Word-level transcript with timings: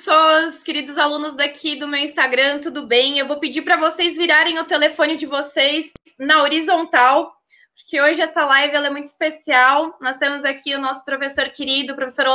pessoas, 0.00 0.62
queridos 0.62 0.96
alunos 0.96 1.36
daqui 1.36 1.76
do 1.76 1.86
meu 1.86 2.00
Instagram, 2.00 2.58
tudo 2.60 2.86
bem? 2.86 3.18
Eu 3.18 3.28
vou 3.28 3.38
pedir 3.38 3.60
para 3.60 3.76
vocês 3.76 4.16
virarem 4.16 4.58
o 4.58 4.64
telefone 4.64 5.14
de 5.14 5.26
vocês 5.26 5.92
na 6.18 6.42
horizontal, 6.42 7.30
porque 7.74 8.00
hoje 8.00 8.22
essa 8.22 8.42
live 8.46 8.74
ela 8.74 8.86
é 8.86 8.90
muito 8.90 9.04
especial. 9.04 9.98
Nós 10.00 10.16
temos 10.16 10.42
aqui 10.42 10.74
o 10.74 10.80
nosso 10.80 11.04
professor 11.04 11.50
querido, 11.50 11.92
o 11.92 11.96
professor 11.96 12.26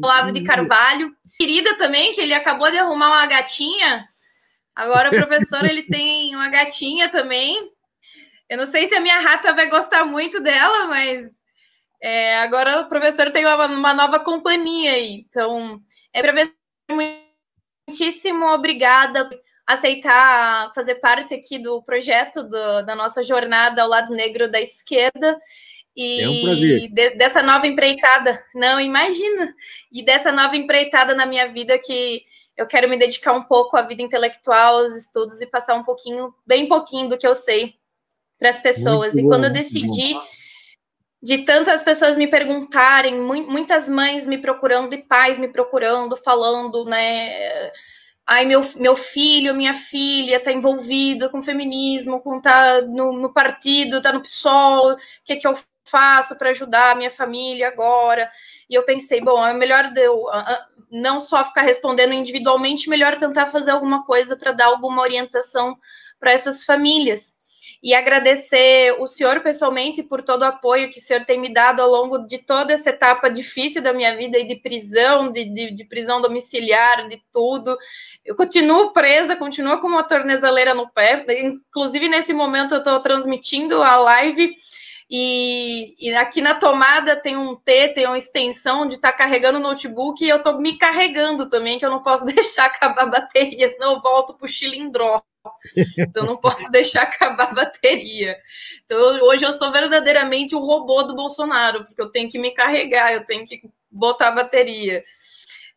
Olavo 0.00 0.30
de 0.30 0.44
Carvalho, 0.44 1.12
querida 1.36 1.76
também, 1.76 2.12
que 2.12 2.20
ele 2.20 2.32
acabou 2.32 2.70
de 2.70 2.78
arrumar 2.78 3.08
uma 3.08 3.26
gatinha. 3.26 4.08
Agora 4.72 5.08
o 5.08 5.12
professor 5.12 5.64
ele 5.64 5.82
tem 5.82 6.32
uma 6.32 6.48
gatinha 6.48 7.08
também. 7.10 7.72
Eu 8.48 8.56
não 8.56 8.68
sei 8.68 8.86
se 8.86 8.94
a 8.94 9.00
minha 9.00 9.18
rata 9.18 9.52
vai 9.52 9.68
gostar 9.68 10.04
muito 10.04 10.40
dela, 10.40 10.86
mas 10.86 11.39
é, 12.02 12.38
agora 12.38 12.80
o 12.80 12.88
professor 12.88 13.30
tem 13.30 13.44
uma, 13.44 13.66
uma, 13.66 13.94
nova 13.94 14.20
companhia 14.20 14.92
aí. 14.92 15.26
Então, 15.28 15.80
é 16.12 16.22
professor, 16.22 16.54
muitíssimo 16.90 18.46
obrigada 18.46 19.28
por 19.28 19.38
aceitar 19.66 20.72
fazer 20.74 20.96
parte 20.96 21.34
aqui 21.34 21.58
do 21.58 21.82
projeto 21.82 22.42
do, 22.42 22.82
da 22.82 22.94
nossa 22.96 23.22
jornada 23.22 23.82
ao 23.82 23.88
lado 23.88 24.12
negro 24.12 24.50
da 24.50 24.60
esquerda. 24.60 25.38
E 25.94 26.22
é 26.22 26.28
um 26.28 26.42
prazer. 26.42 26.88
De, 26.90 27.10
dessa 27.16 27.42
nova 27.42 27.66
empreitada, 27.66 28.42
não 28.54 28.80
imagina, 28.80 29.54
e 29.92 30.02
dessa 30.02 30.32
nova 30.32 30.56
empreitada 30.56 31.14
na 31.14 31.26
minha 31.26 31.52
vida 31.52 31.78
que 31.78 32.22
eu 32.56 32.66
quero 32.66 32.88
me 32.88 32.96
dedicar 32.96 33.32
um 33.32 33.42
pouco 33.42 33.76
à 33.76 33.82
vida 33.82 34.02
intelectual, 34.02 34.78
aos 34.78 34.96
estudos 34.96 35.40
e 35.40 35.46
passar 35.46 35.74
um 35.74 35.84
pouquinho, 35.84 36.34
bem 36.46 36.68
pouquinho 36.68 37.08
do 37.08 37.18
que 37.18 37.26
eu 37.26 37.34
sei 37.34 37.74
para 38.38 38.50
as 38.50 38.60
pessoas. 38.60 39.14
Muito 39.14 39.18
e 39.18 39.22
bom, 39.22 39.28
quando 39.28 39.44
eu 39.44 39.52
decidi 39.52 40.14
de 41.22 41.38
tantas 41.44 41.82
pessoas 41.82 42.16
me 42.16 42.26
perguntarem, 42.26 43.20
muitas 43.20 43.88
mães 43.88 44.26
me 44.26 44.38
procurando 44.38 44.94
e 44.94 45.02
pais 45.02 45.38
me 45.38 45.48
procurando, 45.48 46.16
falando, 46.16 46.84
né? 46.86 47.70
Ai, 48.26 48.46
meu, 48.46 48.62
meu 48.76 48.96
filho, 48.96 49.54
minha 49.54 49.74
filha 49.74 50.36
está 50.36 50.52
envolvida 50.52 51.28
com 51.28 51.42
feminismo, 51.42 52.20
com 52.20 52.40
tá 52.40 52.80
no, 52.82 53.12
no 53.12 53.32
partido, 53.32 54.00
tá 54.00 54.12
no 54.12 54.22
PSOL, 54.22 54.92
o 54.92 54.96
que, 55.24 55.34
é 55.34 55.36
que 55.36 55.46
eu 55.46 55.54
faço 55.84 56.38
para 56.38 56.50
ajudar 56.50 56.92
a 56.92 56.94
minha 56.94 57.10
família 57.10 57.68
agora? 57.68 58.30
E 58.68 58.74
eu 58.74 58.84
pensei, 58.84 59.20
bom, 59.20 59.44
é 59.44 59.52
melhor 59.52 59.92
eu 59.96 60.24
não 60.90 61.20
só 61.20 61.44
ficar 61.44 61.62
respondendo 61.62 62.14
individualmente, 62.14 62.88
melhor 62.88 63.16
tentar 63.16 63.46
fazer 63.46 63.72
alguma 63.72 64.04
coisa 64.04 64.36
para 64.36 64.52
dar 64.52 64.66
alguma 64.66 65.02
orientação 65.02 65.76
para 66.18 66.32
essas 66.32 66.64
famílias 66.64 67.39
e 67.82 67.94
agradecer 67.94 68.94
o 68.98 69.06
senhor 69.06 69.40
pessoalmente 69.40 70.02
por 70.02 70.22
todo 70.22 70.42
o 70.42 70.46
apoio 70.46 70.90
que 70.90 70.98
o 70.98 71.02
senhor 71.02 71.24
tem 71.24 71.40
me 71.40 71.52
dado 71.52 71.80
ao 71.80 71.88
longo 71.88 72.18
de 72.18 72.36
toda 72.36 72.74
essa 72.74 72.90
etapa 72.90 73.30
difícil 73.30 73.80
da 73.80 73.92
minha 73.92 74.14
vida 74.16 74.38
e 74.38 74.46
de 74.46 74.56
prisão, 74.56 75.32
de, 75.32 75.44
de, 75.44 75.70
de 75.70 75.84
prisão 75.84 76.20
domiciliar, 76.20 77.08
de 77.08 77.22
tudo. 77.32 77.78
Eu 78.22 78.36
continuo 78.36 78.92
presa, 78.92 79.34
continuo 79.34 79.80
com 79.80 79.86
uma 79.86 80.02
tornezeleira 80.02 80.74
no 80.74 80.90
pé. 80.90 81.24
Inclusive, 81.40 82.06
nesse 82.06 82.34
momento, 82.34 82.74
eu 82.74 82.78
estou 82.78 83.00
transmitindo 83.00 83.82
a 83.82 83.96
live. 83.96 84.54
E, 85.10 85.96
e, 85.98 86.14
aqui 86.14 86.40
na 86.40 86.54
tomada 86.54 87.16
tem 87.16 87.36
um 87.36 87.56
T, 87.56 87.88
tem 87.88 88.06
uma 88.06 88.18
extensão 88.18 88.86
de 88.86 88.94
estar 88.94 89.10
tá 89.10 89.18
carregando 89.18 89.58
o 89.58 89.62
notebook 89.62 90.24
e 90.24 90.28
eu 90.28 90.36
estou 90.36 90.60
me 90.60 90.78
carregando 90.78 91.48
também, 91.48 91.78
que 91.78 91.84
eu 91.84 91.90
não 91.90 92.02
posso 92.02 92.24
deixar 92.26 92.66
acabar 92.66 93.02
a 93.02 93.06
bateria, 93.06 93.68
senão 93.68 93.94
eu 93.94 94.00
volto 94.00 94.34
para 94.34 94.46
o 94.46 94.48
chilindró. 94.48 95.20
Então 95.98 96.26
não 96.26 96.36
posso 96.36 96.68
deixar 96.72 97.02
acabar 97.02 97.50
a 97.50 97.54
bateria. 97.54 98.36
Então 98.84 98.98
hoje 99.24 99.44
eu 99.44 99.52
sou 99.52 99.72
verdadeiramente 99.72 100.54
o 100.54 100.60
robô 100.60 101.02
do 101.02 101.14
Bolsonaro, 101.14 101.84
porque 101.84 102.00
eu 102.00 102.10
tenho 102.10 102.28
que 102.28 102.38
me 102.38 102.52
carregar, 102.52 103.12
eu 103.12 103.24
tenho 103.24 103.44
que 103.44 103.62
botar 103.90 104.28
a 104.28 104.32
bateria. 104.32 105.02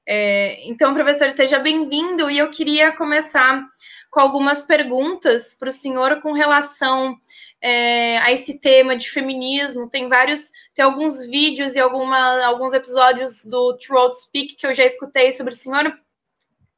É, 0.06 0.68
então, 0.68 0.94
professor, 0.94 1.30
seja 1.30 1.60
bem-vindo 1.60 2.30
e 2.30 2.38
eu 2.38 2.50
queria 2.50 2.92
começar 2.92 3.66
com 4.12 4.20
algumas 4.20 4.62
perguntas 4.62 5.56
para 5.56 5.70
o 5.70 5.72
senhor 5.72 6.22
com 6.22 6.34
relação 6.34 7.18
é, 7.62 8.18
a 8.18 8.32
esse 8.32 8.60
tema 8.60 8.98
de 8.98 9.10
feminismo. 9.10 9.90
Tem 9.90 10.10
vários, 10.10 10.52
tem 10.76 10.84
alguns 10.84 11.26
vídeos 11.26 11.76
e 11.76 11.80
alguma, 11.80 12.46
alguns 12.46 12.74
episódios 12.74 13.46
do 13.46 13.78
Throat 13.78 14.14
Speak 14.14 14.56
que 14.56 14.68
eu 14.68 14.74
já 14.74 14.84
escutei 14.84 15.32
sobre 15.32 15.54
o 15.54 15.56
senhor. 15.56 15.92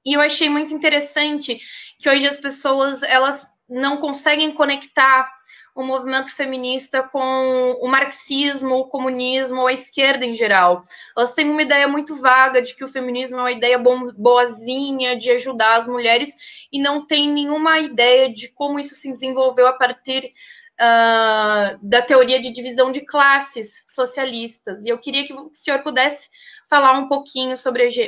E 0.05 0.13
eu 0.13 0.21
achei 0.21 0.47
muito 0.47 0.73
interessante 0.75 1.59
que 2.00 2.09
hoje 2.09 2.28
as 2.28 2.38
pessoas 2.38 3.03
elas 3.03 3.45
não 3.69 3.97
conseguem 3.97 4.51
conectar 4.51 5.29
o 5.75 5.83
movimento 5.83 6.33
feminista 6.33 7.03
com 7.03 7.78
o 7.81 7.88
marxismo, 7.89 8.75
o 8.75 8.88
comunismo 8.88 9.67
a 9.67 9.73
esquerda 9.73 10.25
em 10.25 10.34
geral. 10.34 10.84
Elas 11.17 11.34
têm 11.34 11.50
uma 11.50 11.61
ideia 11.61 11.85
muito 11.85 12.16
vaga 12.16 12.61
de 12.61 12.73
que 12.73 12.85
o 12.85 12.88
feminismo 12.88 13.39
é 13.39 13.41
uma 13.41 13.51
ideia 13.51 13.78
boazinha 13.78 15.17
de 15.17 15.29
ajudar 15.31 15.75
as 15.75 15.88
mulheres 15.88 16.29
e 16.72 16.81
não 16.81 17.05
tem 17.05 17.29
nenhuma 17.29 17.78
ideia 17.78 18.34
de 18.34 18.47
como 18.53 18.79
isso 18.79 18.95
se 18.95 19.11
desenvolveu 19.11 19.67
a 19.67 19.73
partir 19.73 20.31
uh, 20.79 21.78
da 21.81 22.01
teoria 22.01 22.39
de 22.39 22.51
divisão 22.51 22.89
de 22.89 23.05
classes 23.05 23.84
socialistas. 23.85 24.85
E 24.85 24.89
eu 24.89 24.97
queria 24.97 25.25
que 25.25 25.34
o 25.34 25.50
senhor 25.53 25.84
pudesse 25.84 26.29
falar 26.69 26.94
um 26.97 27.09
pouquinho 27.09 27.53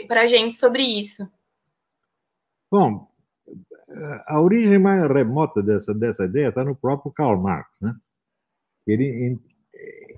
para 0.08 0.22
a 0.22 0.28
gente 0.28 0.56
sobre 0.56 0.84
isso. 0.84 1.24
Bom, 2.72 3.06
a 4.28 4.42
origem 4.42 4.78
mais 4.78 5.09
remota 5.09 5.64
dessa, 5.64 5.94
dessa 5.94 6.25
ideia 6.25 6.50
está 6.50 6.64
no 6.64 6.75
próprio 6.75 7.12
Karl 7.12 7.42
Marx, 7.42 7.81
né? 7.81 7.96
Ele 8.86 9.40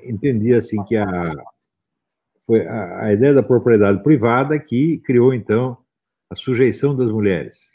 entendia 0.08 0.58
assim 0.58 0.84
que 0.86 0.96
a 0.96 1.36
foi 2.50 2.66
a, 2.66 3.06
a 3.06 3.14
ideia 3.14 3.32
da 3.32 3.44
propriedade 3.44 4.02
privada 4.02 4.60
que 4.60 4.98
criou 5.06 5.36
então 5.36 5.78
a 6.32 6.36
sujeição 6.36 6.96
das 6.96 7.12
mulheres. 7.12 7.70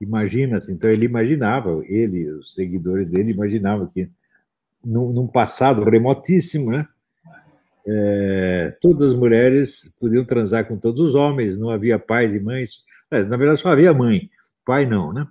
Imagina-se, 0.00 0.72
então 0.72 0.90
ele 0.90 1.06
imaginava, 1.06 1.80
ele, 1.86 2.28
os 2.32 2.54
seguidores 2.54 3.08
dele 3.08 3.30
imaginavam 3.30 3.86
que 3.86 4.10
num, 4.84 5.12
num 5.12 5.28
passado 5.28 5.84
remotíssimo, 5.84 6.72
né? 6.72 6.88
É, 7.86 8.76
todas 8.80 9.12
as 9.12 9.14
mulheres 9.14 9.94
podiam 10.00 10.24
transar 10.24 10.66
com 10.66 10.76
todos 10.76 11.00
os 11.00 11.14
homens, 11.14 11.58
não 11.58 11.70
havia 11.70 11.98
pais 11.98 12.34
e 12.34 12.40
mães, 12.40 12.82
na 13.10 13.36
verdade 13.36 13.60
só 13.60 13.68
havia 13.68 13.94
mãe, 13.94 14.28
pai 14.64 14.86
não, 14.86 15.12
né? 15.12 15.26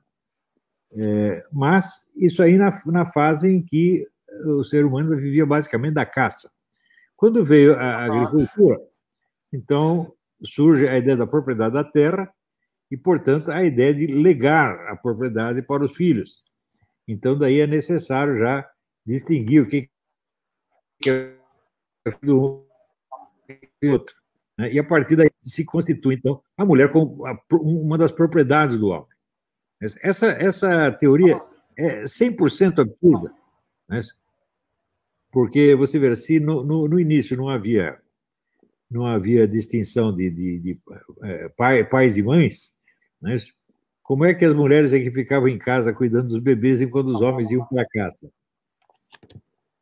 É, 0.96 1.44
mas 1.52 2.10
isso 2.16 2.44
aí 2.44 2.58
na, 2.58 2.82
na 2.86 3.06
fase 3.06 3.50
em 3.50 3.64
que 3.64 4.08
o 4.46 4.64
ser 4.64 4.86
humano 4.86 5.16
vivia 5.18 5.46
basicamente 5.46 5.96
da 5.96 6.06
caça. 6.06 6.50
Quando 7.16 7.44
veio 7.44 7.76
a 7.76 8.06
agricultura, 8.06 8.80
então 9.52 10.14
surge 10.44 10.88
a 10.88 10.98
ideia 10.98 11.18
da 11.18 11.28
propriedade 11.28 11.74
da 11.74 11.84
terra 11.84 12.32
e, 12.92 12.98
portanto, 12.98 13.52
a 13.52 13.64
ideia 13.64 13.94
de 13.94 14.08
legar 14.08 14.88
a 14.88 14.96
propriedade 14.96 15.62
para 15.62 15.84
os 15.84 15.96
filhos. 15.96 16.44
Então, 17.08 17.38
daí 17.38 17.60
é 17.60 17.68
necessário 17.68 18.38
já 18.38 18.70
distinguir 19.06 19.64
o 19.64 19.68
que 19.68 19.90
é 21.08 21.34
do 22.22 22.66
outro. 23.84 24.16
Né? 24.58 24.74
E 24.74 24.80
a 24.80 24.84
partir 24.84 25.16
daí 25.16 25.30
se 25.40 25.66
constitui, 25.66 26.16
então, 26.16 26.42
a 26.58 26.66
mulher 26.66 26.92
como 26.92 27.24
uma 27.52 27.98
das 27.98 28.12
propriedades 28.12 28.78
do 28.78 28.88
homem. 28.88 29.13
Essa, 30.02 30.28
essa 30.28 30.92
teoria 30.92 31.42
é 31.78 32.04
100% 32.04 32.80
absurda, 32.80 33.34
né? 33.90 34.00
porque 35.32 35.76
você 35.76 35.98
vê, 35.98 36.14
se 36.16 36.40
no, 36.40 36.64
no, 36.64 36.88
no, 36.88 37.00
início 37.00 37.36
não 37.36 37.50
havia, 37.50 38.00
não 38.90 39.06
havia 39.06 39.48
distinção 39.48 40.16
de, 40.16 40.30
de, 40.30 40.60
de 40.60 40.80
é, 41.24 41.50
pai, 41.50 41.84
pais 41.84 42.18
e 42.18 42.24
mães, 42.24 42.78
né? 43.22 43.38
como 44.04 44.26
é 44.26 44.34
que 44.34 44.46
as 44.46 44.54
mulheres 44.54 44.94
é 44.94 45.00
que 45.00 45.12
ficavam 45.12 45.48
em 45.48 45.58
casa 45.58 45.94
cuidando 45.94 46.28
dos 46.28 46.40
bebês 46.40 46.82
enquanto 46.82 47.08
os 47.08 47.22
homens 47.22 47.50
iam 47.50 47.66
para 47.66 47.82
a 47.82 47.88
caça? 47.88 48.30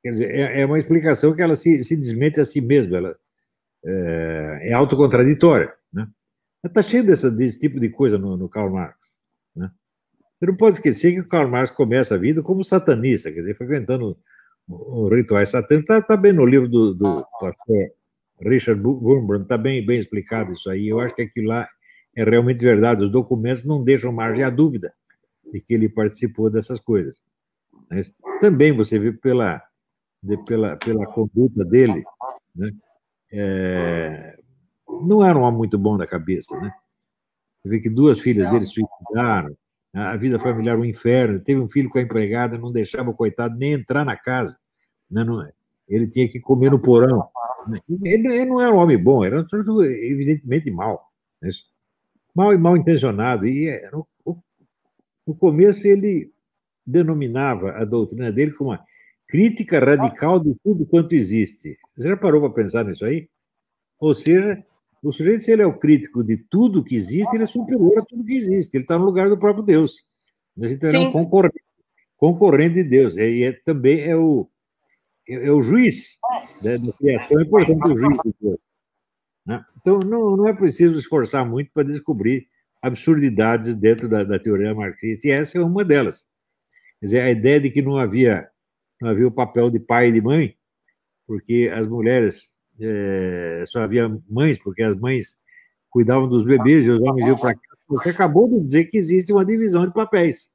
Quer 0.02 0.10
dizer, 0.10 0.36
é, 0.36 0.62
é, 0.62 0.66
uma 0.66 0.78
explicação 0.78 1.34
que 1.34 1.42
ela 1.42 1.56
se, 1.56 1.84
se 1.84 1.96
desmente 1.96 2.40
a 2.40 2.44
si 2.44 2.62
mesma, 2.62 2.98
ela 2.98 3.20
é, 3.86 4.70
é 4.70 4.74
autocontraditória. 4.74 5.74
Né? 5.92 6.08
Está 6.64 6.82
cheio 6.82 7.04
dessa, 7.04 7.30
desse 7.30 7.60
tipo 7.60 7.80
de 7.80 7.90
coisa 7.90 8.18
no, 8.18 8.38
no 8.38 8.50
Karl 8.50 8.72
Marx. 8.72 9.20
Né? 9.56 9.70
Você 10.42 10.48
não 10.48 10.58
pode 10.58 10.78
esquecer 10.78 11.14
que 11.14 11.20
o 11.20 11.28
Karl 11.28 11.48
Marx 11.48 11.70
começa 11.70 12.16
a 12.16 12.18
vida 12.18 12.42
como 12.42 12.64
satanista, 12.64 13.32
quer 13.32 13.42
dizer, 13.42 13.56
frequentando 13.56 14.18
rituais 15.12 15.50
satânicos. 15.50 15.88
Está 15.88 16.02
tá 16.02 16.18
bem 16.18 16.34
no 16.34 16.44
livro 16.48 16.68
do, 16.68 16.96
do 16.96 17.24
pastor 17.40 17.92
Richard 18.40 18.82
Wurmbrand, 18.82 19.44
está 19.44 19.56
bem, 19.56 19.86
bem 19.86 20.00
explicado 20.00 20.52
isso 20.52 20.68
aí. 20.68 20.88
Eu 20.88 21.00
acho 21.00 21.14
que 21.14 21.22
aquilo 21.22 21.50
lá 21.50 21.68
é 22.16 22.24
realmente 22.24 22.66
verdade. 22.66 23.04
Os 23.04 23.12
documentos 23.12 23.64
não 23.64 23.84
deixam 23.84 24.12
margem 24.12 24.44
à 24.44 24.50
dúvida 24.50 24.92
de 25.54 25.62
que 25.62 25.76
ele 25.76 25.88
participou 25.88 26.50
dessas 26.50 26.80
coisas. 26.80 27.22
Mas 27.88 28.12
também 28.40 28.72
você 28.72 28.98
vê 28.98 29.12
pela, 29.12 29.62
de, 30.24 30.44
pela, 30.46 30.76
pela 30.76 31.06
conduta 31.06 31.64
dele, 31.64 32.04
né? 32.56 32.72
É, 33.32 34.36
não 35.06 35.24
era 35.24 35.38
um 35.38 35.44
homem 35.44 35.60
muito 35.60 35.78
bom 35.78 35.98
da 35.98 36.08
cabeça, 36.08 36.60
né? 36.60 36.74
Você 37.62 37.70
vê 37.70 37.80
que 37.80 37.92
duas 37.92 38.20
filhas 38.20 38.50
dele 38.50 38.66
suicidaram, 38.66 39.56
a 39.94 40.16
vida 40.16 40.40
familiar 40.40 40.78
um 40.78 40.86
inferno. 40.86 41.40
Teve 41.40 41.60
um 41.60 41.70
filho 41.70 41.90
com 41.90 42.00
a 42.00 42.02
empregada, 42.02 42.58
não 42.58 42.72
deixava 42.72 43.10
o 43.10 43.14
coitado 43.14 43.58
nem 43.58 43.74
entrar 43.74 44.06
na 44.06 44.16
casa. 44.16 44.58
Né? 45.10 45.24
Não, 45.24 45.48
ele 45.88 46.08
tinha 46.08 46.28
que 46.28 46.40
comer 46.40 46.72
no 46.72 46.80
porão. 46.80 47.28
Ele, 48.04 48.28
ele 48.28 48.46
não 48.46 48.62
era 48.62 48.74
um 48.74 48.78
homem 48.78 48.98
bom, 48.98 49.24
era 49.24 49.46
evidentemente 49.52 50.72
mal. 50.72 51.12
Né? 51.42 51.50
Mal 52.34 52.54
e 52.54 52.58
mal 52.58 52.78
intencionado. 52.78 53.46
E 53.46 53.68
é, 53.68 53.90
no, 53.92 54.08
no 55.28 55.36
começo 55.36 55.88
ele 55.88 56.32
denominava 56.86 57.72
a 57.72 57.86
doutrina 57.86 58.32
dele 58.32 58.52
como 58.54 58.72
uma 58.72 58.84
crítica 59.28 59.80
radical 59.80 60.40
de 60.40 60.56
tudo 60.64 60.86
quanto 60.86 61.14
existe. 61.14 61.78
Você 61.94 62.10
já 62.10 62.18
parou 62.18 62.42
para 62.42 62.64
pensar 62.64 62.84
nisso 62.84 63.06
aí? 63.06 63.30
Ou 64.00 64.14
seja, 64.14 64.62
o 65.04 65.12
sujeito, 65.12 65.44
se 65.44 65.52
ele 65.52 65.64
é 65.64 65.66
o 65.66 65.78
crítico 65.78 66.24
de 66.24 66.38
tudo 66.38 66.84
que 66.84 66.96
existe, 66.96 67.34
ele 67.34 67.44
é 67.44 67.48
superior 67.48 67.98
a 67.98 68.06
tudo 68.06 68.24
que 68.24 68.34
existe. 68.34 68.76
Ele 68.76 68.84
está 68.84 68.98
no 68.98 69.06
lugar 69.06 69.30
do 69.30 69.38
próprio 69.38 69.64
Deus. 69.64 70.06
Então, 70.56 70.90
ele 70.90 70.98
é 70.98 71.00
um 71.00 71.12
concorrente, 71.12 71.64
concorrente 72.16 72.76
de 72.76 72.84
Deus. 72.84 73.18
E 73.18 73.44
é, 73.44 73.52
também 73.52 74.02
é 74.02 74.16
o, 74.16 74.48
é, 75.28 75.48
é 75.48 75.52
o 75.52 75.62
juiz 75.62 76.20
né, 76.64 76.78
da 76.78 76.94
criação, 76.94 77.40
é 77.40 77.46
portanto 77.46 77.86
o 77.86 77.98
juiz 77.98 78.18
de 78.24 78.34
Deus. 78.40 78.60
Né? 79.46 79.66
Então, 79.80 80.00
não, 80.00 80.38
não 80.38 80.48
é 80.48 80.54
preciso 80.54 81.00
esforçar 81.00 81.44
muito 81.48 81.72
para 81.74 81.84
descobrir 81.84 82.48
absurdidades 82.82 83.76
dentro 83.76 84.08
da, 84.08 84.24
da, 84.24 84.40
teoria 84.40 84.74
marxista, 84.74 85.28
e 85.28 85.32
essa 85.32 85.58
é 85.58 85.62
uma 85.62 85.86
delas. 85.86 86.28
Quer 87.00 87.06
dizer, 87.06 87.20
a 87.22 87.32
ideia 87.32 87.60
de 87.60 87.70
que 87.70 87.82
não 87.82 87.98
havia, 87.98 88.48
não 89.00 89.10
havia 89.10 89.28
o 89.28 89.32
papel 89.32 89.70
de 89.70 89.80
pai 89.80 90.10
e 90.10 90.12
de 90.12 90.22
mãe, 90.22 90.56
porque 91.28 91.72
as 91.74 91.88
mulheres 91.88 92.52
é, 92.82 93.64
só 93.68 93.82
havia 93.82 94.10
mães, 94.30 94.58
porque 94.58 94.82
as 94.82 94.96
mães 94.96 95.38
cuidavam 95.90 96.28
dos 96.28 96.44
bebês 96.44 96.86
e 96.86 96.90
os 96.90 97.00
homens 97.00 97.28
iam 97.28 97.38
para 97.38 97.54
casa. 97.54 97.78
Você 97.88 98.10
acabou 98.10 98.48
de 98.48 98.60
dizer 98.62 98.86
que 98.86 98.98
existe 98.98 99.34
uma 99.34 99.46
divisão 99.46 99.86
de 99.86 99.94
papéis. 99.94 100.50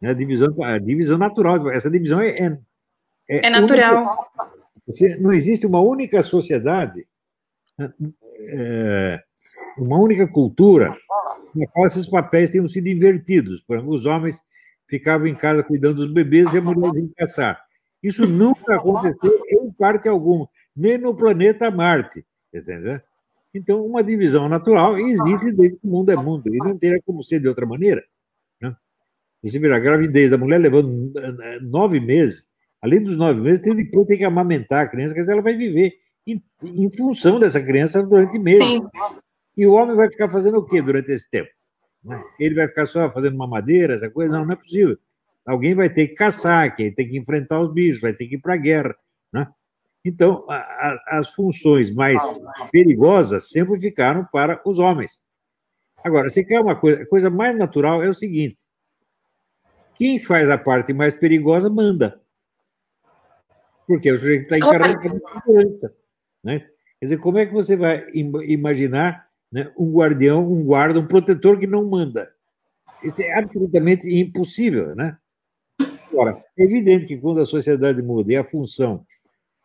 Né? 0.00 0.10
A, 0.10 0.12
divisão, 0.12 0.62
a 0.62 0.78
divisão 0.78 1.16
natural. 1.16 1.70
Essa 1.70 1.90
divisão 1.90 2.20
é. 2.20 2.30
É, 2.30 2.58
é, 3.30 3.46
é 3.46 3.50
natural. 3.50 4.28
Única, 4.86 5.18
não 5.20 5.32
existe 5.32 5.66
uma 5.66 5.80
única 5.80 6.22
sociedade, 6.22 7.06
né? 7.78 7.92
é, 8.50 9.22
uma 9.78 9.98
única 9.98 10.26
cultura 10.26 10.96
na 11.54 11.66
qual 11.68 11.86
esses 11.86 12.06
papéis 12.06 12.50
tenham 12.50 12.66
sido 12.66 12.88
invertidos. 12.88 13.62
Por 13.62 13.76
exemplo, 13.76 13.94
os 13.94 14.06
homens 14.06 14.40
ficavam 14.88 15.26
em 15.28 15.34
casa 15.34 15.62
cuidando 15.62 15.96
dos 15.96 16.12
bebês 16.12 16.52
e 16.52 16.58
a 16.58 16.60
mulher 16.60 16.94
ia 16.94 17.08
caçar. 17.16 17.62
Isso 18.02 18.26
nunca 18.26 18.74
aconteceu 18.74 19.40
em 19.48 19.70
parte 19.70 20.08
alguma 20.08 20.48
nem 20.74 20.98
no 20.98 21.14
planeta 21.14 21.70
Marte, 21.70 22.24
entendeu? 22.52 23.00
Então, 23.54 23.84
uma 23.84 24.02
divisão 24.02 24.48
natural 24.48 24.98
existe 24.98 25.52
desde 25.52 25.76
que 25.76 25.86
o 25.86 25.90
mundo 25.90 26.10
é 26.10 26.16
mundo, 26.16 26.48
e 26.48 26.56
não 26.58 26.76
teria 26.76 27.00
como 27.04 27.22
ser 27.22 27.38
de 27.38 27.48
outra 27.48 27.66
maneira. 27.66 28.02
Né? 28.60 28.74
Você 29.42 29.58
vira 29.58 29.76
a 29.76 29.80
gravidez 29.80 30.30
da 30.30 30.38
mulher 30.38 30.58
levando 30.58 31.12
eh, 31.18 31.60
nove 31.60 32.00
meses, 32.00 32.48
além 32.80 33.02
dos 33.02 33.16
nove 33.16 33.40
meses, 33.40 33.60
tem, 33.60 33.76
depois 33.76 34.06
tem 34.06 34.18
que 34.18 34.24
amamentar 34.24 34.84
a 34.84 34.88
criança, 34.88 35.14
quer 35.14 35.20
dizer, 35.20 35.32
ela 35.32 35.42
vai 35.42 35.54
viver 35.54 35.92
em, 36.26 36.42
em 36.64 36.90
função 36.90 37.38
dessa 37.38 37.60
criança 37.60 38.02
durante 38.02 38.38
meses. 38.38 38.66
Sim. 38.66 38.80
E 39.56 39.66
o 39.66 39.72
homem 39.72 39.94
vai 39.94 40.10
ficar 40.10 40.30
fazendo 40.30 40.58
o 40.58 40.64
quê 40.64 40.80
durante 40.80 41.12
esse 41.12 41.28
tempo? 41.28 41.50
Né? 42.02 42.22
Ele 42.38 42.54
vai 42.54 42.68
ficar 42.68 42.86
só 42.86 43.10
fazendo 43.12 43.36
mamadeira, 43.36 43.94
essa 43.94 44.10
coisa? 44.10 44.32
Não, 44.32 44.44
não 44.44 44.52
é 44.52 44.56
possível. 44.56 44.96
Alguém 45.44 45.74
vai 45.74 45.90
ter 45.90 46.08
que 46.08 46.14
caçar, 46.14 46.74
que 46.74 46.90
tem 46.90 47.08
que 47.08 47.18
enfrentar 47.18 47.60
os 47.60 47.72
bichos, 47.72 48.00
vai 48.00 48.12
ter 48.12 48.26
que 48.26 48.36
ir 48.36 48.40
para 48.40 48.54
a 48.54 48.56
guerra. 48.56 48.96
Então, 50.04 50.44
a, 50.48 50.56
a, 50.56 51.18
as 51.18 51.30
funções 51.30 51.94
mais 51.94 52.20
perigosas 52.72 53.48
sempre 53.48 53.78
ficaram 53.78 54.24
para 54.32 54.60
os 54.66 54.78
homens. 54.78 55.22
Agora, 56.02 56.28
você 56.28 56.42
quer 56.42 56.60
uma 56.60 56.74
coisa, 56.74 57.02
a 57.02 57.06
coisa 57.06 57.30
mais 57.30 57.56
natural 57.56 58.02
é 58.02 58.08
o 58.08 58.14
seguinte: 58.14 58.64
quem 59.94 60.18
faz 60.18 60.50
a 60.50 60.58
parte 60.58 60.92
mais 60.92 61.12
perigosa 61.12 61.70
manda. 61.70 62.20
Porque 63.86 64.10
o 64.10 64.18
sujeito 64.18 64.42
está 64.42 64.58
encarregado 64.58 65.14
de 65.14 65.32
segurança. 65.32 65.94
Né? 66.42 66.58
Quer 66.58 67.06
dizer, 67.06 67.18
como 67.18 67.38
é 67.38 67.46
que 67.46 67.52
você 67.52 67.76
vai 67.76 68.04
imaginar 68.12 69.28
né, 69.50 69.72
um 69.76 69.92
guardião, 69.92 70.50
um 70.50 70.64
guarda, 70.64 70.98
um 70.98 71.06
protetor 71.06 71.58
que 71.58 71.66
não 71.66 71.88
manda? 71.88 72.32
Isso 73.02 73.20
é 73.20 73.38
absolutamente 73.38 74.08
impossível, 74.08 74.94
né? 74.94 75.16
Agora, 76.12 76.42
é 76.56 76.62
evidente 76.62 77.06
que 77.06 77.16
quando 77.16 77.40
a 77.40 77.46
sociedade 77.46 78.00
muda 78.02 78.32
e 78.32 78.36
a 78.36 78.44
função 78.44 79.04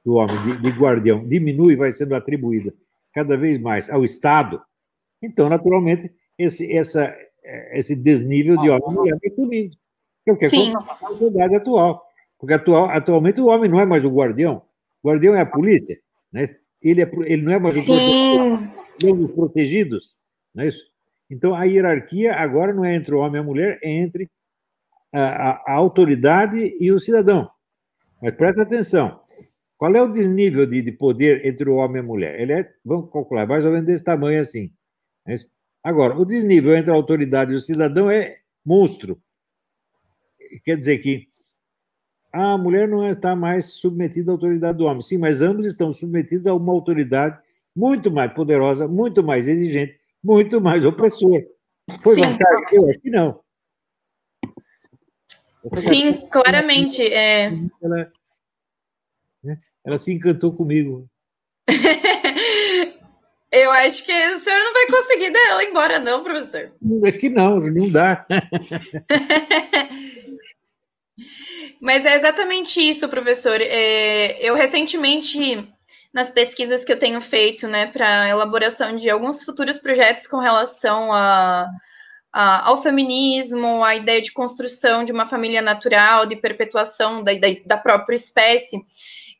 do 0.07 0.13
homem 0.13 0.41
de, 0.41 0.61
de 0.61 0.69
guardião 0.69 1.27
diminui, 1.27 1.75
vai 1.75 1.91
sendo 1.91 2.15
atribuída 2.15 2.73
cada 3.13 3.35
vez 3.35 3.57
mais 3.57 3.89
ao 3.89 4.05
Estado, 4.05 4.61
então, 5.21 5.49
naturalmente, 5.49 6.13
esse, 6.37 6.71
essa, 6.71 7.13
esse 7.73 7.93
desnível 7.93 8.55
de 8.55 8.69
homem 8.69 8.89
e 8.89 8.93
mulher 8.93 9.17
vai 9.21 9.35
sumindo. 9.35 9.75
É 10.25 10.31
o 10.31 10.37
que 10.37 10.45
acontece 10.45 10.71
na 10.71 10.95
sociedade 11.09 11.55
atual. 11.55 12.07
Porque 12.39 12.53
atual, 12.53 12.85
atualmente 12.85 13.41
o 13.41 13.47
homem 13.47 13.69
não 13.69 13.81
é 13.81 13.85
mais 13.85 14.05
o 14.05 14.09
guardião, 14.09 14.61
o 15.03 15.09
guardião 15.09 15.35
é 15.35 15.41
a 15.41 15.45
polícia, 15.45 15.97
né? 16.31 16.55
ele, 16.81 17.01
é, 17.01 17.11
ele 17.25 17.41
não 17.41 17.51
é 17.51 17.59
mais 17.59 17.75
o 17.75 17.85
protegido, 17.85 18.71
é 19.03 19.13
dos 19.13 19.31
protegidos, 19.31 20.17
não 20.55 20.63
é 20.63 20.67
isso? 20.67 20.83
Então, 21.29 21.53
a 21.53 21.65
hierarquia 21.65 22.33
agora 22.33 22.73
não 22.73 22.85
é 22.85 22.95
entre 22.95 23.13
o 23.13 23.17
homem 23.17 23.41
e 23.41 23.43
a 23.43 23.43
mulher, 23.43 23.79
é 23.83 23.89
entre 23.89 24.29
a, 25.11 25.49
a, 25.49 25.63
a 25.67 25.73
autoridade 25.73 26.77
e 26.79 26.91
o 26.93 26.99
cidadão. 26.99 27.49
Mas 28.21 28.35
presta 28.35 28.61
atenção, 28.61 29.19
qual 29.77 29.95
é 29.95 30.01
o 30.01 30.11
desnível 30.11 30.65
de, 30.65 30.81
de 30.81 30.91
poder 30.91 31.45
entre 31.45 31.69
o 31.69 31.75
homem 31.75 31.97
e 31.97 31.99
a 31.99 32.03
mulher? 32.03 32.39
Ele 32.39 32.53
é, 32.53 32.73
vamos 32.83 33.11
calcular, 33.11 33.45
mais 33.47 33.63
ou 33.63 33.71
menos 33.71 33.85
desse 33.85 34.03
tamanho 34.03 34.41
assim. 34.41 34.71
É 35.27 35.35
Agora, 35.83 36.17
o 36.17 36.25
desnível 36.25 36.75
entre 36.75 36.91
a 36.91 36.95
autoridade 36.95 37.53
e 37.53 37.55
o 37.55 37.59
cidadão 37.59 38.11
é 38.11 38.35
monstro. 38.65 39.21
Quer 40.63 40.77
dizer 40.77 40.97
que 40.97 41.27
a 42.33 42.57
mulher 42.57 42.87
não 42.87 43.09
está 43.09 43.35
mais 43.35 43.73
submetida 43.73 44.31
à 44.31 44.33
autoridade 44.33 44.77
do 44.77 44.85
homem. 44.85 45.01
Sim, 45.01 45.17
mas 45.17 45.41
ambos 45.41 45.65
estão 45.65 45.91
submetidos 45.91 46.45
a 46.45 46.53
uma 46.53 46.73
autoridade 46.73 47.39
muito 47.75 48.11
mais 48.11 48.33
poderosa, 48.33 48.87
muito 48.87 49.23
mais 49.23 49.47
exigente, 49.47 49.97
muito 50.23 50.59
mais 50.59 50.83
opressora. 50.83 51.45
Foi 52.01 52.15
Sim. 52.15 52.21
vantagem? 52.21 52.65
Eu 52.71 52.89
acho 52.89 52.99
que 52.99 53.09
não. 53.09 53.39
Sim, 55.75 56.27
claramente. 56.29 57.01
É... 57.01 57.51
Ela, 57.81 58.11
ela 59.87 59.97
se 59.97 60.11
encantou 60.11 60.51
comigo. 60.51 61.09
Eu 63.49 63.71
acho 63.71 64.05
que 64.05 64.11
o 64.11 64.39
senhor 64.39 64.59
não 64.59 64.73
vai 64.73 64.87
conseguir 64.87 65.29
dar 65.31 65.47
ela 65.47 65.63
embora, 65.63 65.97
não, 65.99 66.21
professor. 66.21 66.73
É 67.05 67.11
que 67.13 67.29
não, 67.29 67.61
não 67.61 67.89
dá. 67.89 68.25
Mas 71.81 72.05
é 72.05 72.15
exatamente 72.15 72.81
isso, 72.81 73.07
professor. 73.07 73.61
É, 73.61 74.45
eu 74.45 74.53
recentemente, 74.53 75.65
nas 76.13 76.29
pesquisas 76.29 76.83
que 76.83 76.91
eu 76.91 76.99
tenho 76.99 77.21
feito, 77.21 77.67
né, 77.67 77.87
para 77.87 78.27
elaboração 78.27 78.97
de 78.97 79.09
alguns 79.09 79.41
futuros 79.43 79.77
projetos 79.77 80.27
com 80.27 80.39
relação 80.39 81.13
a, 81.13 81.69
a, 82.33 82.67
ao 82.67 82.81
feminismo, 82.81 83.83
a 83.83 83.95
ideia 83.95 84.21
de 84.21 84.33
construção 84.33 85.05
de 85.05 85.13
uma 85.13 85.25
família 85.25 85.61
natural, 85.61 86.25
de 86.25 86.35
perpetuação 86.35 87.23
da, 87.23 87.33
da, 87.33 87.47
da 87.65 87.77
própria 87.77 88.15
espécie, 88.15 88.77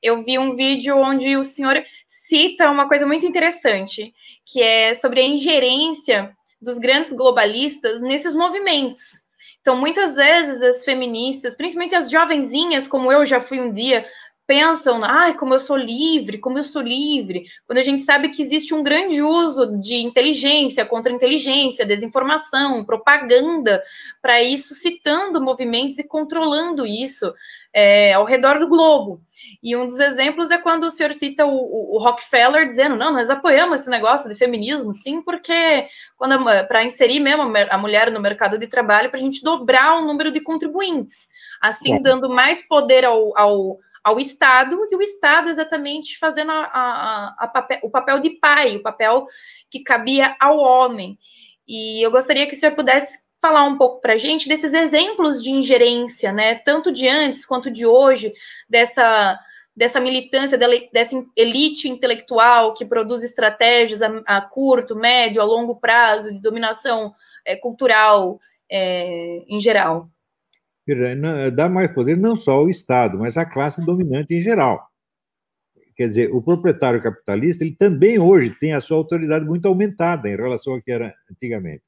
eu 0.01 0.24
vi 0.24 0.38
um 0.38 0.56
vídeo 0.56 0.98
onde 0.98 1.36
o 1.38 1.44
senhor 1.44 1.84
cita 2.06 2.70
uma 2.70 2.88
coisa 2.88 3.06
muito 3.06 3.25
interessante, 3.25 4.13
que 4.46 4.62
é 4.62 4.94
sobre 4.94 5.20
a 5.20 5.25
ingerência 5.25 6.36
dos 6.62 6.77
grandes 6.77 7.12
globalistas 7.12 8.01
nesses 8.01 8.34
movimentos. 8.34 9.27
Então, 9.62 9.75
muitas 9.75 10.16
vezes 10.16 10.62
as 10.62 10.86
feministas, 10.86 11.56
principalmente 11.56 11.96
as 11.96 12.10
jovenzinhas, 12.10 12.88
como 12.88 13.12
eu 13.12 13.25
já 13.25 13.39
fui 13.39 13.60
um 13.60 13.72
dia, 13.72 14.06
pensam, 14.48 15.04
ai, 15.04 15.36
como 15.36 15.54
eu 15.54 15.60
sou 15.60 15.75
livre, 15.75 16.38
como 16.38 16.58
eu 16.58 16.63
sou 16.63 16.82
livre, 16.82 17.46
quando 17.66 17.80
a 17.80 17.84
gente 17.84 18.01
sabe 18.01 18.30
que 18.30 18.42
existe 18.42 18.74
um 18.74 18.82
grande 18.82 19.22
uso 19.22 19.77
de 19.77 19.96
inteligência, 19.96 20.86
contra-inteligência, 20.86 21.86
desinformação, 21.86 22.86
propaganda, 22.86 23.84
para 24.22 24.42
isso, 24.42 24.74
citando 24.74 25.42
movimentos 25.42 26.00
e 26.00 26.08
controlando 26.08 26.88
isso 26.88 27.34
é, 27.80 28.14
ao 28.14 28.26
redor 28.26 28.58
do 28.58 28.68
globo. 28.68 29.22
E 29.62 29.76
um 29.78 29.86
dos 29.86 30.00
exemplos 30.00 30.50
é 30.50 30.58
quando 30.58 30.86
o 30.86 30.90
senhor 30.90 31.14
cita 31.14 31.46
o, 31.46 31.96
o 31.96 32.00
Rockefeller 32.00 32.66
dizendo: 32.66 32.96
não, 32.96 33.14
nós 33.14 33.30
apoiamos 33.30 33.82
esse 33.82 33.90
negócio 33.92 34.28
de 34.28 34.36
feminismo, 34.36 34.92
sim, 34.92 35.22
porque 35.22 35.86
para 36.68 36.84
inserir 36.84 37.20
mesmo 37.20 37.44
a 37.70 37.78
mulher 37.78 38.10
no 38.10 38.20
mercado 38.20 38.58
de 38.58 38.66
trabalho, 38.66 39.12
para 39.12 39.20
a 39.20 39.22
gente 39.22 39.44
dobrar 39.44 39.96
o 39.96 40.06
número 40.06 40.32
de 40.32 40.42
contribuintes, 40.42 41.28
assim 41.62 42.02
dando 42.02 42.28
mais 42.28 42.68
poder 42.68 43.06
ao, 43.06 43.38
ao, 43.38 43.78
ao 44.04 44.20
Estado, 44.20 44.76
e 44.90 44.96
o 44.96 45.02
Estado 45.04 45.48
exatamente 45.48 46.18
fazendo 46.18 46.52
a, 46.52 46.64
a, 46.64 47.36
a 47.38 47.48
papel, 47.48 47.80
o 47.84 47.92
papel 47.92 48.20
de 48.20 48.32
pai, 48.32 48.78
o 48.78 48.82
papel 48.82 49.24
que 49.70 49.84
cabia 49.84 50.36
ao 50.40 50.58
homem. 50.58 51.16
E 51.68 52.04
eu 52.04 52.10
gostaria 52.10 52.48
que 52.48 52.56
o 52.56 52.60
senhor 52.60 52.74
pudesse 52.74 53.27
falar 53.48 53.63
um 53.63 53.77
pouco 53.77 54.01
para 54.01 54.13
a 54.13 54.18
gente 54.18 54.50
desses 54.50 54.74
exemplos 54.74 55.42
de 55.42 55.51
ingerência, 55.51 56.34
né, 56.34 56.56
tanto 56.56 56.92
de 56.92 57.08
antes 57.08 57.46
quanto 57.46 57.72
de 57.72 57.86
hoje, 57.86 58.34
dessa, 58.70 59.39
dessa 59.74 60.01
militância, 60.01 60.58
dessa 60.92 61.24
elite 61.36 61.88
intelectual 61.88 62.74
que 62.74 62.86
produz 62.86 63.24
estratégias 63.24 64.01
a, 64.01 64.22
a 64.25 64.42
curto, 64.42 64.98
médio, 64.98 65.42
a 65.42 65.46
longo 65.46 65.77
prazo 65.77 66.34
de 66.34 66.42
dominação 66.42 67.13
é, 67.46 67.56
cultural 67.56 68.38
é, 68.70 69.44
em 69.48 69.60
geral. 69.62 70.10
Dá 71.54 71.70
mais 71.70 71.94
poder 71.94 72.18
não 72.18 72.36
só 72.36 72.54
ao 72.54 72.70
Estado, 72.70 73.18
mas 73.18 73.38
à 73.38 73.46
classe 73.46 73.86
dominante 73.86 74.34
em 74.34 74.42
geral. 74.42 74.86
quer 75.96 76.08
dizer, 76.08 76.34
o 76.34 76.42
proprietário 76.42 77.01
capitalista, 77.01 77.63
ele 77.63 77.75
também 77.75 78.20
hoje 78.20 78.51
tem 78.60 78.74
a 78.74 78.82
sua 78.82 78.98
autoridade 78.98 79.46
muito 79.46 79.68
aumentada 79.68 80.30
em 80.30 80.36
relação 80.36 80.74
ao 80.74 80.82
que 80.82 80.92
era 80.92 81.13
antigamente. 81.32 81.84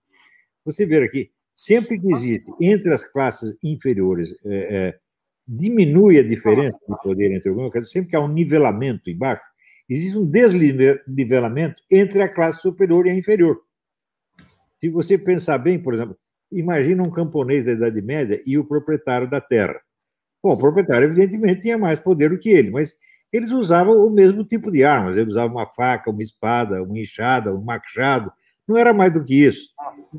Você 0.66 0.86
vê 0.86 1.04
aqui, 1.04 1.32
sempre 1.60 2.00
que 2.00 2.14
existe 2.14 2.50
entre 2.62 2.94
as 2.94 3.04
classes 3.04 3.54
inferiores, 3.62 4.34
é, 4.46 4.56
é, 4.56 5.00
diminui 5.46 6.18
a 6.18 6.24
diferença 6.24 6.80
de 6.88 6.96
poder 7.04 7.34
entre 7.34 7.50
algumas, 7.50 7.74
dizer, 7.74 7.86
sempre 7.86 8.12
que 8.12 8.16
há 8.16 8.22
um 8.22 8.30
nivelamento 8.30 9.10
embaixo, 9.10 9.44
existe 9.90 10.18
um 10.18 10.26
desnivelamento 10.26 11.84
entre 11.92 12.22
a 12.22 12.30
classe 12.30 12.62
superior 12.62 13.06
e 13.06 13.10
a 13.10 13.14
inferior. 13.14 13.60
Se 14.78 14.88
você 14.88 15.18
pensar 15.18 15.58
bem, 15.58 15.78
por 15.78 15.94
exemplo, 15.94 16.18
imagina 16.50 17.04
um 17.04 17.12
camponês 17.12 17.66
da 17.66 17.74
Idade 17.74 18.02
Média 18.02 18.42
e 18.46 18.58
o 18.58 18.64
proprietário 18.64 19.30
da 19.30 19.42
terra. 19.42 19.82
Bom, 20.42 20.54
o 20.54 20.58
proprietário, 20.58 21.10
evidentemente, 21.10 21.64
tinha 21.64 21.78
mais 21.78 22.00
poder 22.00 22.30
do 22.30 22.40
que 22.40 22.48
ele, 22.48 22.72
mas 22.72 22.96
eles 23.34 23.52
usavam 23.52 23.98
o 23.98 24.10
mesmo 24.10 24.46
tipo 24.46 24.72
de 24.72 24.86
armas. 24.86 25.18
Eles 25.18 25.34
usavam 25.34 25.58
uma 25.58 25.66
faca, 25.66 26.10
uma 26.10 26.22
espada, 26.22 26.82
uma 26.82 26.98
enxada, 26.98 27.54
um 27.54 27.62
machado. 27.62 28.32
Não 28.70 28.78
era 28.78 28.94
mais 28.94 29.12
do 29.12 29.26
que 29.26 29.34
isso. 29.34 29.72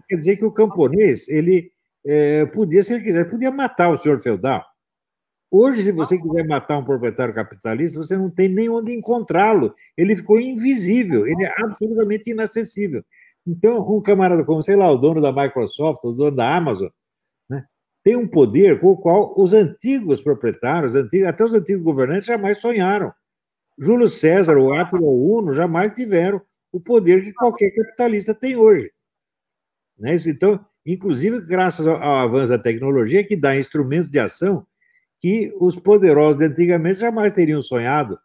Quer 0.08 0.16
dizer 0.16 0.36
que 0.36 0.44
o 0.44 0.50
camponês, 0.50 1.28
ele 1.28 1.70
é, 2.04 2.44
podia, 2.46 2.82
se 2.82 2.92
ele 2.92 3.04
quiser, 3.04 3.30
podia 3.30 3.52
matar 3.52 3.90
o 3.90 3.96
senhor 3.96 4.18
feudal. 4.20 4.64
Hoje, 5.52 5.84
se 5.84 5.92
você 5.92 6.18
quiser 6.18 6.44
matar 6.48 6.78
um 6.78 6.84
proprietário 6.84 7.32
capitalista, 7.32 8.00
você 8.00 8.16
não 8.16 8.28
tem 8.28 8.48
nem 8.48 8.68
onde 8.68 8.92
encontrá-lo. 8.92 9.72
Ele 9.96 10.16
ficou 10.16 10.40
invisível, 10.40 11.28
ele 11.28 11.44
é 11.44 11.54
absolutamente 11.62 12.30
inacessível. 12.30 13.04
Então, 13.46 13.78
um 13.88 14.02
camarada 14.02 14.44
como, 14.44 14.60
sei 14.64 14.74
lá, 14.74 14.90
o 14.90 14.98
dono 14.98 15.20
da 15.20 15.32
Microsoft, 15.32 16.04
o 16.04 16.12
dono 16.12 16.34
da 16.34 16.56
Amazon, 16.56 16.88
né, 17.48 17.64
tem 18.02 18.16
um 18.16 18.26
poder 18.26 18.80
com 18.80 18.88
o 18.88 18.96
qual 18.96 19.32
os 19.40 19.52
antigos 19.52 20.20
proprietários, 20.20 20.96
antigos, 20.96 21.28
até 21.28 21.44
os 21.44 21.54
antigos 21.54 21.84
governantes, 21.84 22.26
jamais 22.26 22.58
sonharam. 22.58 23.12
Júlio 23.78 24.08
César, 24.08 24.58
o 24.58 24.72
Átila 24.72 25.08
Uno, 25.08 25.54
jamais 25.54 25.92
tiveram 25.92 26.42
o 26.72 26.80
poder 26.80 27.24
que 27.24 27.32
qualquer 27.32 27.70
capitalista 27.70 28.34
tem 28.34 28.56
hoje. 28.56 28.92
Né? 29.98 30.16
Então, 30.26 30.64
inclusive, 30.84 31.44
graças 31.46 31.86
ao, 31.86 31.96
avanço 32.02 32.50
da 32.50 32.58
tecnologia, 32.58 33.24
que 33.24 33.36
dá 33.36 33.56
instrumentos 33.56 34.10
de 34.10 34.18
ação 34.18 34.66
que 35.20 35.52
os 35.60 35.76
poderosos 35.76 36.38
de 36.38 36.46
antigamente 36.46 36.98
jamais 36.98 37.32
teriam 37.32 37.60
sonhado. 37.60 38.18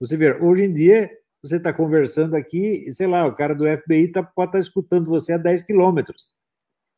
Você 0.00 0.16
vê, 0.16 0.32
hoje 0.42 0.64
em 0.64 0.72
dia, 0.72 1.10
você 1.42 1.56
está 1.56 1.72
conversando 1.72 2.34
aqui, 2.34 2.90
sei 2.92 3.06
lá, 3.06 3.26
o 3.26 3.34
cara 3.34 3.54
do 3.54 3.64
FBI 3.64 4.08
tá, 4.08 4.22
pode 4.22 4.48
estar 4.48 4.58
tá 4.58 4.62
escutando 4.62 5.08
você 5.08 5.34
a 5.34 5.38
10 5.38 5.62
quilômetros. 5.62 6.28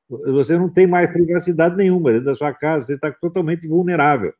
Você 0.09 0.57
não 0.57 0.73
tem 0.73 0.87
mais 0.87 1.11
privacidade 1.11 1.77
nenhuma 1.77 2.13
dentro 2.13 2.27
da 2.27 2.35
sua 2.35 2.55
casa, 2.55 2.87
você 2.87 2.95
está 2.95 3.13
totalmente 3.13 3.69
vulnerável. 3.69 4.33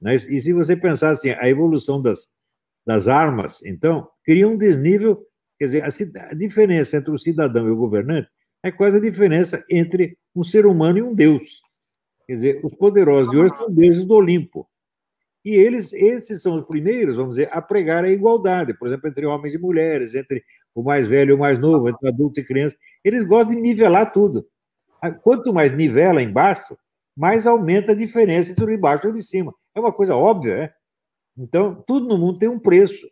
Né? 0.00 0.16
E 0.16 0.40
se 0.40 0.52
você 0.52 0.76
pensar 0.76 1.10
assim, 1.10 1.30
a 1.30 1.48
evolução 1.48 2.02
das, 2.02 2.32
das 2.86 3.08
armas, 3.08 3.64
então, 3.64 4.08
cria 4.24 4.46
um 4.46 4.56
desnível, 4.56 5.24
quer 5.58 5.64
dizer, 5.66 5.82
a, 5.82 6.30
a 6.30 6.34
diferença 6.34 6.96
entre 6.96 7.10
o 7.10 7.18
cidadão 7.18 7.66
e 7.66 7.70
o 7.70 7.76
governante 7.76 8.28
é 8.62 8.70
quase 8.70 8.96
a 8.96 9.00
diferença 9.00 9.64
entre 9.70 10.16
um 10.34 10.42
ser 10.42 10.66
humano 10.66 10.98
e 10.98 11.02
um 11.02 11.14
deus. 11.14 11.60
Quer 12.26 12.34
dizer, 12.34 12.60
os 12.64 12.74
poderosos 12.74 13.30
de 13.30 13.38
hoje 13.38 13.54
são 13.56 13.70
deuses 13.70 14.04
do 14.04 14.14
Olimpo. 14.14 14.68
E 15.44 15.54
eles, 15.54 15.92
esses 15.92 16.42
são 16.42 16.58
os 16.58 16.66
primeiros, 16.66 17.16
vamos 17.16 17.36
dizer, 17.36 17.48
a 17.52 17.62
pregar 17.62 18.04
a 18.04 18.10
igualdade, 18.10 18.74
por 18.74 18.88
exemplo, 18.88 19.08
entre 19.08 19.24
homens 19.24 19.54
e 19.54 19.58
mulheres, 19.58 20.14
entre 20.14 20.44
o 20.74 20.82
mais 20.82 21.08
velho 21.08 21.30
e 21.30 21.34
o 21.34 21.38
mais 21.38 21.58
novo, 21.58 21.88
entre 21.88 22.08
adultos 22.08 22.44
e 22.44 22.46
crianças. 22.46 22.78
Eles 23.04 23.22
gostam 23.22 23.54
de 23.54 23.60
nivelar 23.60 24.12
tudo. 24.12 24.46
Quanto 25.22 25.54
mais 25.54 25.72
nivela 25.72 26.22
embaixo, 26.22 26.76
mais 27.16 27.46
aumenta 27.46 27.92
a 27.92 27.94
diferença 27.94 28.52
entre 28.52 28.64
o 28.64 28.68
de 28.68 28.76
baixo 28.76 29.06
e 29.06 29.10
o 29.10 29.12
de 29.12 29.22
cima. 29.22 29.54
É 29.74 29.80
uma 29.80 29.92
coisa 29.92 30.14
óbvia, 30.14 30.52
é? 30.52 30.72
Então, 31.36 31.82
tudo 31.86 32.06
no 32.08 32.18
mundo 32.18 32.38
tem 32.38 32.48
um 32.48 32.58
preço. 32.58 33.08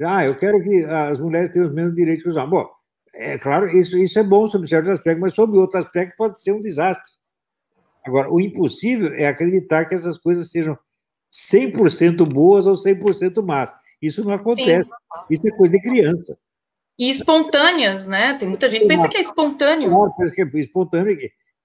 Ah, 0.00 0.24
eu 0.24 0.36
quero 0.36 0.62
que 0.62 0.84
as 0.84 1.18
mulheres 1.18 1.50
tenham 1.50 1.68
os 1.68 1.74
mesmos 1.74 1.94
direitos 1.94 2.22
que 2.22 2.28
os 2.28 2.36
homens. 2.36 2.50
Bom, 2.50 2.68
é 3.14 3.38
claro, 3.38 3.68
isso, 3.68 3.98
isso 3.98 4.18
é 4.18 4.22
bom 4.22 4.48
sobre 4.48 4.68
certos 4.68 4.90
aspectos, 4.90 5.20
mas 5.20 5.34
sobre 5.34 5.58
outros 5.58 5.84
aspectos 5.84 6.16
pode 6.16 6.40
ser 6.40 6.52
um 6.52 6.60
desastre. 6.60 7.12
Agora, 8.04 8.32
o 8.32 8.40
impossível 8.40 9.08
é 9.12 9.26
acreditar 9.26 9.84
que 9.84 9.94
essas 9.94 10.18
coisas 10.18 10.50
sejam 10.50 10.76
100% 11.32 12.24
boas 12.26 12.66
ou 12.66 12.74
100% 12.74 13.42
más. 13.42 13.74
Isso 14.00 14.24
não 14.24 14.32
acontece. 14.32 14.88
Sim. 14.88 14.90
Isso 15.30 15.46
é 15.46 15.50
coisa 15.52 15.72
de 15.72 15.80
criança. 15.80 16.36
E 16.98 17.08
espontâneas, 17.08 18.08
né? 18.08 18.34
Tem 18.34 18.48
muita 18.48 18.68
gente 18.68 18.82
que 18.82 18.88
pensa 18.88 19.08
que 19.08 19.16
é 19.16 19.20
espontâneo. 19.20 19.88
Claro, 19.90 20.14
pensa 20.16 20.32
que 20.32 20.42
é 20.42 20.46
espontâneo 20.54 21.16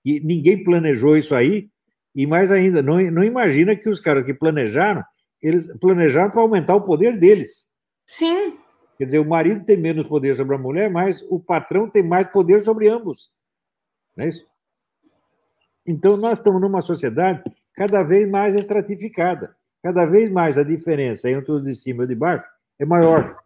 e 0.06 0.20
ninguém 0.22 0.64
planejou 0.64 1.18
isso 1.18 1.36
aí. 1.36 1.70
E 2.16 2.26
mais 2.26 2.52
ainda, 2.52 2.82
não, 2.82 3.00
não 3.12 3.24
imagina 3.24 3.76
que 3.76 3.90
os 3.90 4.00
caras 4.00 4.24
que 4.24 4.34
planejaram, 4.34 5.04
eles 5.42 5.68
planejaram 5.80 6.32
para 6.32 6.42
aumentar 6.42 6.76
o 6.76 6.82
poder 6.82 7.18
deles. 7.18 7.68
Sim. 8.08 8.58
Quer 8.98 9.06
dizer, 9.06 9.20
o 9.20 9.30
marido 9.30 9.64
tem 9.64 9.78
menos 9.78 10.08
poder 10.08 10.36
sobre 10.36 10.56
a 10.56 10.58
mulher, 10.58 10.90
mas 10.90 11.22
o 11.30 11.40
patrão 11.40 11.88
tem 11.88 12.02
mais 12.02 12.28
poder 12.32 12.62
sobre 12.62 12.88
ambos. 12.88 13.32
Não 14.16 14.26
é 14.26 14.30
isso? 14.30 14.48
Então, 15.86 16.18
nós 16.18 16.40
estamos 16.40 16.60
numa 16.60 16.82
sociedade 16.82 17.44
cada 17.74 18.02
vez 18.02 18.28
mais 18.28 18.56
estratificada. 18.56 19.56
Cada 19.84 20.06
vez 20.06 20.32
mais 20.32 20.58
a 20.58 20.64
diferença 20.64 21.30
entre 21.30 21.52
o 21.52 21.62
de 21.62 21.76
cima 21.76 22.04
e 22.04 22.06
o 22.06 22.08
de 22.08 22.16
baixo 22.16 22.44
é 22.80 22.86
maior. 22.86 23.40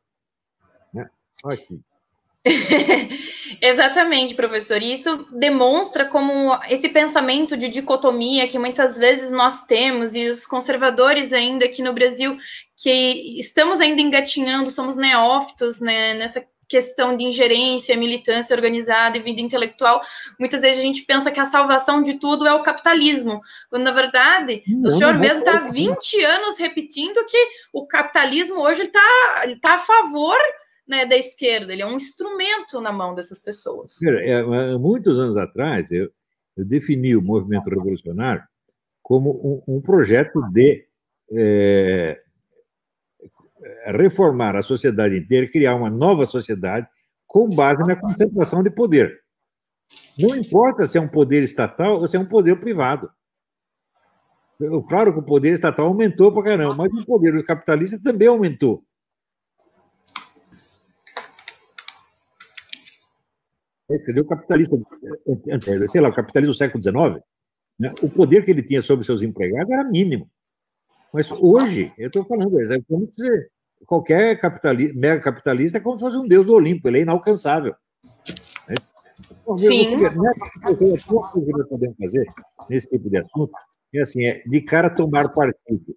Né? 0.93 1.09
Aqui. 1.43 1.81
Exatamente, 3.61 4.33
professor. 4.33 4.81
E 4.81 4.93
isso 4.93 5.27
demonstra 5.31 6.05
como 6.05 6.57
esse 6.67 6.89
pensamento 6.89 7.55
de 7.55 7.69
dicotomia 7.69 8.47
que 8.47 8.57
muitas 8.57 8.97
vezes 8.97 9.31
nós 9.31 9.65
temos, 9.65 10.15
e 10.15 10.27
os 10.27 10.45
conservadores 10.45 11.31
ainda 11.33 11.65
aqui 11.65 11.83
no 11.83 11.93
Brasil, 11.93 12.37
que 12.75 13.39
estamos 13.39 13.79
ainda 13.79 14.01
engatinhando, 14.01 14.71
somos 14.71 14.95
neófitos 14.95 15.79
né, 15.79 16.15
nessa 16.15 16.43
questão 16.67 17.17
de 17.17 17.25
ingerência, 17.25 17.97
militância 17.97 18.55
organizada 18.55 19.17
e 19.17 19.21
vida 19.21 19.41
intelectual, 19.41 20.01
muitas 20.39 20.61
vezes 20.61 20.79
a 20.79 20.83
gente 20.83 21.03
pensa 21.03 21.29
que 21.29 21.39
a 21.39 21.45
salvação 21.45 22.01
de 22.01 22.13
tudo 22.13 22.47
é 22.47 22.53
o 22.53 22.63
capitalismo, 22.63 23.41
quando 23.69 23.83
na 23.83 23.91
verdade 23.91 24.63
não, 24.69 24.87
o 24.87 24.91
senhor 24.91 25.15
mesmo 25.15 25.39
está 25.39 25.67
20 25.67 26.23
anos 26.23 26.57
repetindo 26.57 27.25
que 27.25 27.37
o 27.73 27.85
capitalismo 27.85 28.61
hoje 28.61 28.83
está 28.83 29.01
tá 29.61 29.73
a 29.73 29.79
favor 29.79 30.37
né, 30.87 31.05
da 31.05 31.15
esquerda, 31.15 31.71
ele 31.71 31.81
é 31.81 31.85
um 31.85 31.95
instrumento 31.95 32.81
na 32.81 32.91
mão 32.91 33.15
dessas 33.15 33.39
pessoas. 33.39 34.01
É, 34.03 34.43
muitos 34.77 35.17
anos 35.17 35.37
atrás, 35.37 35.91
eu, 35.91 36.09
eu 36.57 36.65
defini 36.65 37.15
o 37.15 37.21
movimento 37.21 37.69
revolucionário 37.69 38.43
como 39.01 39.63
um, 39.67 39.77
um 39.77 39.81
projeto 39.81 40.41
de 40.51 40.85
é, 41.33 42.21
reformar 43.87 44.55
a 44.55 44.63
sociedade 44.63 45.17
inteira, 45.17 45.51
criar 45.51 45.75
uma 45.75 45.89
nova 45.89 46.25
sociedade 46.25 46.87
com 47.27 47.49
base 47.49 47.81
na 47.83 47.95
concentração 47.95 48.61
de 48.61 48.69
poder. 48.69 49.21
Não 50.17 50.35
importa 50.35 50.85
se 50.85 50.97
é 50.97 51.01
um 51.01 51.07
poder 51.07 51.43
estatal 51.43 51.99
ou 51.99 52.07
se 52.07 52.15
é 52.15 52.19
um 52.19 52.25
poder 52.25 52.59
privado. 52.59 53.09
Claro 54.87 55.13
que 55.13 55.19
o 55.19 55.23
poder 55.23 55.53
estatal 55.53 55.87
aumentou 55.87 56.31
para 56.31 56.43
caramba, 56.43 56.75
mas 56.75 56.93
o 56.93 57.05
poder 57.05 57.33
dos 57.33 57.43
capitalistas 57.43 58.01
também 58.01 58.27
aumentou. 58.27 58.83
O 64.21 64.25
capitalista, 64.25 64.77
sei 65.87 66.01
lá, 66.01 66.09
o 66.09 66.13
capitalismo 66.13 66.53
do 66.53 66.57
século 66.57 66.81
XIX, 66.81 67.23
né, 67.79 67.93
o 68.01 68.09
poder 68.09 68.45
que 68.45 68.51
ele 68.51 68.63
tinha 68.63 68.81
sobre 68.81 69.05
seus 69.05 69.21
empregados 69.21 69.71
era 69.71 69.83
mínimo. 69.83 70.29
Mas 71.13 71.31
hoje, 71.31 71.91
eu 71.97 72.07
estou 72.07 72.23
falando, 72.23 72.59
é 72.59 72.81
como 72.87 73.11
se 73.11 73.27
qualquer 73.85 74.39
capitalista, 74.39 74.97
mega 74.97 75.21
capitalista 75.21 75.77
é 75.77 75.81
como 75.81 75.97
se 75.97 76.05
fosse 76.05 76.17
um 76.17 76.27
deus 76.27 76.45
do 76.45 76.53
Olimpo, 76.53 76.87
ele 76.87 76.99
é 76.99 77.01
inalcançável. 77.01 77.75
Né? 78.67 78.75
Então, 79.41 79.57
Sim. 79.57 79.97
Coisa 79.99 80.09
que 80.75 81.51
nós 81.51 81.67
podemos 81.67 81.97
fazer 81.97 82.25
nesse 82.69 82.89
tipo 82.89 83.09
de 83.09 83.17
assunto 83.17 83.51
é 83.93 84.01
assim, 84.01 84.25
é 84.25 84.43
de 84.45 84.61
cara 84.61 84.89
tomar 84.89 85.29
partido. 85.29 85.95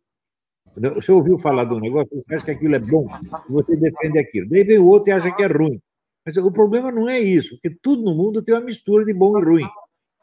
Você 0.76 1.12
ouviu 1.12 1.38
falar 1.38 1.66
de 1.66 1.74
um 1.74 1.80
negócio, 1.80 2.10
você 2.10 2.34
acha 2.34 2.44
que 2.44 2.50
aquilo 2.50 2.74
é 2.74 2.80
bom, 2.80 3.06
você 3.48 3.76
defende 3.76 4.18
aquilo. 4.18 4.48
Daí 4.48 4.64
vem 4.64 4.78
o 4.78 4.86
outro 4.86 5.10
e 5.10 5.12
acha 5.12 5.30
que 5.32 5.42
é 5.42 5.46
ruim. 5.46 5.80
Mas 6.24 6.36
o 6.36 6.50
problema 6.50 6.90
não 6.90 7.08
é 7.08 7.20
isso, 7.20 7.50
porque 7.56 7.70
tudo 7.82 8.02
no 8.02 8.14
mundo 8.14 8.42
tem 8.42 8.54
uma 8.54 8.60
mistura 8.60 9.04
de 9.04 9.12
bom 9.12 9.38
e 9.38 9.44
ruim. 9.44 9.68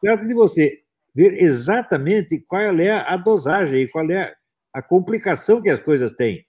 Trata 0.01 0.25
de 0.25 0.33
você 0.33 0.81
ver 1.13 1.33
exatamente 1.43 2.39
qual 2.39 2.61
é 2.61 2.91
a 2.91 3.15
dosagem 3.17 3.83
e 3.83 3.87
qual 3.87 4.09
é 4.09 4.33
a 4.73 4.81
complicação 4.81 5.61
que 5.61 5.69
as 5.69 5.79
coisas 5.79 6.13
têm. 6.13 6.45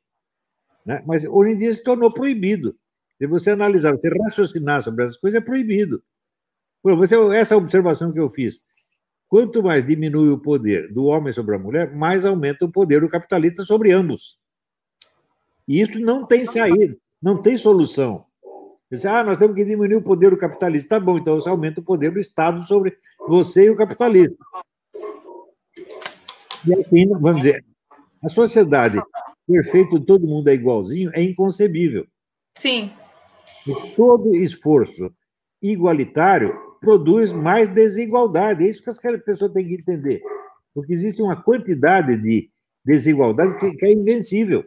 Né? 0.87 1.03
Mas 1.07 1.25
hoje 1.25 1.53
em 1.53 1.59
dia 1.59 1.75
se 1.75 1.83
tornou 1.83 2.13
proibido. 2.13 2.77
Se 3.19 3.27
você 3.27 3.51
analisar, 3.51 3.93
você 3.93 4.09
raciocinar 4.09 4.83
sobre 4.83 5.05
essas 5.05 5.17
coisas, 5.17 5.41
é 5.41 5.45
proibido. 5.45 6.03
Você, 6.83 7.15
essa 7.35 7.57
observação 7.57 8.13
que 8.13 8.19
eu 8.19 8.29
fiz. 8.29 8.61
Quanto 9.29 9.63
mais 9.63 9.85
diminui 9.87 10.29
o 10.31 10.39
poder 10.39 10.93
do 10.93 11.05
homem 11.05 11.33
sobre 11.33 11.55
a 11.55 11.59
mulher, 11.59 11.95
mais 11.95 12.25
aumenta 12.25 12.65
o 12.65 12.71
poder 12.71 13.01
do 13.01 13.09
capitalista 13.09 13.63
sobre 13.63 13.93
ambos. 13.93 14.39
E 15.67 15.81
isso 15.81 15.99
não 16.01 16.27
tem 16.27 16.45
saída, 16.45 16.97
não 17.23 17.41
tem 17.41 17.57
solução. 17.57 18.27
Você, 18.93 19.09
ah, 19.09 19.25
nós 19.25 19.39
temos 19.39 19.57
que 19.57 19.65
diminuir 19.65 19.97
o 19.97 20.03
poder 20.03 20.29
do 20.29 20.37
capitalista. 20.37 21.01
Tá 21.01 21.01
bom, 21.01 21.17
então 21.17 21.35
você 21.37 21.49
aumenta 21.49 21.81
o 21.81 21.85
poder 21.85 22.13
do 22.13 22.21
Estado 22.21 22.63
sobre 22.65 22.95
você 23.27 23.65
e 23.65 23.71
o 23.71 23.77
capitalista. 23.77 24.37
E 26.69 26.75
assim, 26.75 27.09
vamos 27.09 27.41
dizer, 27.41 27.65
a 28.23 28.29
sociedade 28.29 29.01
perfeito, 29.49 29.99
todo 29.99 30.27
mundo 30.27 30.49
é 30.49 30.53
igualzinho, 30.53 31.11
é 31.15 31.23
inconcebível. 31.23 32.07
Sim. 32.55 32.93
E 33.67 33.95
todo 33.97 34.35
esforço 34.35 35.11
igualitário 35.63 36.55
produz 36.79 37.33
mais 37.33 37.71
desigualdade. 37.71 38.63
É 38.63 38.69
isso 38.69 38.83
que 38.83 38.91
as 38.91 38.99
pessoas 39.23 39.55
têm 39.55 39.69
que 39.69 39.75
entender. 39.75 40.21
Porque 40.75 40.93
existe 40.93 41.23
uma 41.23 41.43
quantidade 41.43 42.15
de 42.19 42.51
desigualdade 42.85 43.57
que 43.59 43.87
é 43.87 43.93
invencível. 43.93 44.67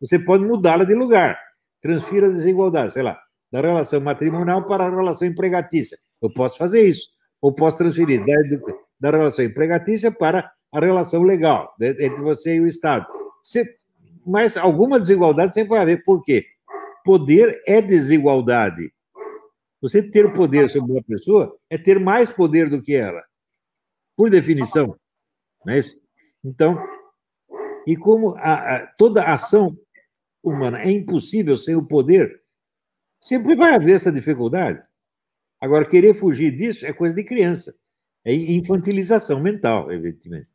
Você 0.00 0.20
pode 0.20 0.44
mudá-la 0.44 0.84
de 0.84 0.94
lugar. 0.94 1.36
Transfira 1.82 2.28
a 2.28 2.30
desigualdade, 2.30 2.92
sei 2.92 3.02
lá, 3.02 3.20
da 3.50 3.60
relação 3.60 4.00
matrimonial 4.00 4.64
para 4.64 4.86
a 4.86 4.90
relação 4.90 5.26
empregatícia. 5.26 5.98
Eu 6.22 6.32
posso 6.32 6.56
fazer 6.56 6.86
isso. 6.88 7.08
Ou 7.40 7.52
posso 7.52 7.76
transferir 7.76 8.24
da, 8.24 8.72
da 9.00 9.16
relação 9.16 9.44
empregatícia 9.44 10.12
para 10.12 10.52
a 10.72 10.80
relação 10.80 11.22
legal 11.22 11.74
entre 11.80 12.22
você 12.22 12.54
e 12.54 12.60
o 12.60 12.66
Estado. 12.66 13.06
Você, 13.42 13.76
mas 14.26 14.56
alguma 14.56 15.00
desigualdade 15.00 15.54
sempre 15.54 15.70
vai 15.70 15.80
haver. 15.80 16.04
Por 16.04 16.22
quê? 16.22 16.44
Poder 17.04 17.60
é 17.66 17.80
desigualdade. 17.80 18.92
Você 19.80 20.02
ter 20.02 20.32
poder 20.32 20.68
sobre 20.68 20.92
uma 20.92 21.02
pessoa 21.02 21.56
é 21.70 21.78
ter 21.78 21.98
mais 21.98 22.30
poder 22.30 22.68
do 22.68 22.82
que 22.82 22.94
ela, 22.94 23.22
por 24.14 24.28
definição. 24.28 24.94
Não 25.64 25.72
é 25.72 25.78
isso? 25.78 25.98
Então, 26.44 26.78
e 27.86 27.96
como 27.96 28.34
a, 28.36 28.76
a, 28.76 28.86
toda 28.98 29.24
ação 29.24 29.76
humana 30.42 30.82
é 30.82 30.90
impossível 30.90 31.56
sem 31.56 31.74
o 31.76 31.86
poder, 31.86 32.39
sempre 33.20 33.54
vai 33.54 33.74
haver 33.74 33.94
essa 33.94 34.10
dificuldade. 34.10 34.82
Agora, 35.60 35.88
querer 35.88 36.14
fugir 36.14 36.56
disso 36.56 36.86
é 36.86 36.92
coisa 36.92 37.14
de 37.14 37.22
criança. 37.22 37.74
É 38.24 38.34
infantilização 38.34 39.40
mental, 39.40 39.92
evidentemente. 39.92 40.48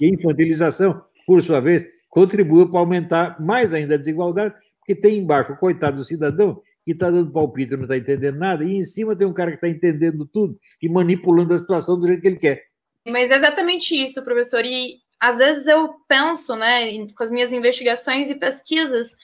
E 0.00 0.06
a 0.06 0.08
infantilização, 0.08 1.04
por 1.26 1.42
sua 1.42 1.60
vez, 1.60 1.86
contribui 2.08 2.68
para 2.68 2.80
aumentar 2.80 3.40
mais 3.40 3.74
ainda 3.74 3.94
a 3.94 3.98
desigualdade, 3.98 4.54
porque 4.78 4.94
tem 4.94 5.18
embaixo 5.18 5.52
o 5.52 5.56
coitado 5.56 5.98
do 5.98 6.04
cidadão 6.04 6.62
que 6.84 6.92
está 6.92 7.10
dando 7.10 7.32
palpite, 7.32 7.74
não 7.74 7.82
está 7.82 7.96
entendendo 7.96 8.38
nada, 8.38 8.64
e 8.64 8.76
em 8.76 8.84
cima 8.84 9.16
tem 9.16 9.26
um 9.26 9.32
cara 9.32 9.50
que 9.50 9.56
está 9.56 9.68
entendendo 9.68 10.24
tudo 10.24 10.58
e 10.80 10.88
manipulando 10.88 11.52
a 11.52 11.58
situação 11.58 11.98
do 11.98 12.06
jeito 12.06 12.22
que 12.22 12.28
ele 12.28 12.36
quer. 12.36 12.62
Mas 13.08 13.30
é 13.30 13.36
exatamente 13.36 13.94
isso, 13.94 14.22
professor. 14.22 14.64
E 14.64 14.98
às 15.18 15.38
vezes 15.38 15.66
eu 15.66 15.94
penso, 16.08 16.54
né, 16.56 17.06
com 17.16 17.24
as 17.24 17.30
minhas 17.30 17.52
investigações 17.52 18.30
e 18.30 18.36
pesquisas, 18.36 19.16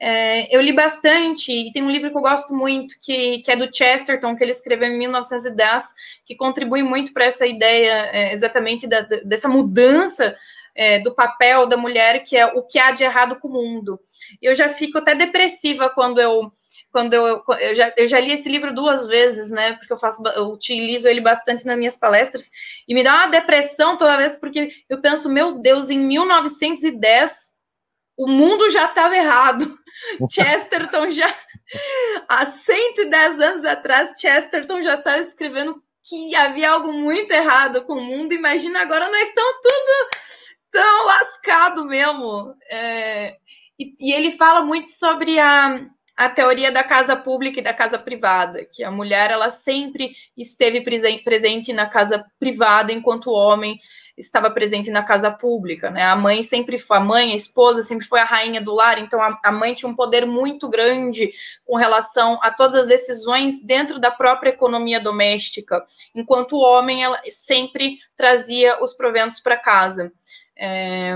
é, 0.00 0.54
eu 0.54 0.62
li 0.62 0.72
bastante, 0.72 1.52
e 1.52 1.70
tem 1.72 1.82
um 1.82 1.90
livro 1.90 2.10
que 2.10 2.16
eu 2.16 2.22
gosto 2.22 2.54
muito, 2.54 2.94
que, 3.02 3.40
que 3.40 3.50
é 3.50 3.56
do 3.56 3.68
Chesterton, 3.70 4.34
que 4.34 4.42
ele 4.42 4.50
escreveu 4.50 4.88
em 4.88 4.98
1910, 4.98 5.84
que 6.24 6.34
contribui 6.34 6.82
muito 6.82 7.12
para 7.12 7.26
essa 7.26 7.46
ideia 7.46 8.08
é, 8.10 8.32
exatamente 8.32 8.88
da, 8.88 9.02
dessa 9.02 9.46
mudança 9.46 10.34
é, 10.74 11.00
do 11.00 11.14
papel 11.14 11.66
da 11.66 11.76
mulher, 11.76 12.24
que 12.24 12.34
é 12.34 12.46
o 12.46 12.62
que 12.62 12.78
há 12.78 12.92
de 12.92 13.04
errado 13.04 13.38
com 13.38 13.48
o 13.48 13.52
mundo. 13.52 14.00
Eu 14.40 14.54
já 14.54 14.70
fico 14.70 14.96
até 14.96 15.14
depressiva 15.14 15.90
quando 15.90 16.18
eu 16.18 16.50
quando 16.92 17.14
eu, 17.14 17.40
eu, 17.60 17.72
já, 17.72 17.92
eu 17.96 18.04
já 18.04 18.18
li 18.18 18.32
esse 18.32 18.48
livro 18.48 18.74
duas 18.74 19.06
vezes, 19.06 19.52
né? 19.52 19.74
Porque 19.74 19.92
eu 19.92 19.96
faço, 19.96 20.20
eu 20.34 20.46
utilizo 20.46 21.06
ele 21.06 21.20
bastante 21.20 21.64
nas 21.64 21.78
minhas 21.78 21.96
palestras, 21.96 22.50
e 22.88 22.92
me 22.94 23.04
dá 23.04 23.14
uma 23.14 23.26
depressão 23.28 23.96
toda 23.96 24.16
vez, 24.16 24.36
porque 24.36 24.70
eu 24.88 25.00
penso, 25.00 25.28
meu 25.28 25.60
Deus, 25.60 25.88
em 25.88 26.00
1910 26.00 27.49
o 28.20 28.28
mundo 28.28 28.70
já 28.70 28.84
estava 28.84 29.16
errado. 29.16 29.78
Chesterton 30.30 31.08
já 31.10 31.34
há 32.28 32.44
110 32.44 33.40
anos 33.40 33.64
atrás, 33.64 34.12
Chesterton 34.18 34.82
já 34.82 34.96
estava 34.96 35.18
escrevendo 35.18 35.82
que 36.02 36.34
havia 36.36 36.70
algo 36.70 36.92
muito 36.92 37.30
errado 37.32 37.84
com 37.86 37.94
o 37.94 38.04
mundo. 38.04 38.34
Imagina 38.34 38.82
agora 38.82 39.10
nós 39.10 39.28
estamos 39.28 39.54
tudo 39.62 40.08
tão 40.70 41.06
lascado 41.06 41.84
mesmo. 41.86 42.54
É, 42.70 43.36
e, 43.78 43.94
e 43.98 44.12
ele 44.12 44.32
fala 44.32 44.62
muito 44.62 44.90
sobre 44.90 45.38
a 45.38 45.80
a 46.20 46.28
teoria 46.28 46.70
da 46.70 46.84
casa 46.84 47.16
pública 47.16 47.60
e 47.60 47.64
da 47.64 47.72
casa 47.72 47.98
privada, 47.98 48.62
que 48.70 48.84
a 48.84 48.90
mulher 48.90 49.30
ela 49.30 49.48
sempre 49.48 50.10
esteve 50.36 50.82
presente 50.82 51.72
na 51.72 51.86
casa 51.86 52.22
privada, 52.38 52.92
enquanto 52.92 53.28
o 53.28 53.34
homem 53.34 53.78
estava 54.20 54.50
presente 54.50 54.90
na 54.90 55.02
casa 55.02 55.30
pública, 55.30 55.90
né? 55.90 56.02
A 56.02 56.14
mãe 56.14 56.42
sempre 56.42 56.78
foi 56.78 56.98
a 56.98 57.00
mãe, 57.00 57.32
a 57.32 57.36
esposa 57.36 57.82
sempre 57.82 58.06
foi 58.06 58.20
a 58.20 58.24
rainha 58.24 58.60
do 58.60 58.74
lar, 58.74 58.98
então 58.98 59.20
a, 59.20 59.38
a 59.42 59.50
mãe 59.50 59.74
tinha 59.74 59.90
um 59.90 59.94
poder 59.94 60.26
muito 60.26 60.68
grande 60.68 61.32
com 61.64 61.76
relação 61.76 62.38
a 62.42 62.50
todas 62.50 62.76
as 62.76 62.86
decisões 62.86 63.62
dentro 63.64 63.98
da 63.98 64.10
própria 64.10 64.50
economia 64.50 65.00
doméstica, 65.00 65.82
enquanto 66.14 66.52
o 66.52 66.62
homem 66.62 67.02
ela 67.02 67.20
sempre 67.28 67.98
trazia 68.14 68.82
os 68.82 68.92
proventos 68.92 69.40
para 69.40 69.56
casa. 69.56 70.12
É, 70.56 71.14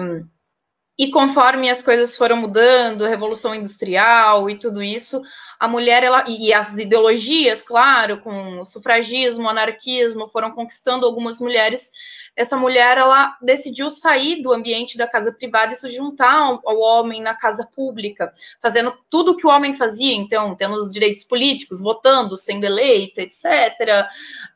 e 0.97 1.11
conforme 1.11 1.69
as 1.69 1.83
coisas 1.83 2.17
foram 2.17 2.37
mudando, 2.37 3.05
a 3.05 3.09
revolução 3.09 3.53
industrial 3.53 4.49
e 4.49 4.57
tudo 4.57 4.81
isso, 4.81 5.21
a 5.59 5.67
mulher 5.67 6.05
ela 6.05 6.25
e 6.29 6.53
as 6.53 6.79
ideologias, 6.79 7.61
claro, 7.63 8.21
com 8.21 8.61
o 8.61 8.65
sufragismo, 8.65 9.45
o 9.45 9.49
anarquismo, 9.49 10.29
foram 10.29 10.53
conquistando 10.53 11.05
algumas 11.05 11.41
mulheres. 11.41 11.91
Essa 12.37 12.57
mulher 12.57 12.99
ela 12.99 13.37
decidiu 13.41 13.89
sair 13.89 14.43
do 14.43 14.53
ambiente 14.53 14.99
da 14.99 15.07
casa 15.07 15.33
privada 15.33 15.73
e 15.73 15.77
se 15.77 15.89
juntar 15.91 16.33
ao, 16.65 16.79
homem 16.79 17.23
na 17.23 17.35
casa 17.35 17.65
pública, 17.65 18.33
fazendo 18.61 18.93
tudo 19.09 19.33
o 19.33 19.37
que 19.37 19.47
o 19.47 19.51
homem 19.51 19.73
fazia, 19.73 20.15
então, 20.15 20.57
tendo 20.57 20.75
os 20.75 20.93
direitos 20.93 21.23
políticos, 21.23 21.81
votando, 21.81 22.37
sendo 22.37 22.65
eleita, 22.65 23.23
etc., 23.23 23.45
uh, 23.45 24.09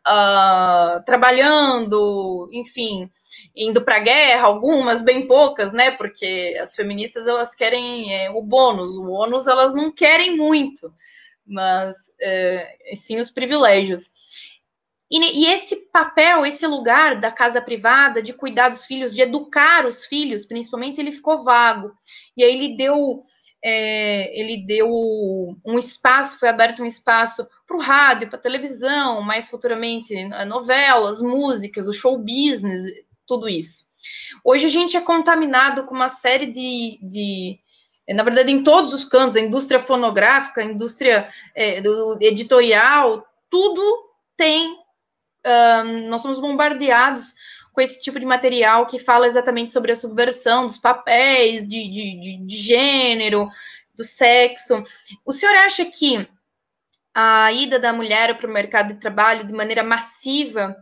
ah, 0.04 1.02
trabalhando, 1.06 2.48
enfim, 2.52 3.08
indo 3.54 3.84
para 3.84 3.96
a 3.96 4.00
guerra, 4.00 4.46
algumas, 4.46 5.02
bem 5.02 5.26
poucas, 5.26 5.72
né? 5.72 5.92
Porque 5.92 6.56
as 6.60 6.74
feministas 6.74 7.26
elas 7.26 7.54
querem 7.54 8.12
é, 8.12 8.30
o 8.30 8.42
bônus, 8.42 8.96
o 8.96 9.08
ônus 9.08 9.46
elas 9.46 9.72
não 9.72 9.92
querem 9.92 10.36
muito, 10.36 10.92
mas 11.46 11.96
é, 12.20 12.76
sim 12.94 13.18
os 13.18 13.30
privilégios. 13.30 14.27
E, 15.10 15.18
e, 15.18 15.46
esse 15.46 15.76
papel, 15.90 16.44
esse 16.44 16.66
lugar 16.66 17.20
da 17.20 17.32
casa 17.32 17.60
privada, 17.60 18.22
de 18.22 18.34
cuidar 18.34 18.68
dos 18.68 18.84
filhos, 18.84 19.14
de 19.14 19.22
educar 19.22 19.86
os 19.86 20.04
filhos, 20.04 20.44
principalmente, 20.44 21.00
ele 21.00 21.12
ficou 21.12 21.42
vago. 21.42 21.92
E 22.36 22.44
aí 22.44 22.54
ele 22.54 22.76
deu, 22.76 23.20
é, 23.64 24.38
ele 24.38 24.66
deu 24.66 24.88
um 25.64 25.78
espaço, 25.78 26.38
foi 26.38 26.48
aberto 26.48 26.82
um 26.82 26.86
espaço 26.86 27.46
para 27.66 27.76
o 27.76 27.80
rádio, 27.80 28.28
para 28.28 28.38
a 28.38 28.42
televisão, 28.42 29.22
mais 29.22 29.48
futuramente 29.48 30.14
novelas, 30.46 31.22
músicas, 31.22 31.88
o 31.88 31.92
show 31.92 32.18
business, 32.18 32.82
tudo 33.26 33.48
isso. 33.48 33.88
Hoje 34.44 34.66
a 34.66 34.70
gente 34.70 34.96
é 34.96 35.00
contaminado 35.00 35.84
com 35.84 35.94
uma 35.94 36.08
série 36.08 36.46
de, 36.46 36.98
de 37.02 37.58
na 38.14 38.22
verdade, 38.22 38.50
em 38.50 38.62
todos 38.62 38.94
os 38.94 39.04
cantos, 39.04 39.36
a 39.36 39.40
indústria 39.40 39.78
fonográfica, 39.78 40.60
a 40.60 40.64
indústria 40.64 41.28
é, 41.54 41.82
editorial, 42.20 43.24
tudo 43.50 43.82
tem. 44.36 44.76
Nós 46.08 46.22
somos 46.22 46.40
bombardeados 46.40 47.34
com 47.72 47.80
esse 47.80 48.00
tipo 48.00 48.18
de 48.18 48.26
material 48.26 48.86
que 48.86 48.98
fala 48.98 49.26
exatamente 49.26 49.70
sobre 49.70 49.92
a 49.92 49.96
subversão 49.96 50.66
dos 50.66 50.78
papéis 50.78 51.68
de, 51.68 51.88
de, 51.88 52.20
de, 52.20 52.36
de 52.44 52.56
gênero, 52.56 53.48
do 53.94 54.04
sexo. 54.04 54.82
O 55.24 55.32
senhor 55.32 55.54
acha 55.56 55.84
que 55.84 56.28
a 57.14 57.52
ida 57.52 57.78
da 57.78 57.92
mulher 57.92 58.38
para 58.38 58.48
o 58.48 58.52
mercado 58.52 58.94
de 58.94 59.00
trabalho 59.00 59.46
de 59.46 59.52
maneira 59.52 59.82
massiva 59.82 60.76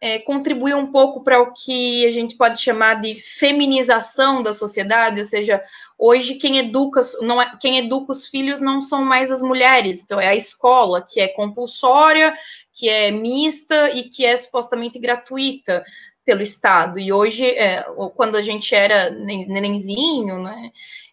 é, 0.00 0.18
contribui 0.20 0.72
um 0.72 0.90
pouco 0.90 1.22
para 1.22 1.40
o 1.40 1.52
que 1.52 2.06
a 2.06 2.10
gente 2.10 2.36
pode 2.36 2.60
chamar 2.60 3.00
de 3.00 3.14
feminização 3.14 4.42
da 4.42 4.54
sociedade, 4.54 5.20
ou 5.20 5.24
seja, 5.24 5.62
hoje 5.98 6.36
quem 6.36 6.56
educa, 6.56 7.00
não 7.20 7.40
é, 7.40 7.56
quem 7.60 7.78
educa 7.78 8.12
os 8.12 8.26
filhos 8.26 8.60
não 8.60 8.80
são 8.80 9.04
mais 9.04 9.30
as 9.30 9.42
mulheres, 9.42 10.02
então 10.02 10.18
é 10.18 10.28
a 10.28 10.34
escola, 10.34 11.04
que 11.06 11.20
é 11.20 11.28
compulsória, 11.28 12.34
que 12.72 12.88
é 12.88 13.10
mista 13.10 13.90
e 13.90 14.04
que 14.04 14.24
é 14.24 14.36
supostamente 14.36 14.98
gratuita 14.98 15.84
pelo 16.24 16.42
Estado. 16.42 16.98
E 16.98 17.12
hoje, 17.12 17.46
é, 17.46 17.82
quando 18.14 18.36
a 18.36 18.42
gente 18.42 18.74
era 18.74 19.10
nenenzinho, 19.10 20.38
né, 20.42 20.70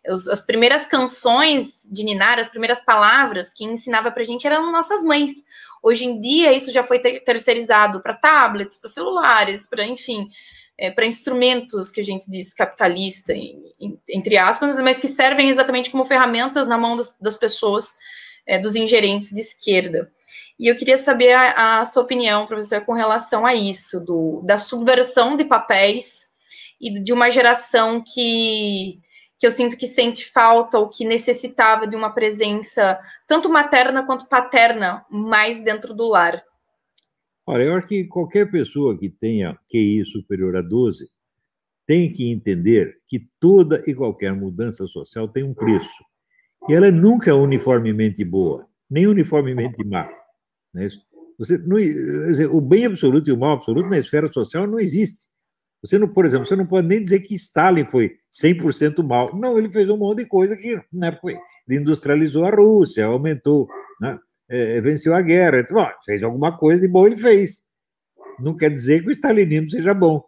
as 0.08 0.46
primeiras 0.46 0.86
canções 0.86 1.88
de 1.92 2.04
Ninar, 2.04 2.40
as 2.40 2.50
primeiras 2.50 2.82
palavras 2.82 3.54
que 3.54 3.66
ensinava 3.66 4.12
para 4.12 4.22
a 4.22 4.26
gente 4.26 4.46
eram 4.46 4.72
nossas 4.72 5.04
mães. 5.04 5.32
Hoje 5.82 6.06
em 6.06 6.20
dia, 6.20 6.54
isso 6.54 6.72
já 6.72 6.84
foi 6.84 7.00
terceirizado 7.00 8.02
para 8.02 8.14
tablets, 8.14 8.78
para 8.78 8.90
celulares, 8.90 9.68
para, 9.70 9.86
enfim, 9.86 10.30
é, 10.78 10.92
para 10.92 11.06
instrumentos 11.06 11.92
que 11.92 12.02
a 12.02 12.06
gente 12.06 12.30
diz 12.30 12.54
capitalista, 12.54 13.34
entre 14.10 14.38
aspas, 14.38 14.80
mas 14.80 15.00
que 15.00 15.08
servem 15.08 15.50
exatamente 15.50 15.90
como 15.90 16.06
ferramentas 16.06 16.68
na 16.68 16.78
mão 16.78 16.96
das, 16.96 17.18
das 17.20 17.36
pessoas, 17.36 17.96
é, 18.46 18.60
dos 18.60 18.76
ingerentes 18.76 19.30
de 19.30 19.42
esquerda. 19.42 20.12
E 20.60 20.68
eu 20.68 20.76
queria 20.76 20.98
saber 20.98 21.34
a, 21.34 21.80
a, 21.80 21.86
sua 21.86 22.04
opinião, 22.04 22.48
professor, 22.48 22.82
com 22.82 22.94
relação 22.94 23.46
a 23.46 23.54
isso, 23.54 24.04
do, 24.04 24.42
da 24.44 24.58
subversão 24.58 25.36
de 25.36 25.46
papéis 25.46 26.28
e 26.82 27.00
de 27.02 27.14
uma 27.14 27.30
geração 27.30 28.04
que 28.06 29.00
que 29.40 29.46
eu 29.46 29.52
sinto 29.52 29.78
que 29.78 29.86
sente 29.86 30.26
falta 30.32 30.80
ou 30.80 30.90
que 30.90 31.06
necessitava 31.06 31.88
de 31.88 31.96
uma 31.96 32.10
presença 32.10 32.98
tanto 33.28 33.48
materna 33.50 34.04
quanto 34.04 34.28
paterna 34.28 35.06
mais 35.12 35.62
dentro 35.62 35.94
do 35.94 36.08
lar? 36.08 36.42
Olha, 37.46 37.64
eu 37.64 37.76
acho 37.76 37.88
que 37.88 38.06
qualquer 38.06 38.50
pessoa 38.50 38.98
que 38.98 39.10
tenha 39.10 39.58
QI 39.70 40.04
superior 40.06 40.56
a 40.56 40.62
12 40.62 41.06
tem 41.86 42.12
que 42.12 42.30
entender 42.30 42.98
que 43.08 43.30
toda 43.40 43.82
e 43.88 43.94
qualquer 43.94 44.34
mudança 44.34 44.86
social 44.88 45.28
tem 45.28 45.44
um 45.44 45.54
preço. 45.54 46.04
E 46.68 46.74
ela 46.74 46.92
nunca 46.92 47.30
é 47.30 47.34
uniformemente 47.34 48.26
boa, 48.26 48.68
nem 48.90 49.08
uniformemente 49.08 49.86
má. 49.86 50.10
Não 50.74 50.82
é 50.82 50.86
isso? 50.86 51.02
Você 51.38 51.58
não, 51.58 51.78
dizer, 51.78 52.48
o 52.48 52.60
bem 52.60 52.86
absoluto 52.86 53.30
e 53.30 53.34
o 53.34 53.38
mal 53.38 53.54
absoluto 53.54 53.90
na 53.90 53.98
esfera 53.98 54.32
social 54.32 54.66
não 54.66 54.80
existe. 54.80 55.28
Você 55.84 56.00
não, 56.00 56.08
por 56.08 56.26
exemplo, 56.26 56.48
você 56.48 56.56
não 56.56 56.66
pode 56.66 56.88
nem 56.88 57.04
dizer 57.04 57.20
que 57.20 57.36
Stalin 57.36 57.86
foi 57.86 58.16
100% 58.34 59.04
mal. 59.04 59.36
Não, 59.36 59.58
ele 59.60 59.70
fez 59.70 59.88
um 59.90 59.98
monte 59.98 60.24
de 60.24 60.26
coisa 60.26 60.56
que, 60.58 60.76
né, 60.92 61.18
ele 61.24 61.80
industrializou 61.80 62.46
a 62.46 62.50
Rússia, 62.50 63.06
aumentou, 63.06 63.68
né, 64.02 64.18
é, 64.50 64.82
venceu 64.82 65.14
a 65.14 65.22
guerra. 65.22 65.60
Então, 65.60 65.78
fez 66.04 66.24
alguma 66.24 66.58
coisa 66.58 66.82
de 66.82 66.88
bom, 66.88 67.06
ele 67.06 67.18
fez. 67.18 67.62
Não 68.40 68.56
quer 68.56 68.72
dizer 68.72 69.04
que 69.04 69.10
o 69.10 69.12
stalinismo 69.12 69.70
seja 69.70 69.94
bom. 69.94 70.24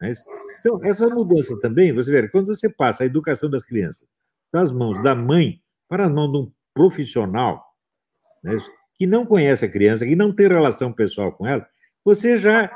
Né? 0.00 0.12
Então, 0.58 0.84
essa 0.84 1.08
mudança 1.08 1.58
também, 1.60 1.92
você 1.94 2.10
vê, 2.10 2.28
quando 2.28 2.48
você 2.48 2.68
passa 2.68 3.04
a 3.04 3.06
educação 3.06 3.48
das 3.48 3.62
crianças 3.62 4.08
das 4.52 4.70
mãos 4.70 5.00
da 5.02 5.14
mãe 5.14 5.60
para 5.88 6.06
as 6.06 6.12
mãos 6.12 6.32
de 6.32 6.38
um 6.38 6.52
profissional, 6.74 7.64
né, 8.42 8.56
que 9.00 9.06
não 9.06 9.24
conhece 9.24 9.64
a 9.64 9.68
criança, 9.68 10.04
que 10.04 10.14
não 10.14 10.30
tem 10.30 10.46
relação 10.46 10.92
pessoal 10.92 11.32
com 11.32 11.46
ela, 11.46 11.66
você 12.04 12.36
já 12.36 12.70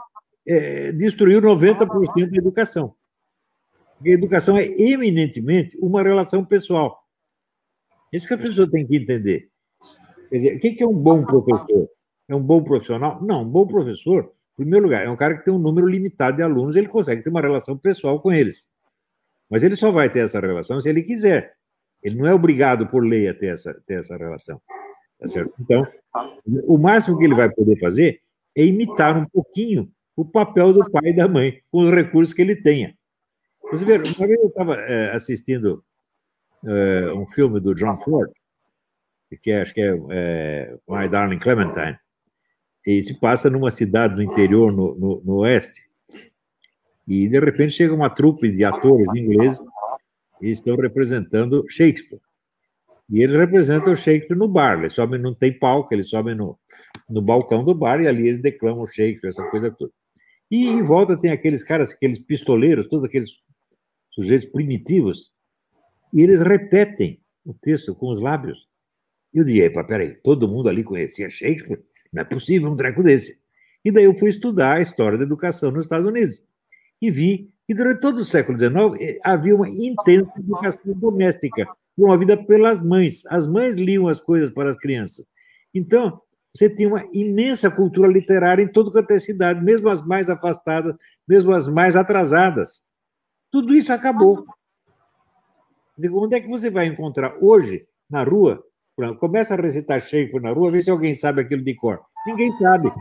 é, 0.48 0.90
destruiu 0.90 1.42
90% 1.42 2.30
da 2.30 2.38
educação. 2.38 2.94
Porque 3.98 4.08
a 4.08 4.14
educação 4.14 4.56
é 4.56 4.64
eminentemente 4.64 5.76
uma 5.82 6.02
relação 6.02 6.42
pessoal. 6.42 6.98
Isso 8.10 8.26
que 8.26 8.32
a 8.32 8.38
pessoa 8.38 8.70
tem 8.70 8.86
que 8.86 8.96
entender. 8.96 9.50
Quer 10.30 10.36
dizer, 10.36 10.56
o 10.56 10.60
que 10.60 10.82
é 10.82 10.86
um 10.86 10.94
bom 10.94 11.26
professor? 11.26 11.90
É 12.26 12.34
um 12.34 12.40
bom 12.40 12.64
profissional? 12.64 13.22
Não, 13.22 13.42
um 13.42 13.50
bom 13.50 13.66
professor, 13.66 14.32
em 14.54 14.56
primeiro 14.62 14.86
lugar, 14.86 15.04
é 15.04 15.10
um 15.10 15.16
cara 15.16 15.36
que 15.36 15.44
tem 15.44 15.52
um 15.52 15.58
número 15.58 15.86
limitado 15.86 16.38
de 16.38 16.42
alunos, 16.42 16.74
ele 16.74 16.88
consegue 16.88 17.20
ter 17.20 17.28
uma 17.28 17.42
relação 17.42 17.76
pessoal 17.76 18.18
com 18.18 18.32
eles. 18.32 18.70
Mas 19.50 19.62
ele 19.62 19.76
só 19.76 19.92
vai 19.92 20.08
ter 20.08 20.20
essa 20.20 20.40
relação 20.40 20.80
se 20.80 20.88
ele 20.88 21.02
quiser. 21.02 21.54
Ele 22.02 22.16
não 22.16 22.26
é 22.26 22.32
obrigado 22.32 22.86
por 22.86 23.04
lei 23.04 23.28
a 23.28 23.34
ter 23.34 23.52
essa, 23.52 23.78
ter 23.86 23.98
essa 23.98 24.16
relação. 24.16 24.58
Tá? 25.32 25.46
Então, 25.60 25.86
o 26.66 26.78
máximo 26.78 27.18
que 27.18 27.24
ele 27.24 27.34
vai 27.34 27.52
poder 27.52 27.78
fazer 27.78 28.20
é 28.56 28.64
imitar 28.64 29.16
um 29.16 29.26
pouquinho 29.26 29.90
o 30.16 30.24
papel 30.24 30.72
do 30.72 30.88
pai 30.90 31.10
e 31.10 31.16
da 31.16 31.26
mãe, 31.26 31.60
com 31.70 31.80
os 31.80 31.94
recursos 31.94 32.32
que 32.32 32.42
ele 32.42 32.56
tenha. 32.56 32.94
Você 33.70 33.84
vê, 33.84 33.94
uma 33.96 34.26
vez 34.26 34.40
eu 34.40 34.48
estava 34.48 34.76
é, 34.76 35.14
assistindo 35.14 35.82
é, 36.64 37.12
um 37.12 37.26
filme 37.26 37.58
do 37.58 37.74
John 37.74 37.98
Ford, 37.98 38.30
que 39.42 39.50
é, 39.50 39.62
acho 39.62 39.74
que 39.74 39.80
é, 39.80 39.98
é 40.10 40.76
My 40.88 41.08
Darling 41.08 41.40
Clementine, 41.40 41.98
e 42.86 43.02
se 43.02 43.18
passa 43.18 43.50
numa 43.50 43.70
cidade 43.70 44.14
do 44.14 44.22
interior, 44.22 44.70
no, 44.70 44.94
no, 44.94 45.22
no 45.24 45.34
oeste, 45.38 45.88
e 47.08 47.28
de 47.28 47.40
repente 47.40 47.72
chega 47.72 47.92
uma 47.92 48.10
trupe 48.10 48.50
de 48.50 48.64
atores 48.64 49.08
ingleses 49.14 49.60
e 50.40 50.50
estão 50.50 50.76
representando 50.76 51.64
Shakespeare. 51.68 52.20
E 53.10 53.22
eles 53.22 53.36
representam 53.36 53.92
o 53.92 53.96
Shakespeare 53.96 54.36
no 54.36 54.48
bar. 54.48 54.78
Eles 54.78 54.94
sobem, 54.94 55.20
não 55.20 55.34
tem 55.34 55.56
palco, 55.58 55.92
eles 55.92 56.08
sobem 56.08 56.34
no, 56.34 56.58
no 57.08 57.20
balcão 57.20 57.62
do 57.62 57.74
bar 57.74 58.00
e 58.00 58.08
ali 58.08 58.28
eles 58.28 58.40
declamam 58.40 58.86
Shakespeare, 58.86 59.30
essa 59.30 59.48
coisa 59.50 59.70
toda. 59.70 59.92
E 60.50 60.66
em 60.66 60.82
volta 60.82 61.16
tem 61.16 61.30
aqueles 61.30 61.62
caras, 61.62 61.92
aqueles 61.92 62.18
pistoleiros, 62.18 62.88
todos 62.88 63.04
aqueles 63.04 63.30
sujeitos 64.10 64.48
primitivos, 64.48 65.32
e 66.12 66.22
eles 66.22 66.40
repetem 66.40 67.20
o 67.44 67.52
texto 67.52 67.94
com 67.94 68.12
os 68.12 68.20
lábios. 68.20 68.68
E 69.32 69.38
eu 69.38 69.44
disse, 69.44 69.68
peraí, 69.84 70.14
todo 70.22 70.48
mundo 70.48 70.68
ali 70.68 70.84
conhecia 70.84 71.28
Shakespeare? 71.28 71.82
Não 72.12 72.22
é 72.22 72.24
possível 72.24 72.70
um 72.70 72.76
treco 72.76 73.02
desse. 73.02 73.40
E 73.84 73.90
daí 73.90 74.04
eu 74.04 74.16
fui 74.16 74.30
estudar 74.30 74.76
a 74.76 74.80
história 74.80 75.18
da 75.18 75.24
educação 75.24 75.70
nos 75.70 75.86
Estados 75.86 76.06
Unidos. 76.06 76.42
E 77.02 77.10
vi 77.10 77.52
que 77.66 77.74
durante 77.74 78.00
todo 78.00 78.18
o 78.18 78.24
século 78.24 78.58
XIX 78.58 79.00
eh, 79.00 79.18
havia 79.24 79.54
uma 79.54 79.68
intensa 79.68 80.32
educação 80.38 80.92
doméstica, 80.94 81.66
promovida 81.96 82.36
pelas 82.36 82.82
mães. 82.82 83.24
As 83.26 83.46
mães 83.46 83.76
liam 83.76 84.08
as 84.08 84.20
coisas 84.20 84.50
para 84.50 84.70
as 84.70 84.76
crianças. 84.76 85.24
Então, 85.72 86.20
você 86.54 86.70
tinha 86.70 86.88
uma 86.88 87.02
imensa 87.12 87.70
cultura 87.70 88.08
literária 88.08 88.62
em 88.62 88.68
toda 88.68 88.90
quanto 88.90 89.10
é 89.10 89.18
cidade, 89.18 89.64
mesmo 89.64 89.88
as 89.88 90.04
mais 90.06 90.30
afastadas, 90.30 90.94
mesmo 91.26 91.52
as 91.52 91.66
mais 91.68 91.96
atrasadas. 91.96 92.82
Tudo 93.50 93.74
isso 93.74 93.92
acabou. 93.92 94.44
Onde 96.12 96.36
é 96.36 96.40
que 96.40 96.48
você 96.48 96.70
vai 96.70 96.86
encontrar 96.86 97.36
hoje, 97.40 97.86
na 98.08 98.22
rua? 98.22 98.62
Começa 99.18 99.54
a 99.54 99.56
recitar 99.56 100.00
Shakespeare 100.00 100.40
na 100.40 100.52
rua, 100.52 100.70
vê 100.70 100.80
se 100.80 100.90
alguém 100.90 101.14
sabe 101.14 101.40
aquilo 101.40 101.64
de 101.64 101.74
cor. 101.74 102.00
Ninguém 102.26 102.56
sabe. 102.58 102.92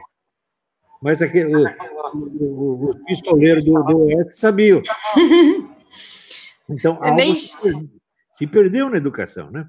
Mas 1.01 1.21
aquele, 1.21 1.55
o, 1.55 1.67
o, 2.15 2.91
o 2.91 3.05
pistoleiro 3.05 3.63
do, 3.63 3.83
do 3.83 3.97
Oeste 4.05 4.39
sabiam. 4.39 4.81
Então, 6.69 6.97
algo 7.03 7.17
nem... 7.17 7.35
se 8.33 8.45
perdeu 8.45 8.89
na 8.89 8.97
educação, 8.97 9.49
né? 9.49 9.65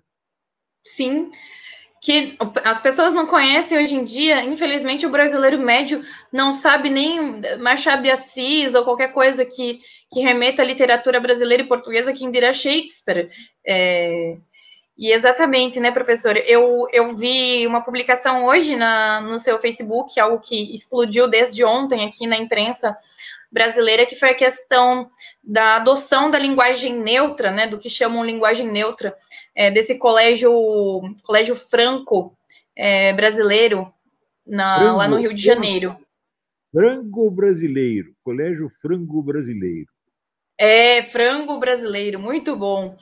Sim 0.84 1.30
que 2.04 2.36
as 2.62 2.82
pessoas 2.82 3.14
não 3.14 3.26
conhecem 3.26 3.78
hoje 3.78 3.94
em 3.94 4.04
dia, 4.04 4.44
infelizmente 4.44 5.06
o 5.06 5.10
brasileiro 5.10 5.58
médio 5.58 6.04
não 6.30 6.52
sabe 6.52 6.90
nem 6.90 7.40
Machado 7.60 8.02
de 8.02 8.10
Assis 8.10 8.74
ou 8.74 8.84
qualquer 8.84 9.10
coisa 9.10 9.42
que, 9.42 9.80
que 10.12 10.20
remeta 10.20 10.60
à 10.60 10.66
literatura 10.66 11.18
brasileira 11.18 11.62
e 11.62 11.66
portuguesa, 11.66 12.12
que 12.12 12.30
dirá 12.30 12.52
Shakespeare. 12.52 13.30
É, 13.66 14.36
e 14.98 15.12
exatamente, 15.12 15.80
né, 15.80 15.90
professor? 15.90 16.36
Eu, 16.36 16.86
eu 16.92 17.16
vi 17.16 17.66
uma 17.66 17.80
publicação 17.80 18.44
hoje 18.44 18.76
na, 18.76 19.22
no 19.22 19.38
seu 19.38 19.58
Facebook, 19.58 20.20
algo 20.20 20.40
que 20.40 20.74
explodiu 20.74 21.26
desde 21.26 21.64
ontem 21.64 22.04
aqui 22.04 22.26
na 22.26 22.36
imprensa 22.36 22.94
brasileira, 23.54 24.04
que 24.04 24.16
foi 24.16 24.30
a 24.30 24.34
questão 24.34 25.08
da 25.42 25.76
adoção 25.76 26.28
da 26.28 26.40
linguagem 26.40 26.92
neutra, 26.98 27.52
né, 27.52 27.68
do 27.68 27.78
que 27.78 27.88
chamam 27.88 28.24
linguagem 28.24 28.68
neutra, 28.68 29.14
é, 29.54 29.70
desse 29.70 29.96
colégio, 29.96 30.50
colégio 31.22 31.54
franco 31.54 32.36
é, 32.76 33.12
brasileiro 33.12 33.94
na, 34.44 34.78
frango, 34.78 34.96
lá 34.96 35.06
no 35.06 35.20
Rio 35.20 35.32
de 35.32 35.40
Janeiro. 35.40 35.96
Frango 36.72 37.30
brasileiro, 37.30 38.12
colégio 38.24 38.68
frango 38.82 39.22
brasileiro. 39.22 39.88
É, 40.58 41.00
frango 41.02 41.60
brasileiro, 41.60 42.18
muito 42.18 42.56
bom. 42.56 42.96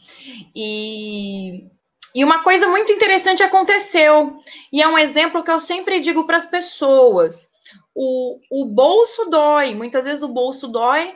E, 0.54 1.66
e 2.14 2.22
uma 2.22 2.42
coisa 2.42 2.68
muito 2.68 2.92
interessante 2.92 3.42
aconteceu, 3.42 4.36
e 4.70 4.82
é 4.82 4.86
um 4.86 4.98
exemplo 4.98 5.42
que 5.42 5.50
eu 5.50 5.58
sempre 5.58 5.98
digo 5.98 6.26
para 6.26 6.36
as 6.36 6.44
pessoas 6.44 7.51
o, 7.94 8.38
o 8.50 8.64
bolso 8.64 9.26
dói, 9.26 9.74
muitas 9.74 10.04
vezes 10.04 10.22
o 10.22 10.28
bolso 10.28 10.68
dói 10.68 11.14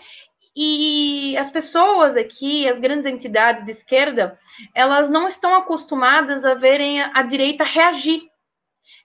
e 0.54 1.36
as 1.36 1.50
pessoas 1.50 2.16
aqui, 2.16 2.66
as 2.66 2.80
grandes 2.80 3.06
entidades 3.06 3.62
de 3.62 3.70
esquerda, 3.70 4.38
elas 4.74 5.10
não 5.10 5.28
estão 5.28 5.54
acostumadas 5.54 6.44
a 6.46 6.54
verem 6.54 7.00
a, 7.00 7.12
a 7.14 7.22
direita 7.22 7.62
reagir. 7.62 8.22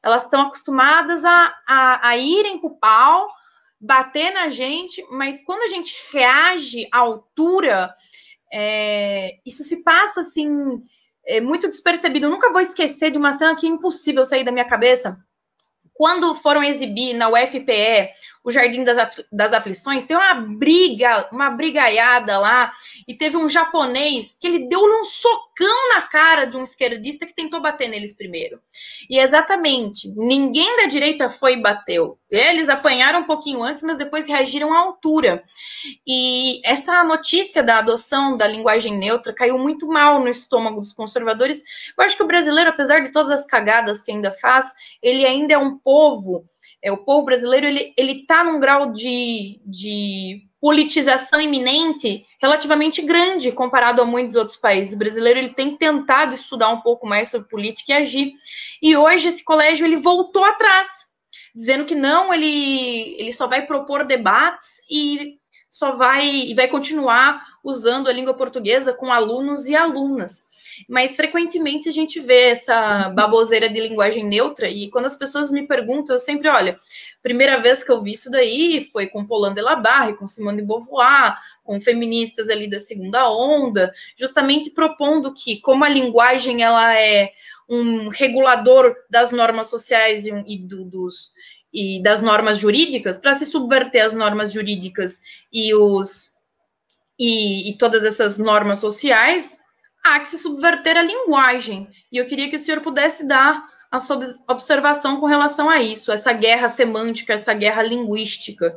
Elas 0.02 0.24
estão 0.24 0.44
acostumadas 0.44 1.26
a, 1.26 1.54
a, 1.68 2.10
a 2.10 2.18
irem 2.18 2.58
para 2.60 2.68
o 2.68 2.78
pau, 2.78 3.28
bater 3.80 4.32
na 4.34 4.50
gente, 4.50 5.06
mas 5.12 5.44
quando 5.44 5.64
a 5.64 5.68
gente 5.68 5.94
reage 6.12 6.88
à 6.92 7.00
altura, 7.00 7.94
é, 8.54 9.38
isso 9.46 9.64
se 9.64 9.84
passa 9.84 10.22
assim, 10.22 10.82
é, 11.26 11.42
muito 11.42 11.68
despercebido. 11.68 12.28
Eu 12.28 12.32
nunca 12.32 12.52
vou 12.52 12.62
esquecer 12.62 13.12
de 13.12 13.18
uma 13.18 13.34
cena 13.34 13.56
que 13.56 13.68
é 13.68 13.70
impossível 13.70 14.24
sair 14.24 14.46
da 14.46 14.52
minha 14.52 14.66
cabeça 14.66 15.22
quando 16.02 16.34
foram 16.34 16.64
exibir 16.64 17.14
na 17.14 17.30
UFPE 17.30 18.10
o 18.44 18.52
Jardim 18.52 18.84
das, 18.84 19.24
das 19.32 19.54
Aflições, 19.54 20.06
tem 20.06 20.16
uma 20.16 20.34
briga, 20.34 21.30
uma 21.32 21.50
brigaiada 21.50 22.38
lá, 22.38 22.72
e 23.08 23.14
teve 23.14 23.38
um 23.38 23.48
japonês 23.48 24.38
que 24.40 24.48
ele 24.48 24.68
deu 24.68 24.82
um 24.82 25.04
socão 25.04 25.90
na 25.94 26.02
cara 26.02 26.46
de 26.46 26.58
um 26.58 26.64
esquerdista 26.64 27.26
que 27.26 27.36
tentou 27.36 27.62
bater 27.62 27.88
neles 27.88 28.16
primeiro. 28.16 28.60
E 29.10 29.20
exatamente, 29.20 30.12
ninguém 30.16 30.78
da 30.78 30.86
direita 30.86 31.30
foi 31.30 31.54
e 31.54 31.62
bateu. 31.62 32.18
Eles 32.32 32.70
apanharam 32.70 33.20
um 33.20 33.26
pouquinho 33.26 33.62
antes, 33.62 33.84
mas 33.84 33.98
depois 33.98 34.28
reagiram 34.28 34.74
à 34.74 34.80
altura. 34.80 35.44
E 36.08 36.62
essa 36.66 37.04
notícia 37.04 37.62
da 37.62 37.80
adoção 37.80 38.38
da 38.38 38.48
linguagem 38.48 38.98
neutra 38.98 39.34
caiu 39.34 39.58
muito 39.58 39.86
mal 39.88 40.20
no 40.20 40.30
estômago 40.30 40.80
dos 40.80 40.94
conservadores. 40.94 41.62
Eu 41.98 42.04
acho 42.04 42.16
que 42.16 42.24
o 42.24 42.28
brasileiro, 42.28 42.70
apesar 42.70 43.02
de 43.02 43.12
todas 43.12 43.30
as 43.30 43.46
cagadas 43.46 44.02
que 44.02 44.12
ainda 44.12 44.32
faz, 44.32 44.68
ele 45.02 45.26
ainda 45.26 45.54
é 45.54 45.58
um 45.58 45.78
povo 45.78 46.46
é, 46.84 46.92
o 46.92 47.04
povo 47.04 47.26
brasileiro 47.26 47.68
ele 47.68 48.12
está 48.22 48.44
num 48.44 48.60
grau 48.60 48.92
de, 48.92 49.62
de 49.66 50.42
politização 50.60 51.40
iminente 51.40 52.26
relativamente 52.42 53.02
grande 53.02 53.52
comparado 53.52 54.02
a 54.02 54.06
muitos 54.06 54.36
outros 54.36 54.58
países. 54.58 54.94
O 54.94 55.00
brasileiro 55.00 55.40
ele 55.40 55.54
tem 55.54 55.76
tentado 55.76 56.34
estudar 56.34 56.70
um 56.70 56.82
pouco 56.82 57.08
mais 57.08 57.30
sobre 57.30 57.50
política 57.50 57.94
e 57.94 57.96
agir. 57.96 58.32
E 58.82 58.96
hoje 58.96 59.30
esse 59.30 59.44
colégio 59.44 59.86
ele 59.86 59.98
voltou 59.98 60.44
atrás, 60.44 60.88
dizendo 61.54 61.86
que 61.86 61.96
não, 61.96 62.34
ele 62.34 63.16
ele 63.20 63.32
só 63.32 63.48
vai 63.48 63.66
propor 63.66 64.06
debates 64.06 64.82
e 64.90 65.36
só 65.70 65.96
vai 65.96 66.28
e 66.28 66.54
vai 66.54 66.68
continuar 66.68 67.42
usando 67.64 68.08
a 68.08 68.14
língua 68.14 68.34
portuguesa 68.34 68.94
com 68.94 69.12
alunos 69.12 69.66
e 69.68 69.76
alunas. 69.76 70.50
Mas 70.88 71.16
frequentemente 71.16 71.90
a 71.90 71.92
gente 71.92 72.20
vê 72.20 72.50
essa 72.50 73.10
baboseira 73.10 73.70
de 73.70 73.80
linguagem 73.80 74.26
neutra, 74.26 74.70
e 74.70 74.90
quando 74.90 75.06
as 75.06 75.16
pessoas 75.16 75.52
me 75.52 75.68
perguntam, 75.68 76.16
eu 76.16 76.20
sempre, 76.20 76.48
olha, 76.48 76.78
primeira 77.22 77.60
vez 77.60 77.84
que 77.84 77.92
eu 77.92 78.02
vi 78.02 78.12
isso 78.12 78.32
daí 78.32 78.82
foi 78.92 79.08
com 79.08 79.26
Paulin 79.26 79.54
de 79.54 79.62
la 79.62 79.76
Barre, 79.76 80.14
com 80.14 80.28
Simone 80.28 80.62
de 80.62 80.68
Beauvoir, 80.68 81.36
com 81.64 81.80
feministas 81.80 82.50
ali 82.50 82.70
da 82.70 82.80
segunda 82.80 83.30
onda, 83.30 83.92
justamente 84.18 84.72
propondo 84.72 85.34
que, 85.34 85.60
como 85.60 85.84
a 85.84 85.90
linguagem 85.90 86.64
ela 86.64 86.98
é 86.98 87.32
um 87.70 88.10
regulador 88.10 88.96
das 89.10 89.32
normas 89.32 89.68
sociais 89.68 90.26
e, 90.26 90.32
e 90.48 90.58
do, 90.58 90.84
dos 90.84 91.34
e 91.74 92.02
das 92.04 92.22
normas 92.22 92.58
jurídicas, 92.58 93.16
para 93.16 93.34
se 93.34 93.46
subverter 93.46 94.04
as 94.04 94.14
normas 94.14 94.52
jurídicas 94.52 95.22
e 95.54 95.74
os 95.74 96.31
e, 97.22 97.70
e, 97.70 97.78
todas 97.78 98.04
essas 98.04 98.40
normas 98.40 98.80
sociais, 98.80 99.60
há 100.04 100.20
que 100.20 100.28
se 100.28 100.40
subverter 100.40 100.98
a 100.98 101.04
linguagem. 101.04 101.88
E 102.12 102.18
eu 102.18 102.26
queria 102.26 102.50
que 102.50 102.56
o 102.56 102.60
senhor 102.60 102.82
pudesse 102.82 103.28
dar 103.28 103.64
a 103.92 104.00
sua 104.00 104.20
observação 104.50 105.20
com 105.20 105.28
relação 105.28 105.70
a 105.70 105.80
isso, 105.80 106.12
essa 106.12 106.34
guerra 106.34 106.68
semântica, 106.68 107.34
essa 107.34 107.54
guerra 107.54 107.84
linguística. 107.84 108.76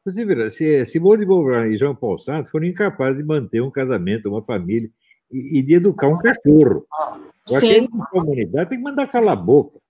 Inclusive, 0.00 0.50
se 0.50 0.84
Simone 0.84 1.20
de 1.20 1.26
Beauvoir 1.26 1.70
e 1.70 1.78
Jean 1.78 1.94
Paul 1.94 2.18
Sartre 2.18 2.50
foram 2.50 2.66
incapazes 2.66 3.22
de 3.22 3.24
manter 3.24 3.62
um 3.62 3.70
casamento, 3.70 4.28
uma 4.28 4.44
família 4.44 4.90
e, 5.32 5.58
e 5.58 5.62
de 5.62 5.76
educar 5.76 6.08
um 6.08 6.18
cachorro. 6.18 6.86
Sim. 7.46 7.88
A 8.02 8.06
comunidade 8.10 8.68
tem 8.68 8.78
que 8.78 8.84
mandar 8.84 9.06
calar 9.06 9.32
a 9.32 9.40
boca. 9.40 9.80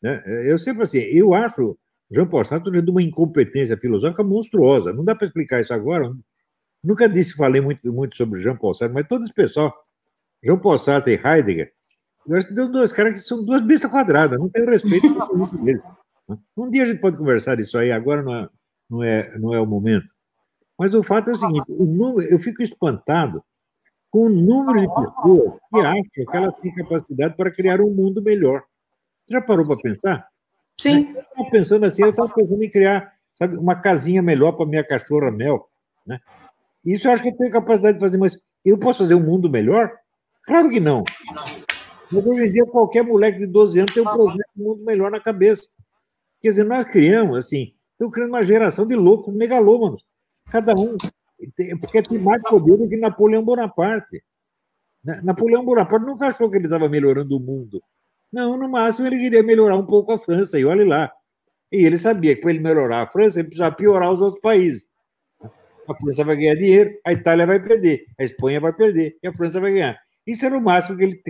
Né? 0.00 0.22
Eu 0.44 0.58
sempre 0.58 0.84
assim, 0.84 0.98
eu 0.98 1.34
acho 1.34 1.76
Jean 2.08 2.26
Paul 2.28 2.44
Sartre 2.44 2.80
de 2.80 2.90
uma 2.90 3.02
incompetência 3.02 3.76
filosófica 3.76 4.22
monstruosa. 4.22 4.92
Não 4.92 5.04
dá 5.04 5.14
para 5.14 5.26
explicar 5.26 5.60
isso 5.60 5.74
agora. 5.74 6.14
Nunca 6.86 7.08
disse, 7.08 7.34
falei 7.34 7.60
muito, 7.60 7.92
muito 7.92 8.14
sobre 8.14 8.40
Jean 8.40 8.54
Paul 8.54 8.72
Sartre, 8.72 8.94
mas 8.94 9.08
todo 9.08 9.24
esse 9.24 9.34
pessoal, 9.34 9.74
Jean 10.40 10.56
Paul 10.56 10.78
Sartre 10.78 11.14
e 11.14 11.26
Heidegger, 11.26 11.72
eu 12.28 12.36
acho 12.36 12.54
dois 12.54 12.92
caras 12.92 13.14
que 13.14 13.18
são 13.18 13.44
duas 13.44 13.60
bestas 13.60 13.90
quadradas, 13.90 14.38
não 14.38 14.48
tem 14.48 14.64
respeito 14.64 15.08
deles. 15.64 15.82
Né? 16.28 16.38
Um 16.56 16.70
dia 16.70 16.84
a 16.84 16.86
gente 16.86 17.00
pode 17.00 17.16
conversar 17.16 17.58
isso 17.58 17.76
aí, 17.76 17.90
agora 17.90 18.22
não 18.22 18.34
é, 18.34 18.48
não 18.88 19.02
é, 19.02 19.38
não 19.38 19.54
é 19.54 19.60
o 19.60 19.66
momento. 19.66 20.14
Mas 20.78 20.94
o 20.94 21.02
fato 21.02 21.30
é 21.30 21.32
o 21.32 21.36
seguinte: 21.36 21.64
o 21.68 21.84
número, 21.84 22.28
eu 22.28 22.38
fico 22.38 22.62
espantado 22.62 23.42
com 24.08 24.26
o 24.26 24.28
número 24.28 24.80
de 24.80 24.86
pessoas 24.86 25.54
que 25.68 25.80
acham 25.80 26.02
que 26.12 26.36
elas 26.36 26.54
têm 26.60 26.74
capacidade 26.74 27.36
para 27.36 27.50
criar 27.50 27.80
um 27.80 27.90
mundo 27.90 28.22
melhor. 28.22 28.62
Você 29.24 29.34
já 29.34 29.42
parou 29.42 29.66
para 29.66 29.76
pensar? 29.76 30.28
Sim. 30.80 31.12
Eu 31.14 31.22
estava 31.22 31.50
pensando 31.50 31.84
assim, 31.84 32.02
eu 32.02 32.10
estava 32.10 32.32
pensando 32.32 32.62
em 32.62 32.70
criar 32.70 33.12
sabe, 33.34 33.56
uma 33.56 33.74
casinha 33.74 34.22
melhor 34.22 34.52
para 34.52 34.66
minha 34.66 34.84
cachorra 34.84 35.32
Mel. 35.32 35.68
Né? 36.06 36.20
Isso 36.86 37.08
eu 37.08 37.12
acho 37.12 37.22
que 37.22 37.30
eu 37.30 37.36
tenho 37.36 37.50
capacidade 37.50 37.98
de 37.98 38.00
fazer, 38.00 38.16
mas 38.16 38.38
eu 38.64 38.78
posso 38.78 39.00
fazer 39.00 39.14
um 39.14 39.24
mundo 39.24 39.50
melhor? 39.50 39.92
Claro 40.44 40.70
que 40.70 40.78
não. 40.78 41.02
Mas 42.12 42.24
hoje 42.24 42.46
em 42.46 42.52
dia, 42.52 42.64
qualquer 42.66 43.02
moleque 43.02 43.40
de 43.40 43.46
12 43.46 43.80
anos 43.80 43.92
tem 43.92 44.02
um 44.02 44.06
projeto 44.06 44.48
de 44.54 44.62
mundo 44.62 44.84
melhor 44.84 45.10
na 45.10 45.18
cabeça. 45.18 45.68
Quer 46.40 46.48
dizer, 46.50 46.64
nós 46.64 46.84
criamos, 46.84 47.36
assim, 47.36 47.74
estamos 47.92 48.14
criando 48.14 48.30
uma 48.30 48.44
geração 48.44 48.86
de 48.86 48.94
loucos 48.94 49.34
megalômanos. 49.34 50.04
Cada 50.48 50.72
um, 50.74 50.96
porque 51.80 52.02
tem 52.02 52.18
mais 52.20 52.40
poder 52.42 52.78
do 52.78 52.88
que 52.88 52.96
Napoleão 52.96 53.44
Bonaparte. 53.44 54.22
Napoleão 55.24 55.64
Bonaparte 55.64 56.06
nunca 56.06 56.28
achou 56.28 56.48
que 56.48 56.56
ele 56.56 56.66
estava 56.66 56.88
melhorando 56.88 57.36
o 57.36 57.40
mundo. 57.40 57.82
Não, 58.32 58.56
no 58.56 58.68
máximo 58.68 59.08
ele 59.08 59.18
queria 59.18 59.42
melhorar 59.42 59.76
um 59.76 59.86
pouco 59.86 60.12
a 60.12 60.18
França, 60.18 60.58
e 60.58 60.64
olha 60.64 60.86
lá. 60.86 61.12
E 61.72 61.84
ele 61.84 61.98
sabia 61.98 62.34
que 62.34 62.42
para 62.42 62.50
ele 62.50 62.60
melhorar 62.60 63.02
a 63.02 63.06
França, 63.06 63.40
ele 63.40 63.48
precisava 63.48 63.74
piorar 63.74 64.12
os 64.12 64.20
outros 64.20 64.40
países. 64.40 64.85
A 65.88 65.94
França 65.94 66.24
vai 66.24 66.36
ganhar 66.36 66.54
dinheiro, 66.54 66.98
a 67.04 67.12
Itália 67.12 67.46
vai 67.46 67.60
perder, 67.60 68.06
a 68.18 68.24
Espanha 68.24 68.60
vai 68.60 68.72
perder, 68.72 69.16
e 69.22 69.28
a 69.28 69.32
França 69.32 69.60
vai 69.60 69.72
ganhar. 69.72 69.98
Isso 70.26 70.44
era 70.44 70.56
o 70.56 70.60
máximo 70.60 70.96
que 70.96 71.04
ele 71.04 71.22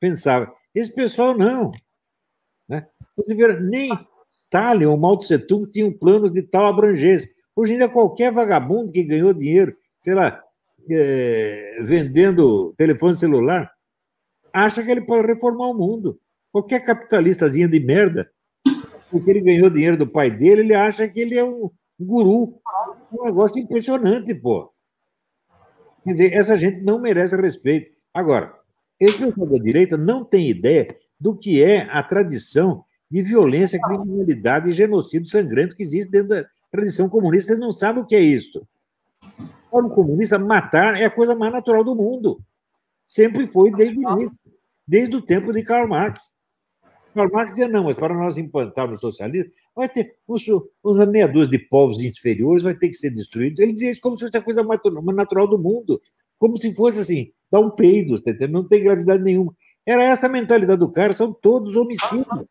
pensava. 0.00 0.52
Esse 0.74 0.92
pessoal 0.92 1.36
não. 1.36 1.70
Né? 2.68 2.86
Nem 3.60 3.90
Stalin 4.28 4.86
ou 4.86 4.96
Mao 4.96 5.18
Tse 5.18 5.38
Tung 5.38 5.70
tinham 5.70 5.92
planos 5.92 6.32
de 6.32 6.42
tal 6.42 6.66
abrangência. 6.66 7.30
Hoje 7.54 7.72
ainda 7.72 7.88
qualquer 7.88 8.32
vagabundo 8.32 8.92
que 8.92 9.04
ganhou 9.04 9.34
dinheiro, 9.34 9.76
sei 10.00 10.14
lá, 10.14 10.42
é, 10.88 11.82
vendendo 11.82 12.72
telefone 12.76 13.14
celular, 13.14 13.70
acha 14.52 14.82
que 14.82 14.90
ele 14.90 15.02
pode 15.02 15.26
reformar 15.26 15.68
o 15.68 15.74
mundo. 15.74 16.18
Qualquer 16.52 16.84
capitalistazinha 16.84 17.68
de 17.68 17.78
merda, 17.78 18.30
porque 19.10 19.30
ele 19.30 19.40
ganhou 19.40 19.70
dinheiro 19.70 19.96
do 19.96 20.06
pai 20.06 20.30
dele, 20.30 20.62
ele 20.62 20.74
acha 20.74 21.06
que 21.08 21.20
ele 21.20 21.36
é 21.36 21.44
um 21.44 21.70
guru. 21.98 22.60
Um 23.12 23.24
negócio 23.24 23.58
impressionante, 23.58 24.34
pô. 24.34 24.72
Quer 26.04 26.12
dizer, 26.12 26.32
essa 26.32 26.56
gente 26.56 26.80
não 26.82 26.98
merece 26.98 27.36
respeito. 27.36 27.92
Agora, 28.12 28.54
esse 28.98 29.18
pessoal 29.18 29.46
da 29.46 29.58
direita 29.58 29.96
não 29.96 30.24
tem 30.24 30.48
ideia 30.48 30.96
do 31.18 31.36
que 31.36 31.62
é 31.62 31.82
a 31.90 32.02
tradição 32.02 32.84
de 33.10 33.22
violência, 33.22 33.80
criminalidade 33.80 34.70
e 34.70 34.74
genocídio 34.74 35.28
sangrento 35.28 35.76
que 35.76 35.82
existe 35.82 36.10
dentro 36.10 36.28
da 36.28 36.46
tradição 36.70 37.08
comunista. 37.08 37.52
Eles 37.52 37.60
não 37.60 37.72
sabem 37.72 38.02
o 38.02 38.06
que 38.06 38.14
é 38.14 38.20
isso. 38.20 38.66
Para 39.70 39.86
o 39.86 39.90
comunista, 39.90 40.38
matar 40.38 41.00
é 41.00 41.04
a 41.04 41.10
coisa 41.10 41.34
mais 41.34 41.52
natural 41.52 41.84
do 41.84 41.94
mundo. 41.94 42.40
Sempre 43.04 43.46
foi 43.46 43.70
desde 43.72 43.98
o 43.98 44.12
início, 44.12 44.38
desde 44.86 45.16
o 45.16 45.22
tempo 45.22 45.52
de 45.52 45.62
Karl 45.62 45.88
Marx. 45.88 46.30
Karl 47.14 47.30
Marx 47.32 47.50
dizia, 47.50 47.68
não, 47.68 47.84
mas 47.84 47.96
para 47.96 48.14
nós 48.14 48.38
implantarmos 48.38 48.98
o 48.98 49.00
socialismo, 49.00 49.50
vai 49.74 49.88
ter 49.88 50.16
uma 50.82 51.06
meia 51.06 51.26
dúzia 51.26 51.50
de 51.50 51.58
povos 51.58 52.02
inferiores, 52.02 52.62
vai 52.62 52.74
ter 52.74 52.88
que 52.88 52.94
ser 52.94 53.10
destruído. 53.10 53.60
Ele 53.60 53.72
dizia 53.72 53.90
isso 53.90 54.00
como 54.00 54.16
se 54.16 54.24
fosse 54.24 54.36
a 54.36 54.42
coisa 54.42 54.62
mais 54.62 54.80
natural 55.14 55.48
do 55.48 55.58
mundo, 55.58 56.00
como 56.38 56.56
se 56.56 56.74
fosse 56.74 56.98
assim, 56.98 57.32
dar 57.50 57.60
um 57.60 57.70
peido, 57.70 58.16
não 58.48 58.66
tem 58.66 58.84
gravidade 58.84 59.22
nenhuma. 59.22 59.54
Era 59.84 60.04
essa 60.04 60.26
a 60.26 60.30
mentalidade 60.30 60.78
do 60.78 60.90
cara, 60.90 61.12
são 61.12 61.32
todos 61.32 61.76
homicidas. 61.76 62.46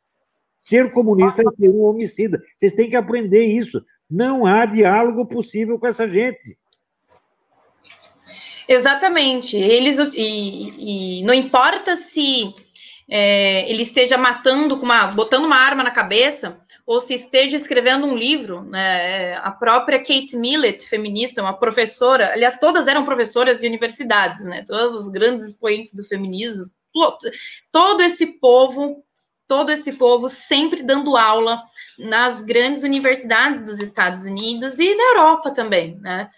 Ser 0.57 0.91
comunista 0.91 1.41
é 1.41 1.45
ser 1.55 1.69
um 1.69 1.83
homicida. 1.83 2.41
Vocês 2.57 2.73
têm 2.73 2.89
que 2.89 2.95
aprender 2.95 3.45
isso. 3.45 3.81
Não 4.09 4.45
há 4.45 4.65
diálogo 4.65 5.25
possível 5.25 5.79
com 5.79 5.87
essa 5.87 6.07
gente. 6.07 6.57
Exatamente. 8.67 9.55
Eles 9.55 9.97
e, 10.13 11.19
e 11.21 11.23
não 11.23 11.33
importa 11.33 11.95
se 11.95 12.53
é, 13.09 13.69
ele 13.69 13.81
esteja 13.81 14.17
matando 14.17 14.77
com 14.77 14.85
uma, 14.85 15.07
botando 15.07 15.45
uma 15.45 15.57
arma 15.57 15.83
na 15.83 15.89
cabeça, 15.89 16.59
ou 16.85 17.01
se 17.01 17.13
esteja 17.13 17.57
escrevendo 17.57 18.05
um 18.05 18.15
livro, 18.15 18.63
né, 18.63 19.35
a 19.37 19.51
própria 19.51 19.99
Kate 19.99 20.35
Millett, 20.35 20.87
feminista, 20.87 21.41
uma 21.41 21.53
professora, 21.53 22.33
aliás, 22.33 22.59
todas 22.59 22.87
eram 22.87 23.05
professoras 23.05 23.59
de 23.59 23.67
universidades, 23.67 24.45
né, 24.45 24.63
todas 24.65 24.95
as 24.95 25.09
grandes 25.09 25.43
expoentes 25.45 25.93
do 25.93 26.03
feminismo, 26.03 26.63
todo 27.71 28.01
esse 28.01 28.39
povo, 28.39 29.03
todo 29.47 29.71
esse 29.71 29.93
povo 29.93 30.29
sempre 30.29 30.83
dando 30.83 31.17
aula 31.17 31.61
nas 31.97 32.43
grandes 32.43 32.83
universidades 32.83 33.63
dos 33.65 33.79
Estados 33.79 34.23
Unidos 34.23 34.79
e 34.79 34.95
na 34.95 35.03
Europa 35.03 35.51
também, 35.51 35.97
né, 35.99 36.29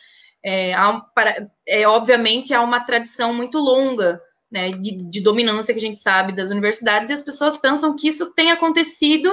é, 0.43 0.73
há, 0.73 1.05
é, 1.67 1.88
obviamente 1.88 2.53
há 2.53 2.62
uma 2.62 2.79
tradição 2.79 3.34
muito 3.34 3.57
longa 3.57 4.21
né, 4.51 4.71
de, 4.73 5.01
de, 5.03 5.21
dominância 5.21 5.73
que 5.73 5.79
a 5.79 5.81
gente 5.81 5.99
sabe 5.99 6.33
das 6.33 6.51
universidades, 6.51 7.09
e 7.09 7.13
as 7.13 7.21
pessoas 7.21 7.55
pensam 7.55 7.95
que 7.95 8.07
isso 8.07 8.31
tem 8.31 8.51
acontecido 8.51 9.31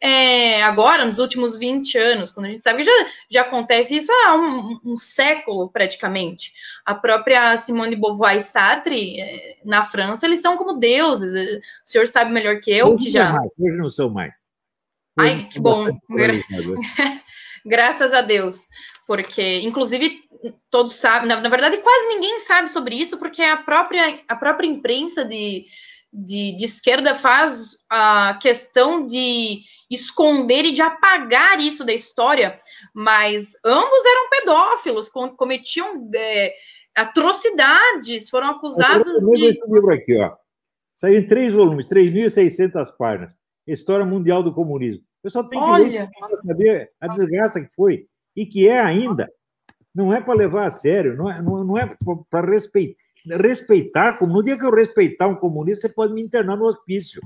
é, 0.00 0.62
agora, 0.62 1.06
nos 1.06 1.18
últimos 1.18 1.56
20 1.56 1.96
anos, 1.96 2.30
quando 2.30 2.46
a 2.46 2.50
gente 2.50 2.62
sabe 2.62 2.78
que 2.78 2.84
já, 2.84 3.06
já 3.30 3.42
acontece 3.42 3.96
isso 3.96 4.12
há 4.12 4.36
um, 4.36 4.78
um 4.84 4.96
século, 4.96 5.70
praticamente. 5.70 6.52
A 6.84 6.94
própria 6.94 7.56
Simone 7.56 7.94
de 7.94 8.00
Beauvoir 8.00 8.36
e 8.36 8.40
Sartre, 8.40 9.18
é, 9.18 9.56
na 9.64 9.82
França, 9.82 10.26
eles 10.26 10.40
são 10.40 10.56
como 10.56 10.78
deuses, 10.78 11.32
o 11.32 11.60
senhor 11.84 12.06
sabe 12.06 12.30
melhor 12.30 12.60
que 12.60 12.70
eu, 12.70 12.92
hoje 12.92 13.06
que 13.06 13.10
já... 13.10 13.32
Mais, 13.32 13.50
hoje 13.58 13.76
não 13.78 13.88
são 13.88 14.10
mais. 14.10 14.46
Hoje 15.18 15.30
Ai, 15.30 15.48
que 15.50 15.58
bom! 15.58 15.86
Graças 17.64 18.12
a 18.12 18.20
Deus, 18.20 18.68
porque, 19.08 19.60
inclusive, 19.60 20.20
todos 20.70 20.96
sabem, 20.96 21.26
na, 21.26 21.40
na, 21.40 21.48
verdade, 21.48 21.78
quase 21.78 22.08
ninguém 22.08 22.40
sabe 22.40 22.68
sobre 22.68 22.94
isso, 22.94 23.16
porque 23.16 23.42
a 23.42 23.56
própria, 23.56 24.20
a 24.28 24.36
própria 24.36 24.66
imprensa 24.66 25.24
de, 25.24 25.64
de, 26.12 26.54
de 26.54 26.64
esquerda 26.66 27.14
faz 27.14 27.78
a 27.88 28.38
questão 28.38 29.06
de 29.06 29.62
esconder 29.90 30.66
e 30.66 30.74
de 30.74 30.82
apagar 30.82 31.58
isso 31.58 31.86
da 31.86 31.94
história, 31.94 32.58
mas 32.92 33.54
ambos 33.64 34.04
eram 34.04 34.28
pedófilos, 34.28 35.08
cometiam 35.08 36.10
é, 36.14 36.52
atrocidades, 36.94 38.28
foram 38.28 38.48
acusados 38.48 39.22
eu, 39.22 39.30
de. 39.30 39.46
Esse 39.46 39.72
livro 39.72 39.90
aqui, 39.90 40.18
ó. 40.18 40.36
Saiu 40.94 41.18
em 41.20 41.26
três 41.26 41.50
volumes, 41.54 41.86
3.600 41.86 42.94
páginas. 42.98 43.34
História 43.66 44.04
Mundial 44.04 44.42
do 44.42 44.52
Comunismo. 44.52 45.02
Eu 45.24 45.30
só 45.30 45.42
tenho 45.42 45.64
que 45.64 45.70
Olha. 45.70 46.10
ler 46.20 46.40
saber 46.46 46.92
a 47.00 47.08
desgraça 47.08 47.60
que 47.62 47.72
foi 47.74 48.06
e 48.38 48.46
que 48.46 48.68
é 48.68 48.78
ainda 48.78 49.28
não 49.92 50.12
é 50.12 50.20
para 50.20 50.34
levar 50.34 50.66
a 50.66 50.70
sério, 50.70 51.16
não 51.16 51.28
é, 51.28 51.42
não, 51.42 51.76
é 51.76 51.96
para 52.30 52.48
respeitar. 52.48 52.96
Respeitar, 53.26 54.16
como 54.16 54.32
no 54.32 54.44
dia 54.44 54.56
que 54.56 54.64
eu 54.64 54.70
respeitar 54.70 55.26
um 55.26 55.34
comunista, 55.34 55.88
você 55.88 55.92
pode 55.92 56.14
me 56.14 56.22
internar 56.22 56.56
no 56.56 56.66
hospício. 56.66 57.20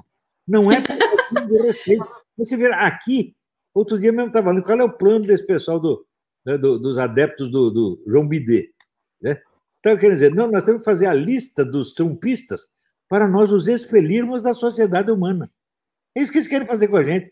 Não 0.48 0.72
é 0.72 0.80
para 0.80 0.96
respeito. 1.62 2.08
Você 2.38 2.56
vê 2.56 2.72
aqui, 2.72 3.36
outro 3.74 3.98
dia 3.98 4.10
mesmo 4.10 4.28
estava 4.28 4.46
falando, 4.46 4.64
qual 4.64 4.80
é 4.80 4.84
o 4.84 4.96
plano 4.96 5.26
desse 5.26 5.46
pessoal 5.46 5.78
do, 5.78 6.06
né, 6.46 6.56
do, 6.56 6.78
dos 6.78 6.96
adeptos 6.96 7.50
do, 7.50 7.70
do 7.70 8.02
João 8.06 8.26
Bidet. 8.26 8.72
Né? 9.20 9.38
Então, 9.80 9.94
quer 9.98 10.10
dizer, 10.10 10.34
não, 10.34 10.50
nós 10.50 10.64
temos 10.64 10.80
que 10.80 10.86
fazer 10.86 11.06
a 11.06 11.14
lista 11.14 11.62
dos 11.62 11.92
trumpistas 11.92 12.70
para 13.06 13.28
nós 13.28 13.52
os 13.52 13.68
expelirmos 13.68 14.40
da 14.40 14.54
sociedade 14.54 15.10
humana. 15.10 15.50
É 16.16 16.22
isso 16.22 16.32
que 16.32 16.38
eles 16.38 16.48
querem 16.48 16.66
fazer 16.66 16.88
com 16.88 16.96
a 16.96 17.04
gente. 17.04 17.30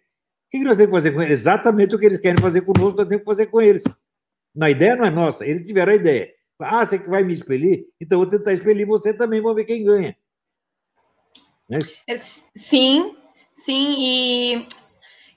O 0.50 0.58
que 0.58 0.64
nós 0.64 0.76
temos 0.76 0.90
que 0.90 0.96
fazer 0.96 1.12
com 1.12 1.22
eles? 1.22 1.40
Exatamente 1.40 1.94
o 1.94 1.98
que 1.98 2.06
eles 2.06 2.20
querem 2.20 2.42
fazer 2.42 2.62
conosco, 2.62 2.98
nós 2.98 3.08
temos 3.08 3.22
que 3.22 3.30
fazer 3.30 3.46
com 3.46 3.60
eles. 3.60 3.84
Na 4.52 4.68
ideia 4.68 4.96
não 4.96 5.04
é 5.04 5.10
nossa, 5.10 5.46
eles 5.46 5.62
tiveram 5.62 5.92
a 5.92 5.94
ideia. 5.94 6.28
Ah, 6.58 6.84
você 6.84 6.98
que 6.98 7.08
vai 7.08 7.22
me 7.22 7.32
expelir? 7.32 7.86
Então 8.00 8.18
vou 8.18 8.28
tentar 8.28 8.52
expelir 8.52 8.84
você 8.84 9.14
também, 9.14 9.40
vamos 9.40 9.54
ver 9.54 9.64
quem 9.64 9.84
ganha. 9.84 10.16
Né? 11.68 11.78
Sim, 12.56 13.14
sim, 13.54 13.94
e 13.96 14.66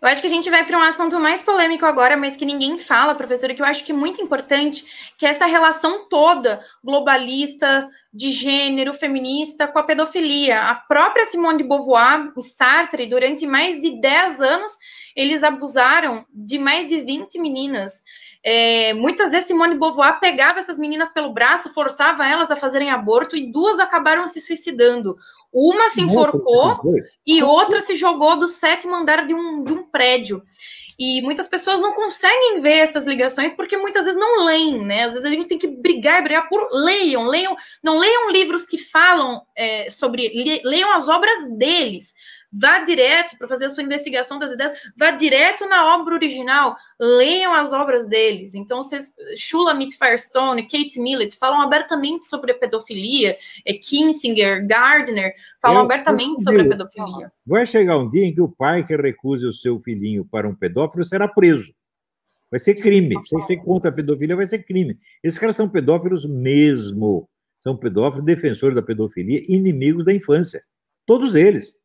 eu 0.04 0.10
acho 0.10 0.19
que 0.19 0.28
a 0.28 0.30
gente 0.30 0.49
vai 0.49 0.65
para 0.65 0.78
um 0.78 0.82
assunto 0.82 1.17
mais 1.17 1.41
polêmico 1.41 1.86
agora, 1.86 2.17
mas 2.17 2.36
que 2.36 2.43
ninguém 2.43 2.78
fala, 2.78 3.15
professora, 3.15 3.54
que 3.54 3.62
eu 3.62 3.65
acho 3.65 3.86
que 3.86 3.93
é 3.93 3.95
muito 3.95 4.21
importante, 4.21 4.84
que 5.17 5.26
é 5.26 5.30
essa 5.30 5.45
relação 5.45 6.10
toda 6.10 6.60
globalista, 6.84 7.89
de 8.13 8.30
gênero, 8.30 8.93
feminista, 8.93 9.65
com 9.65 9.80
a 9.80 9.84
pedofilia. 9.84 10.60
A 10.60 10.76
própria 10.76 11.23
Simone 11.23 11.60
de 11.60 11.63
Beauvoir 11.63 12.34
e 12.38 12.43
Sartre, 12.43 13.08
durante 13.08 13.47
mais 13.47 13.80
de 13.80 14.02
10 14.02 14.41
anos, 14.41 14.73
eles 15.15 15.43
abusaram 15.43 16.26
de 16.34 16.58
mais 16.58 16.88
de 16.88 17.02
20 17.02 17.39
meninas. 17.39 18.04
É, 18.45 18.93
muitas 18.93 19.32
vezes 19.32 19.47
Simone 19.47 19.78
Beauvoir 19.78 20.19
pegava 20.19 20.60
essas 20.60 20.78
meninas 20.78 21.10
pelo 21.10 21.32
braço, 21.32 21.73
forçava 21.73 22.28
elas 22.28 22.52
a 22.52 22.58
fazerem 22.58 22.89
aborto 22.89 23.38
e 23.38 23.49
duas 23.49 23.80
acabaram 23.80 24.28
se 24.28 24.41
suicidando. 24.41 25.15
Uma 25.52 25.88
se 25.89 26.02
enforcou 26.02 26.82
e 27.26 27.41
outra 27.41 27.80
se 27.80 27.95
jogou 27.95 28.36
do 28.38 28.47
sétimo 28.47 28.95
andar 28.95 29.26
de 29.26 29.34
um, 29.34 29.63
de 29.63 29.71
um 29.71 29.84
prédio. 29.84 30.41
E 30.99 31.21
muitas 31.21 31.47
pessoas 31.47 31.80
não 31.80 31.93
conseguem 31.93 32.60
ver 32.60 32.78
essas 32.78 33.08
ligações 33.08 33.54
porque 33.54 33.78
muitas 33.78 34.06
vezes 34.06 34.19
não 34.19 34.43
leem, 34.45 34.84
né? 34.84 35.06
Às 35.06 35.13
vezes 35.13 35.26
a 35.26 35.30
gente 35.30 35.47
tem 35.47 35.58
que 35.58 35.67
brigar 35.67 36.19
e 36.19 36.23
brigar 36.23 36.47
por 36.47 36.67
leiam, 36.71 37.26
leiam, 37.26 37.56
não 37.82 37.97
leiam 37.97 38.30
livros 38.30 38.65
que 38.65 38.78
falam 38.78 39.41
é, 39.56 39.89
sobre, 39.89 40.62
leiam 40.63 40.91
as 40.91 41.08
obras 41.08 41.49
deles 41.58 42.13
vá 42.53 42.79
direto 42.79 43.37
para 43.37 43.47
fazer 43.47 43.65
a 43.65 43.69
sua 43.69 43.83
investigação 43.83 44.37
das 44.37 44.51
ideias, 44.51 44.77
vá 44.95 45.11
direto 45.11 45.67
na 45.67 45.95
obra 45.95 46.13
original, 46.13 46.75
leiam 46.99 47.53
as 47.53 47.73
obras 47.73 48.07
deles. 48.07 48.53
Então, 48.53 48.83
vocês, 48.83 49.15
Shulamit 49.35 49.97
Firestone, 49.97 50.63
Kate 50.63 50.99
Millett 50.99 51.37
falam 51.37 51.61
abertamente 51.61 52.27
sobre 52.27 52.51
a 52.51 52.55
pedofilia, 52.55 53.35
é, 53.65 53.73
Kinsinger, 53.73 54.65
Gardner 54.67 55.33
falam 55.61 55.79
eu, 55.79 55.85
abertamente 55.85 56.39
eu, 56.39 56.43
sobre 56.43 56.61
a 56.61 56.69
pedofilia. 56.69 57.31
Vai 57.45 57.65
chegar 57.65 57.97
um 57.97 58.09
dia 58.09 58.25
em 58.25 58.33
que 58.33 58.41
o 58.41 58.49
pai 58.49 58.85
que 58.85 58.95
recuse 58.95 59.45
o 59.45 59.53
seu 59.53 59.79
filhinho 59.79 60.25
para 60.25 60.47
um 60.47 60.53
pedófilo 60.53 61.03
será 61.03 61.27
preso. 61.27 61.73
Vai 62.51 62.59
ser 62.59 62.75
crime. 62.75 63.15
Se 63.25 63.35
você 63.35 63.57
contra 63.57 63.89
a 63.89 63.93
pedofilia, 63.93 64.35
vai 64.35 64.45
ser 64.45 64.59
crime. 64.59 64.99
Esses 65.23 65.39
caras 65.39 65.55
são 65.55 65.67
pedófilos 65.67 66.23
mesmo. 66.23 67.27
São 67.59 67.75
pedófilos, 67.75 68.23
defensores 68.23 68.75
da 68.75 68.81
pedofilia, 68.81 69.41
inimigos 69.47 70.05
da 70.05 70.13
infância. 70.13 70.61
Todos 71.03 71.33
eles. 71.33 71.75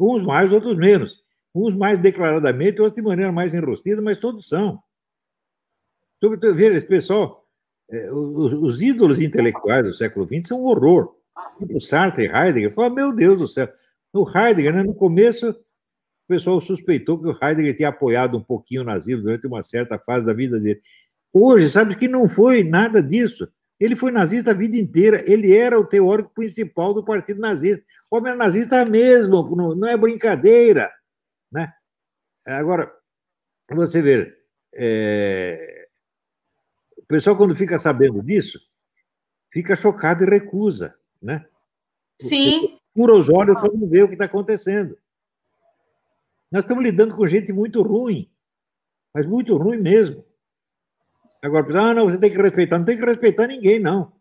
Uns 0.00 0.24
mais, 0.24 0.52
outros 0.52 0.76
menos. 0.76 1.22
Uns 1.54 1.74
mais 1.74 1.98
declaradamente, 1.98 2.80
outros 2.80 2.94
de 2.94 3.02
maneira 3.02 3.30
mais 3.30 3.54
enrostida, 3.54 4.00
mas 4.00 4.18
todos 4.18 4.48
são. 4.48 4.82
Veja, 6.54 6.76
esse 6.76 6.86
pessoal, 6.86 7.46
é, 7.90 8.12
os, 8.12 8.52
os, 8.52 8.82
ídolos 8.82 9.20
intelectuais 9.20 9.84
do 9.84 9.92
século 9.92 10.26
XX 10.26 10.48
são 10.48 10.62
um 10.62 10.66
horror. 10.66 11.14
Tipo 11.58 11.80
Sartre 11.80 12.24
e 12.24 12.28
Heidegger, 12.28 12.72
fala, 12.72 12.90
meu 12.90 13.12
Deus 13.12 13.38
do 13.38 13.46
céu. 13.46 13.68
No 14.12 14.26
Heidegger, 14.28 14.74
né, 14.74 14.82
no 14.82 14.94
começo, 14.94 15.50
o 15.50 15.54
pessoal 16.28 16.60
suspeitou 16.60 17.18
que 17.18 17.28
o 17.28 17.36
Heidegger 17.42 17.76
tinha 17.76 17.88
apoiado 17.88 18.36
um 18.36 18.42
pouquinho 18.42 18.82
o 18.82 18.84
nazismo 18.84 19.22
durante 19.22 19.46
uma 19.46 19.62
certa 19.62 19.98
fase 19.98 20.24
da 20.24 20.32
vida 20.32 20.60
dele. 20.60 20.80
Hoje, 21.32 21.68
sabe 21.70 21.96
que 21.96 22.08
não 22.08 22.28
foi 22.28 22.62
nada 22.62 23.02
disso. 23.02 23.48
Ele 23.80 23.96
foi 23.96 24.12
nazista 24.12 24.50
a 24.50 24.54
vida 24.54 24.76
inteira, 24.76 25.24
ele 25.26 25.56
era 25.56 25.80
o 25.80 25.86
teórico 25.86 26.30
principal 26.34 26.92
do 26.92 27.02
partido 27.02 27.40
nazista. 27.40 27.82
O 28.10 28.18
homem 28.18 28.28
era 28.28 28.38
nazista 28.38 28.84
mesmo, 28.84 29.74
não 29.74 29.88
é 29.88 29.96
brincadeira. 29.96 30.92
Né? 31.50 31.72
Agora, 32.46 32.94
você 33.70 34.02
vê, 34.02 34.36
é... 34.74 35.88
o 36.98 37.06
pessoal, 37.06 37.36
quando 37.36 37.54
fica 37.54 37.78
sabendo 37.78 38.22
disso, 38.22 38.60
fica 39.50 39.74
chocado 39.74 40.24
e 40.24 40.28
recusa. 40.28 40.94
Né? 41.20 41.42
Sim. 42.20 42.78
Pura 42.92 43.14
os 43.14 43.30
olhos 43.30 43.58
para 43.58 43.72
não 43.72 43.88
ver 43.88 44.02
o 44.02 44.08
que 44.08 44.14
está 44.14 44.26
acontecendo. 44.26 44.98
Nós 46.52 46.64
estamos 46.64 46.84
lidando 46.84 47.16
com 47.16 47.26
gente 47.26 47.50
muito 47.52 47.80
ruim, 47.80 48.30
mas 49.14 49.24
muito 49.24 49.56
ruim 49.56 49.78
mesmo. 49.78 50.24
Agora, 51.42 51.66
ah, 51.80 51.94
não, 51.94 52.04
você 52.04 52.18
tem 52.18 52.30
que 52.30 52.36
respeitar. 52.36 52.78
Não 52.78 52.84
tem 52.84 52.96
que 52.96 53.04
respeitar 53.04 53.46
ninguém, 53.46 53.78
não. 53.78 54.12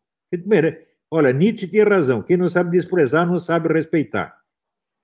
Olha, 1.11 1.33
Nietzsche 1.33 1.67
tinha 1.67 1.83
razão. 1.83 2.21
Quem 2.21 2.37
não 2.37 2.47
sabe 2.47 2.69
desprezar 2.69 3.27
não 3.27 3.37
sabe 3.39 3.67
respeitar. 3.73 4.39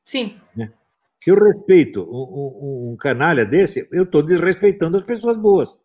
Sim. 0.03 0.39
Né? 0.55 0.71
Se 1.17 1.31
eu 1.31 1.35
respeito 1.35 2.03
um, 2.03 2.89
um, 2.89 2.91
um 2.91 2.97
canalha 2.97 3.45
desse, 3.45 3.87
eu 3.91 4.03
estou 4.03 4.21
desrespeitando 4.21 4.97
as 4.97 5.03
pessoas 5.03 5.37
boas. 5.37 5.79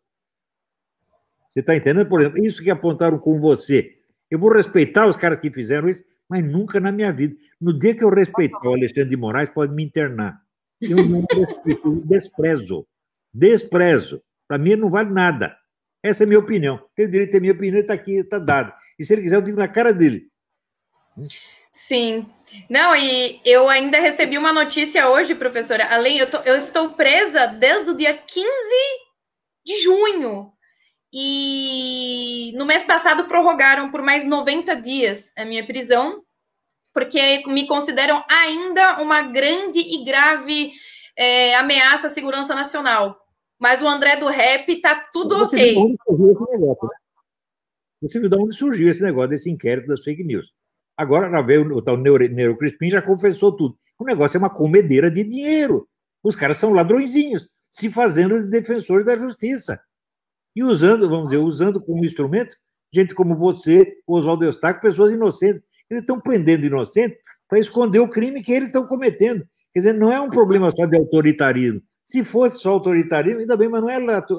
Você 1.51 1.61
está 1.61 1.75
entendendo? 1.75 2.07
Por 2.07 2.21
exemplo, 2.21 2.45
isso 2.45 2.63
que 2.63 2.71
apontaram 2.71 3.19
com 3.19 3.41
você. 3.41 3.99
Eu 4.31 4.39
vou 4.39 4.53
respeitar 4.53 5.07
os 5.07 5.17
caras 5.17 5.41
que 5.41 5.51
fizeram 5.51 5.89
isso, 5.89 6.05
mas 6.29 6.45
nunca 6.45 6.79
na 6.79 6.93
minha 6.93 7.13
vida. 7.13 7.35
No 7.61 7.77
dia 7.77 7.95
que 7.95 8.05
eu 8.05 8.11
respeitar 8.11 8.63
o 8.63 8.75
Alexandre 8.75 9.11
de 9.11 9.17
Moraes, 9.17 9.49
pode 9.49 9.75
me 9.75 9.83
internar. 9.83 10.41
Eu 10.81 11.05
não 11.05 11.25
respeito, 11.33 11.89
eu 11.89 12.07
desprezo. 12.07 12.87
Desprezo. 13.35 14.23
Para 14.47 14.59
mim, 14.59 14.77
não 14.77 14.91
vale 14.91 15.11
nada. 15.11 15.57
Essa 16.03 16.23
é 16.23 16.25
a 16.25 16.29
minha 16.29 16.41
opinião. 16.41 16.81
Tem 16.95 17.09
direito 17.09 17.31
a 17.31 17.33
ter 17.33 17.41
minha 17.41 17.53
opinião, 17.53 17.81
está 17.81 17.95
aqui, 17.95 18.17
está 18.17 18.39
dado. 18.39 18.73
E 18.99 19.05
se 19.05 19.13
ele 19.13 19.23
quiser, 19.23 19.37
eu 19.37 19.43
digo 19.43 19.59
na 19.59 19.69
cara 19.69 19.93
dele. 19.93 20.29
Sim. 21.71 22.27
Não, 22.69 22.97
e 22.97 23.41
eu 23.45 23.69
ainda 23.69 24.01
recebi 24.01 24.37
uma 24.37 24.53
notícia 24.53 25.09
hoje, 25.09 25.35
professora. 25.35 25.87
Além, 25.87 26.19
eu, 26.19 26.31
tô, 26.31 26.39
eu 26.39 26.57
estou 26.57 26.91
presa 26.91 27.47
desde 27.47 27.91
o 27.91 27.97
dia 27.97 28.15
15 28.15 28.49
de 29.65 29.83
junho. 29.83 30.53
E 31.13 32.53
no 32.57 32.65
mês 32.65 32.85
passado 32.85 33.25
prorrogaram 33.25 33.91
por 33.91 34.01
mais 34.01 34.25
90 34.25 34.77
dias 34.77 35.33
a 35.37 35.45
minha 35.45 35.67
prisão, 35.67 36.23
porque 36.95 37.43
me 37.49 37.67
consideram 37.67 38.25
ainda 38.29 39.01
uma 39.03 39.23
grande 39.23 39.81
e 39.81 40.05
grave 40.05 40.73
é, 41.17 41.55
ameaça 41.57 42.07
à 42.07 42.11
segurança 42.11 42.55
nacional. 42.55 43.20
Mas 43.61 43.83
o 43.83 43.89
André 43.89 44.17
do 44.17 44.27
rap 44.27 44.81
tá 44.81 45.09
tudo 45.13 45.39
Você 45.39 45.57
ok. 45.57 45.75
Viu 45.75 45.83
onde 45.83 45.97
surgiu 46.07 46.33
esse 46.33 46.53
negócio, 46.53 46.89
né? 46.89 46.95
Você 48.03 48.21
viu 48.21 48.29
de 48.31 48.37
onde 48.37 48.55
surgiu 48.57 48.91
esse 48.91 49.03
negócio 49.03 49.31
desse 49.31 49.51
inquérito 49.51 49.87
das 49.89 50.03
fake 50.03 50.25
news. 50.25 50.47
Agora 50.97 51.43
veio 51.43 51.63
o 51.77 51.83
tal 51.83 51.97
Neuro, 51.97 52.27
Neuro 52.29 52.57
Crispim 52.57 52.91
já 52.91 53.03
confessou 53.03 53.55
tudo. 53.55 53.77
O 53.99 54.05
negócio 54.05 54.37
é 54.37 54.39
uma 54.39 54.51
comedeira 54.51 55.11
de 55.11 55.23
dinheiro. 55.23 55.87
Os 56.23 56.35
caras 56.35 56.57
são 56.57 56.73
ladrõezinhos, 56.73 57.51
se 57.71 57.91
fazendo 57.91 58.43
de 58.43 58.49
defensores 58.49 59.05
da 59.05 59.17
justiça. 59.17 59.81
E 60.57 60.63
usando, 60.65 61.09
vamos 61.09 61.31
dizer, 61.31 61.39
usando 61.39 61.81
como 61.81 62.05
instrumento 62.05 62.57
gente 62.93 63.15
como 63.15 63.37
você, 63.37 63.97
Oswaldo 64.07 64.45
Eustáquio, 64.45 64.83
pessoas 64.83 65.13
inocentes. 65.13 65.63
Eles 65.89 66.03
estão 66.03 66.21
prendendo 66.21 66.65
inocentes 66.65 67.19
para 67.49 67.59
esconder 67.59 67.99
o 67.99 68.09
crime 68.09 68.43
que 68.43 68.53
eles 68.53 68.69
estão 68.69 68.87
cometendo. 68.87 69.45
Quer 69.73 69.81
dizer, 69.81 69.93
não 69.93 70.13
é 70.13 70.21
um 70.21 70.31
problema 70.31 70.71
só 70.71 70.87
de 70.87 70.97
autoritarismo. 70.97 71.81
Se 72.11 72.25
fosse 72.25 72.59
só 72.59 72.71
autoritarismo, 72.71 73.39
ainda 73.39 73.57
bem, 73.57 73.69
mas 73.69 73.81
não 73.81 73.89
é 73.89 73.95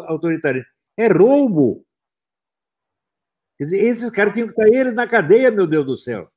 autoritarismo, 0.10 0.68
é 0.98 1.08
roubo. 1.08 1.86
Quer 3.58 3.64
dizer, 3.64 3.78
esses 3.78 4.10
caras 4.10 4.34
tinham 4.34 4.46
que 4.46 4.52
estar 4.52 4.68
eles 4.68 4.94
na 4.94 5.08
cadeia, 5.08 5.50
meu 5.50 5.66
Deus 5.66 5.86
do 5.86 5.96
céu. 5.96 6.30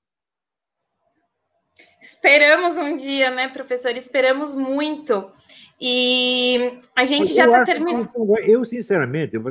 Esperamos 2.01 2.77
um 2.77 2.95
dia, 2.95 3.33
né, 3.33 3.49
professor? 3.49 3.97
Esperamos 3.97 4.55
muito. 4.55 5.33
E 5.81 6.79
a 6.95 7.05
gente 7.05 7.31
eu 7.31 7.35
já 7.35 7.47
está 7.47 7.65
terminando. 7.65 8.13
Eu, 8.45 8.65
sinceramente, 8.65 9.35
eu 9.35 9.43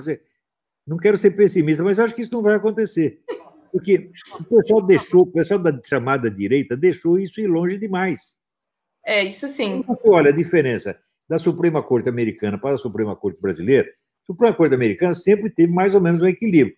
não 0.88 0.96
quero 0.96 1.17
ser 1.17 1.32
pessimista, 1.32 1.84
mas 1.84 2.00
acho 2.00 2.15
que 2.15 2.22
isso 2.22 2.34
não 2.34 2.41
vai 2.41 2.56
acontecer. 2.56 3.22
Porque 3.74 4.10
o 4.39 4.43
pessoal 4.46 4.82
deixou, 4.82 5.24
o 5.24 5.28
pessoal 5.28 5.60
da 5.60 5.78
chamada 5.84 6.32
direita 6.32 6.78
deixou 6.78 7.19
isso 7.19 7.41
ir 7.41 7.48
longe 7.48 7.78
demais. 7.78 8.39
É, 9.06 9.26
isso 9.26 9.50
sim. 9.50 9.84
Olha 10.06 10.29
a 10.29 10.34
diferença 10.34 10.98
da 11.28 11.40
Suprema 11.40 11.82
Corte 11.82 12.10
Americana 12.10 12.58
para 12.58 12.76
a 12.76 12.78
Suprema 12.78 13.15
Corte 13.15 13.40
Brasileira, 13.42 13.88
a 13.88 14.26
Suprema 14.26 14.56
Corte 14.56 14.76
Americana 14.76 15.13
sempre 15.13 15.50
teve 15.50 15.71
mais 15.71 15.96
ou 15.96 16.02
menos 16.02 16.21
um 16.21 16.28
equilíbrio. 16.28 16.78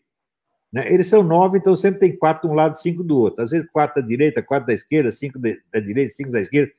Né? 0.71 0.91
Eles 0.91 1.07
são 1.07 1.23
nove, 1.23 1.57
então 1.57 1.75
sempre 1.75 1.99
tem 1.99 2.17
quatro 2.17 2.47
de 2.47 2.53
um 2.53 2.55
lado, 2.55 2.75
cinco 2.75 3.03
do 3.03 3.17
outro. 3.17 3.43
Às 3.43 3.51
vezes 3.51 3.69
quatro 3.71 4.01
da 4.01 4.07
direita, 4.07 4.43
quatro 4.43 4.67
da 4.67 4.73
esquerda, 4.73 5.11
cinco 5.11 5.39
da 5.39 5.79
direita, 5.79 6.13
cinco 6.13 6.31
da 6.31 6.41
esquerda. 6.41 6.71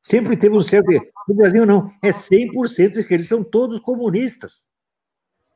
Sempre 0.00 0.36
teve 0.36 0.56
um 0.56 0.60
certo. 0.60 0.90
No 1.28 1.34
Brasil, 1.34 1.64
não. 1.64 1.92
É 2.02 2.10
100% 2.10 3.06
que 3.06 3.14
eles 3.14 3.28
são 3.28 3.42
todos 3.42 3.80
comunistas. 3.80 4.66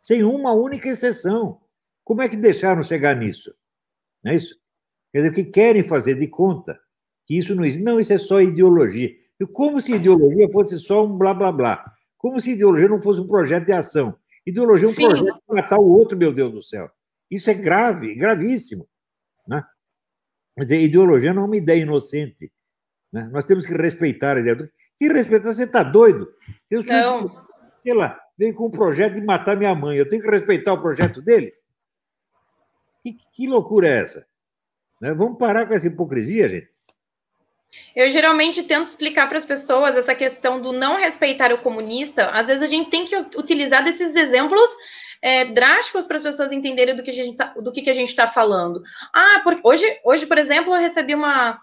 Sem 0.00 0.22
uma 0.22 0.52
única 0.52 0.88
exceção. 0.88 1.60
Como 2.04 2.22
é 2.22 2.28
que 2.28 2.36
deixaram 2.36 2.82
chegar 2.82 3.16
nisso? 3.16 3.52
Não 4.22 4.32
é 4.32 4.36
isso? 4.36 4.56
Quer 5.12 5.18
dizer, 5.18 5.32
que 5.32 5.44
querem 5.44 5.82
fazer 5.82 6.14
de 6.14 6.28
conta 6.28 6.78
que 7.26 7.36
isso 7.36 7.54
não 7.54 7.64
existe. 7.64 7.84
Não, 7.84 7.98
isso 7.98 8.12
é 8.12 8.18
só 8.18 8.40
ideologia. 8.40 9.12
Como 9.52 9.80
se 9.80 9.94
ideologia 9.94 10.50
fosse 10.50 10.78
só 10.78 11.04
um 11.04 11.16
blá 11.16 11.34
blá 11.34 11.52
blá. 11.52 11.92
Como 12.16 12.40
se 12.40 12.52
ideologia 12.52 12.88
não 12.88 13.00
fosse 13.00 13.20
um 13.20 13.26
projeto 13.26 13.66
de 13.66 13.72
ação. 13.72 14.16
Ideologia 14.46 14.86
é 14.86 14.88
um 14.88 14.92
Sim. 14.92 15.08
projeto 15.08 15.34
de 15.34 15.54
matar 15.54 15.78
o 15.78 15.88
outro, 15.88 16.16
meu 16.16 16.32
Deus 16.32 16.52
do 16.52 16.62
céu. 16.62 16.90
Isso 17.30 17.50
é 17.50 17.54
grave, 17.54 18.14
gravíssimo. 18.14 18.88
Né? 19.46 19.62
Quer 20.54 20.64
dizer, 20.64 20.80
ideologia 20.80 21.34
não 21.34 21.42
é 21.42 21.46
uma 21.46 21.56
ideia 21.56 21.82
inocente. 21.82 22.50
Né? 23.12 23.28
Nós 23.32 23.44
temos 23.44 23.66
que 23.66 23.74
respeitar 23.74 24.36
a 24.36 24.40
ideia. 24.40 24.70
Que 24.96 25.08
respeitar? 25.08 25.52
Você 25.52 25.64
está 25.64 25.82
doido? 25.82 26.28
Eu 26.70 26.82
sou, 26.82 26.92
não. 26.92 27.46
Sei 27.82 27.92
lá, 27.92 28.20
vem 28.38 28.52
com 28.52 28.66
um 28.66 28.70
projeto 28.70 29.14
de 29.14 29.20
matar 29.20 29.56
minha 29.56 29.74
mãe. 29.74 29.98
Eu 29.98 30.08
tenho 30.08 30.22
que 30.22 30.30
respeitar 30.30 30.72
o 30.72 30.80
projeto 30.80 31.20
dele? 31.20 31.52
Que, 33.02 33.16
que 33.32 33.46
loucura 33.46 33.88
é 33.88 34.02
essa? 34.02 34.26
Né? 35.00 35.12
Vamos 35.12 35.38
parar 35.38 35.66
com 35.66 35.74
essa 35.74 35.86
hipocrisia, 35.86 36.48
gente. 36.48 36.75
Eu 37.94 38.10
geralmente 38.10 38.62
tento 38.62 38.84
explicar 38.84 39.28
para 39.28 39.38
as 39.38 39.44
pessoas 39.44 39.96
essa 39.96 40.14
questão 40.14 40.60
do 40.60 40.72
não 40.72 40.96
respeitar 40.96 41.52
o 41.52 41.58
comunista. 41.58 42.26
Às 42.26 42.46
vezes 42.46 42.62
a 42.62 42.66
gente 42.66 42.90
tem 42.90 43.04
que 43.04 43.16
utilizar 43.36 43.82
desses 43.82 44.14
exemplos 44.14 44.70
é, 45.22 45.46
drásticos 45.46 46.06
para 46.06 46.18
as 46.18 46.22
pessoas 46.22 46.52
entenderem 46.52 46.94
do 46.94 47.02
que 47.02 47.10
a 47.10 47.12
gente 47.12 47.36
tá, 47.36 47.54
do 47.56 47.72
que, 47.72 47.82
que 47.82 47.90
a 47.90 47.94
gente 47.94 48.08
está 48.08 48.26
falando. 48.26 48.82
Ah, 49.12 49.40
porque 49.42 49.60
hoje, 49.64 50.00
hoje, 50.04 50.26
por 50.26 50.38
exemplo, 50.38 50.74
eu 50.74 50.80
recebi 50.80 51.14
uma, 51.14 51.58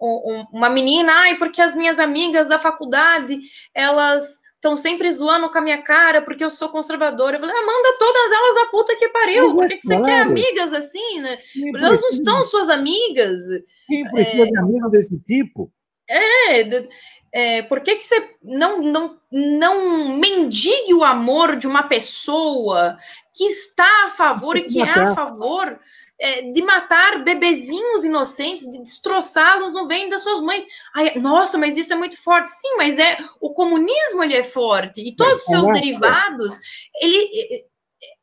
um, 0.00 0.44
uma 0.52 0.68
menina, 0.68 1.12
ai, 1.12 1.36
porque 1.36 1.62
as 1.62 1.74
minhas 1.74 1.98
amigas 1.98 2.48
da 2.48 2.58
faculdade, 2.58 3.38
elas 3.74 4.40
estão 4.56 4.76
sempre 4.76 5.10
zoando 5.10 5.48
com 5.50 5.58
a 5.58 5.60
minha 5.60 5.80
cara 5.82 6.20
porque 6.22 6.44
eu 6.44 6.50
sou 6.50 6.68
conservadora. 6.68 7.36
Eu 7.36 7.40
falei, 7.40 7.54
ah, 7.54 7.66
manda 7.66 7.98
todas 7.98 8.32
elas 8.32 8.56
a 8.56 8.66
puta 8.70 8.96
que 8.96 9.08
pariu. 9.10 9.54
Por 9.54 9.68
que, 9.68 9.76
que 9.76 9.86
você 9.86 10.00
quer 10.02 10.22
amigas 10.22 10.72
assim, 10.72 11.20
né? 11.20 11.38
Elas 11.74 12.00
não 12.00 12.12
são 12.12 12.44
suas 12.44 12.68
amigas. 12.68 13.40
Quem 13.86 14.08
precisa 14.10 14.42
é... 14.42 14.46
de 14.46 14.58
amigo 14.58 14.88
desse 14.88 15.18
tipo? 15.20 15.70
É, 16.08 16.88
é, 17.32 17.62
por 17.62 17.80
que, 17.80 17.96
que 17.96 18.04
você 18.04 18.30
não, 18.42 18.80
não, 18.80 19.18
não 19.30 20.16
mendigue 20.16 20.94
o 20.94 21.04
amor 21.04 21.56
de 21.56 21.66
uma 21.66 21.82
pessoa 21.82 22.96
que 23.34 23.44
está 23.44 24.06
a 24.06 24.10
favor 24.10 24.56
e 24.56 24.62
que 24.62 24.80
é 24.80 24.88
a 24.88 25.14
favor 25.14 25.78
é, 26.18 26.42
de 26.50 26.62
matar 26.62 27.22
bebezinhos 27.22 28.04
inocentes, 28.04 28.70
de 28.70 28.82
destroçá-los 28.82 29.72
no 29.72 29.86
ventre 29.86 30.10
das 30.10 30.22
suas 30.22 30.40
mães. 30.40 30.64
Ai, 30.94 31.18
nossa, 31.18 31.58
mas 31.58 31.76
isso 31.76 31.92
é 31.92 31.96
muito 31.96 32.20
forte. 32.20 32.50
Sim, 32.50 32.76
mas 32.76 32.98
é 32.98 33.18
o 33.40 33.52
comunismo 33.52 34.22
ele 34.22 34.34
é 34.34 34.44
forte 34.44 35.00
e 35.00 35.14
todos 35.14 35.42
os 35.42 35.44
seus 35.44 35.72
derivados, 35.72 36.58
ele 37.00 37.64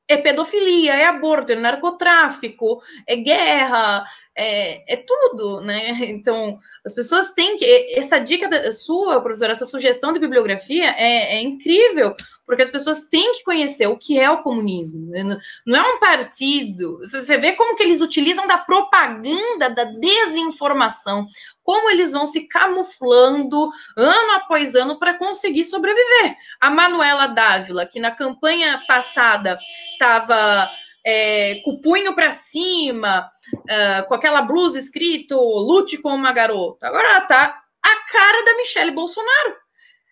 é, 0.10 0.16
é 0.16 0.18
pedofilia, 0.18 0.94
é 0.94 1.06
aborto, 1.06 1.52
é 1.52 1.56
narcotráfico, 1.56 2.82
é 3.08 3.16
guerra, 3.16 4.06
é, 4.36 4.94
é, 4.94 4.98
tudo, 4.98 5.62
né? 5.62 5.92
Então, 6.10 6.60
as 6.86 6.94
pessoas 6.94 7.34
têm 7.34 7.58
que. 7.58 7.66
Essa 7.96 8.20
dica 8.20 8.72
sua, 8.72 9.22
professora, 9.22 9.52
essa 9.52 9.66
sugestão 9.66 10.12
de 10.12 10.20
bibliografia 10.20 10.90
é, 10.98 11.36
é, 11.36 11.42
incrível, 11.42 12.16
porque 12.46 12.62
as 12.62 12.70
pessoas 12.70 13.10
têm 13.10 13.34
que 13.34 13.44
conhecer 13.44 13.88
o 13.88 13.98
que 13.98 14.20
é 14.20 14.30
o 14.30 14.44
comunismo. 14.44 15.10
Né? 15.10 15.38
Não 15.66 15.80
é 15.80 15.94
um 15.94 16.00
partido. 16.00 16.98
Você 17.00 17.38
vê 17.38 17.54
como 17.54 17.76
que 17.76 17.84
eles 17.84 18.02
utilizam 18.02 18.46
da 18.48 18.58
propaganda, 18.58 19.70
da 19.70 19.86
desinformação, 19.86 21.26
como 21.64 21.90
eles 21.90 22.12
vão 22.12 22.28
se 22.28 22.48
camuflando 22.48 23.70
ano 23.98 24.32
após 24.34 24.76
ano 24.76 25.00
para 25.00 25.18
conseguir 25.18 25.64
sobreviver. 25.64 26.36
A 26.60 26.70
Manuela 26.70 27.28
Dávila, 27.28 27.86
que 27.86 28.00
na 28.00 28.12
campanha 28.12 28.82
passada 28.88 29.58
estava 29.94 30.70
é, 31.06 31.56
com 31.64 31.72
o 31.72 31.82
punho 31.82 32.14
para 32.14 32.32
cima, 32.32 33.28
uh, 33.56 34.08
com 34.08 34.14
aquela 34.14 34.42
blusa 34.42 34.80
escrito 34.80 35.36
lute 35.36 35.98
com 35.98 36.10
uma 36.10 36.32
garota. 36.32 36.88
Agora 36.88 37.08
ela 37.10 37.22
tá 37.22 37.62
a 37.84 38.12
cara 38.12 38.46
da 38.46 38.56
Michelle 38.56 38.92
Bolsonaro. 38.92 39.63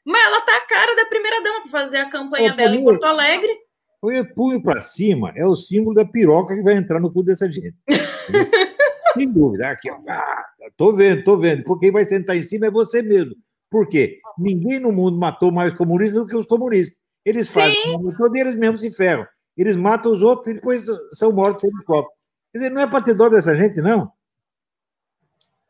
Mas 0.06 0.22
ela 0.24 0.42
tá 0.42 0.58
a 0.58 0.68
cara 0.68 0.96
da 0.96 1.06
primeira 1.06 1.42
dama 1.44 1.62
para 1.62 1.72
fazer 1.72 1.98
a 1.98 2.10
campanha 2.10 2.54
Ô, 2.54 2.56
dela 2.56 2.76
em 2.76 2.84
Porto 2.84 3.04
Alegre. 3.04 3.56
O 4.02 4.10
punho 4.34 4.62
para 4.64 4.82
cima 4.82 5.32
é 5.36 5.46
o 5.46 5.56
símbolo 5.56 5.96
da 5.96 6.06
piroca 6.06 6.56
que 6.56 6.64
vai 6.64 6.76
entrar 6.76 7.00
no 7.00 7.12
cu 7.12 7.24
dessa 7.24 7.52
gente. 7.52 7.76
Sem 9.14 9.32
dúvida. 9.32 9.70
Aqui, 9.70 9.92
ó. 9.92 9.98
Ah, 10.08 10.46
tô 10.76 10.94
vendo, 10.94 11.24
tô 11.24 11.38
vendo. 11.38 11.64
Porque 11.64 11.86
quem 11.86 11.92
vai 11.92 12.04
sentar 12.04 12.36
em 12.36 12.42
cima 12.42 12.68
é 12.68 12.72
você 12.72 13.02
mesmo. 13.02 13.36
Por 13.70 13.88
quê? 13.88 14.20
Ninguém 14.38 14.80
no 14.80 14.92
mundo 14.92 15.20
matou 15.20 15.52
mais 15.52 15.74
comunistas 15.74 16.20
do 16.22 16.28
que 16.28 16.36
os 16.36 16.46
comunistas. 16.46 16.98
Eles 17.24 17.48
Sim. 17.50 17.60
fazem 17.60 17.96
o 17.96 18.00
motor 18.00 18.32
deles 18.32 18.56
mesmos 18.56 18.82
se 18.82 18.92
ferram 18.92 19.28
eles 19.58 19.76
matam 19.76 20.12
os 20.12 20.22
outros 20.22 20.48
e 20.48 20.54
depois 20.56 20.86
são 21.12 21.32
mortos 21.32 21.62
sem 21.62 21.72
copo. 21.86 22.10
Quer 22.52 22.60
dizer, 22.60 22.70
não 22.72 22.82
é 22.82 22.88
para 22.88 23.04
ter 23.04 23.14
dó 23.14 23.30
dessa 23.30 23.56
gente, 23.56 23.82
não. 23.82 24.12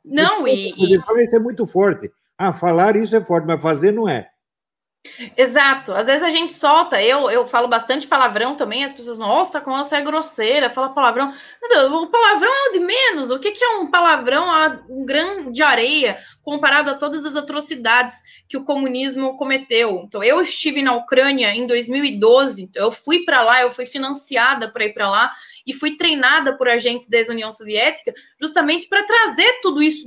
Não, 0.04 0.48
e, 0.48 0.72
e... 0.72 0.96
Isso 0.96 1.36
é 1.36 1.40
muito 1.40 1.66
forte. 1.66 2.12
Ah, 2.44 2.52
falar 2.52 2.96
isso 2.96 3.16
é 3.16 3.24
forte, 3.24 3.46
mas 3.46 3.62
fazer 3.62 3.92
não 3.92 4.10
é. 4.10 4.28
Exato. 5.38 5.94
Às 5.94 6.08
vezes 6.08 6.24
a 6.24 6.32
gente 6.32 6.52
solta, 6.52 7.00
eu, 7.00 7.30
eu 7.30 7.48
falo 7.48 7.68
bastante 7.68 8.08
palavrão 8.08 8.56
também, 8.56 8.84
as 8.84 8.92
pessoas, 8.92 9.20
nossa, 9.20 9.62
como 9.62 9.78
você 9.78 9.98
é 9.98 10.02
grosseira, 10.02 10.68
fala 10.72 10.90
palavrão. 10.90 11.32
O 11.92 12.08
palavrão 12.08 12.50
é 12.50 12.70
o 12.70 12.74
de 12.74 12.80
menos. 12.80 13.30
O 13.30 13.38
que, 13.38 13.52
que 13.52 13.64
é 13.64 13.78
um 13.78 13.92
palavrão, 13.92 14.48
um 14.90 15.06
grão 15.06 15.52
de 15.52 15.62
areia, 15.62 16.18
comparado 16.42 16.90
a 16.90 16.96
todas 16.96 17.26
as 17.26 17.36
atrocidades 17.36 18.24
que 18.50 18.58
o 18.58 18.64
comunismo 18.64 19.38
cometeu? 19.38 20.02
Então, 20.04 20.24
eu 20.24 20.42
estive 20.42 20.82
na 20.82 20.96
Ucrânia 20.96 21.54
em 21.54 21.68
2012, 21.68 22.64
então 22.64 22.86
eu 22.86 22.92
fui 22.92 23.24
para 23.24 23.44
lá, 23.44 23.62
eu 23.62 23.70
fui 23.70 23.86
financiada 23.86 24.72
para 24.72 24.86
ir 24.86 24.96
para 24.96 25.08
lá, 25.12 25.32
e 25.66 25.74
fui 25.74 25.98
treinada 25.98 26.58
por 26.58 26.68
agentes 26.68 27.10
da 27.10 27.18
Ex-União 27.18 27.52
Soviética 27.52 28.14
justamente 28.40 28.88
para 28.88 29.04
trazer 29.04 29.60
tudo 29.62 29.82
isso 29.82 30.06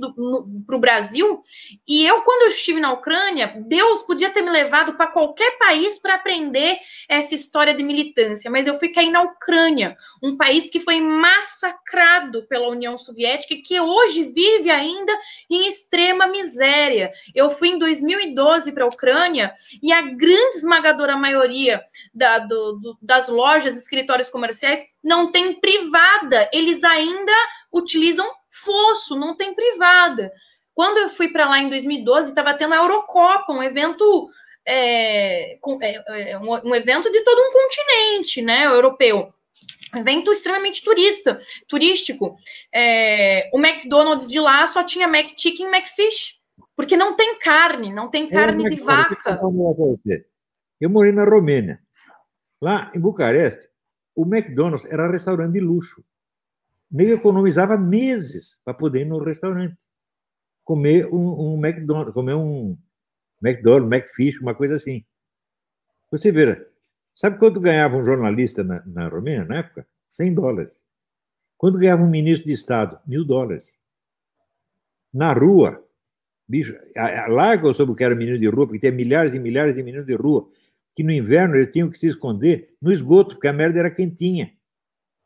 para 0.65 0.75
o 0.75 0.79
Brasil. 0.79 1.41
E 1.87 2.05
eu, 2.05 2.21
quando 2.21 2.43
eu 2.43 2.49
estive 2.49 2.79
na 2.79 2.93
Ucrânia, 2.93 3.53
Deus 3.67 4.01
podia 4.01 4.29
ter 4.29 4.41
me 4.41 4.51
levado 4.51 4.93
para 4.93 5.07
qualquer 5.07 5.57
país 5.57 5.99
para 5.99 6.15
aprender 6.15 6.77
essa 7.07 7.35
história 7.35 7.73
de 7.73 7.83
militância, 7.83 8.49
mas 8.49 8.67
eu 8.67 8.77
fui 8.79 8.89
cair 8.89 9.09
na 9.09 9.21
Ucrânia, 9.21 9.95
um 10.21 10.37
país 10.37 10.69
que 10.69 10.79
foi 10.79 10.99
massacrado 10.99 12.45
pela 12.47 12.69
União 12.69 12.97
Soviética 12.97 13.53
e 13.53 13.61
que 13.61 13.79
hoje 13.79 14.23
vive 14.23 14.69
ainda 14.69 15.13
em 15.49 15.67
extrema 15.67 16.27
miséria. 16.27 17.11
Eu 17.33 17.49
fui 17.49 17.69
em 17.69 17.79
2012 17.79 18.71
para 18.71 18.83
a 18.83 18.87
Ucrânia 18.87 19.51
e 19.81 19.91
a 19.91 20.01
grande 20.01 20.57
esmagadora 20.57 21.17
maioria 21.17 21.83
da, 22.13 22.39
do, 22.39 22.73
do, 22.73 22.97
das 23.01 23.29
lojas, 23.29 23.77
escritórios 23.77 24.29
comerciais 24.29 24.79
não 25.05 25.31
tem 25.31 25.59
privada, 25.59 26.49
eles 26.51 26.83
ainda 26.83 27.31
utilizam 27.71 28.27
fosso, 28.49 29.15
não 29.15 29.37
tem 29.37 29.53
privada. 29.53 30.33
Quando 30.73 30.97
eu 30.97 31.09
fui 31.09 31.29
para 31.29 31.47
lá 31.47 31.59
em 31.59 31.69
2012, 31.69 32.29
estava 32.29 32.55
tendo 32.55 32.73
a 32.73 32.77
Eurocopa, 32.77 33.53
um 33.53 33.61
evento 33.61 34.27
é, 34.67 35.53
é, 35.53 36.31
é, 36.31 36.39
um, 36.39 36.73
evento 36.73 37.11
de 37.11 37.21
todo 37.21 37.39
um 37.39 37.51
continente, 37.51 38.41
né, 38.41 38.65
europeu. 38.65 39.31
Evento 39.95 40.31
extremamente 40.31 40.83
turista, 40.83 41.39
turístico. 41.67 42.35
É, 42.73 43.49
o 43.53 43.59
McDonald's 43.59 44.27
de 44.27 44.39
lá 44.39 44.65
só 44.65 44.83
tinha 44.83 45.07
McChicken, 45.07 45.67
McFish, 45.67 46.41
porque 46.75 46.97
não 46.97 47.15
tem 47.15 47.37
carne, 47.37 47.93
não 47.93 48.09
tem 48.09 48.27
carne 48.27 48.69
de 48.69 48.81
vaca. 48.81 49.39
Eu 50.81 50.89
morei 50.89 51.11
na 51.11 51.23
Romênia. 51.23 51.79
Lá 52.61 52.91
em 52.93 52.99
Bucareste, 52.99 53.69
o 54.15 54.23
McDonald's 54.23 54.85
era 54.91 55.11
restaurante 55.11 55.53
de 55.53 55.59
luxo. 55.59 56.03
Meio 56.89 57.15
economizava 57.15 57.77
meses 57.77 58.59
para 58.63 58.73
poder 58.73 59.01
ir 59.01 59.05
no 59.05 59.19
restaurante 59.19 59.77
comer 60.63 61.05
um, 61.07 61.53
um 61.53 61.65
McDonald's, 61.65 62.13
comer 62.13 62.35
um 62.35 62.77
McDonald's, 63.43 63.91
McFish, 63.91 64.39
uma 64.39 64.55
coisa 64.55 64.75
assim. 64.75 65.03
Você 66.09 66.31
veja, 66.31 66.65
sabe 67.13 67.37
quanto 67.37 67.59
ganhava 67.59 67.97
um 67.97 68.03
jornalista 68.03 68.63
na, 68.63 68.83
na 68.85 69.07
Romênia 69.07 69.45
na 69.45 69.57
época? 69.57 69.85
100 70.07 70.33
dólares. 70.33 70.81
Quanto 71.57 71.77
ganhava 71.77 72.03
um 72.03 72.09
ministro 72.09 72.45
de 72.45 72.53
Estado? 72.53 72.99
Mil 73.05 73.25
dólares. 73.25 73.79
Na 75.13 75.33
rua, 75.33 75.83
bicho, 76.47 76.73
lá 77.29 77.57
que 77.57 77.65
eu 77.65 77.73
soube 77.73 77.95
que 77.95 78.03
era 78.03 78.15
menino 78.15 78.37
de 78.37 78.47
rua, 78.47 78.65
porque 78.65 78.79
tem 78.79 78.91
milhares 78.91 79.33
e 79.33 79.39
milhares 79.39 79.75
de 79.75 79.83
meninos 79.83 80.05
de 80.05 80.15
rua 80.15 80.49
que 80.95 81.03
no 81.03 81.11
inverno 81.11 81.55
eles 81.55 81.67
tinham 81.67 81.89
que 81.89 81.97
se 81.97 82.07
esconder 82.07 82.73
no 82.81 82.91
esgoto, 82.91 83.35
porque 83.35 83.47
a 83.47 83.53
merda 83.53 83.79
era 83.79 83.91
quentinha. 83.91 84.51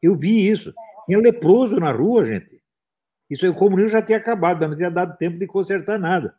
Eu 0.01 0.15
vi 0.15 0.47
isso. 0.47 0.73
Tinha 1.05 1.19
leproso 1.19 1.79
na 1.79 1.91
rua, 1.91 2.25
gente. 2.25 2.59
Isso 3.29 3.47
o 3.47 3.53
comunismo 3.53 3.91
já 3.91 4.01
tinha 4.01 4.17
acabado, 4.17 4.67
não 4.67 4.75
tinha 4.75 4.89
dado 4.89 5.17
tempo 5.17 5.37
de 5.37 5.45
consertar 5.45 5.99
nada. 5.99 6.33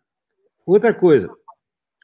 Outra 0.66 0.93
coisa, 0.93 1.31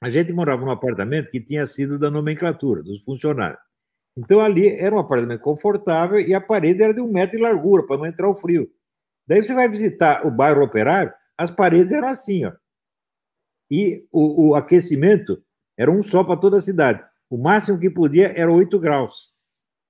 a 0.00 0.08
gente 0.08 0.32
morava 0.32 0.64
num 0.64 0.70
apartamento 0.70 1.30
que 1.30 1.40
tinha 1.40 1.66
sido 1.66 1.98
da 1.98 2.10
nomenclatura, 2.10 2.82
dos 2.82 3.02
funcionários. 3.02 3.60
Então 4.16 4.40
ali 4.40 4.68
era 4.68 4.94
um 4.94 4.98
apartamento 4.98 5.40
confortável 5.40 6.20
e 6.20 6.32
a 6.32 6.40
parede 6.40 6.82
era 6.82 6.94
de 6.94 7.00
um 7.00 7.10
metro 7.10 7.36
de 7.36 7.42
largura, 7.42 7.84
para 7.86 7.98
não 7.98 8.06
entrar 8.06 8.28
o 8.28 8.34
frio. 8.34 8.70
Daí 9.26 9.42
você 9.42 9.52
vai 9.52 9.68
visitar 9.68 10.24
o 10.26 10.30
bairro 10.30 10.62
operário, 10.62 11.12
as 11.36 11.50
paredes 11.50 11.92
eram 11.92 12.08
assim, 12.08 12.44
ó. 12.44 12.52
E 13.68 14.06
o, 14.12 14.50
o 14.50 14.54
aquecimento 14.54 15.42
era 15.76 15.90
um 15.90 16.02
só 16.02 16.22
para 16.22 16.40
toda 16.40 16.58
a 16.58 16.60
cidade. 16.60 17.04
O 17.28 17.36
máximo 17.36 17.78
que 17.78 17.90
podia 17.90 18.28
era 18.38 18.50
8 18.50 18.78
graus. 18.78 19.32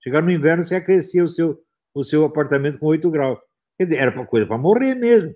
Chegar 0.02 0.22
no 0.22 0.30
inverno, 0.30 0.64
você 0.64 0.74
aquecia 0.76 1.24
o 1.24 1.28
seu, 1.28 1.58
o 1.94 2.04
seu 2.04 2.24
apartamento 2.24 2.78
com 2.78 2.86
8 2.86 3.10
graus. 3.10 3.38
Quer 3.76 3.84
dizer, 3.84 3.96
era 3.96 4.26
coisa 4.26 4.46
para 4.46 4.56
morrer 4.56 4.94
mesmo. 4.94 5.34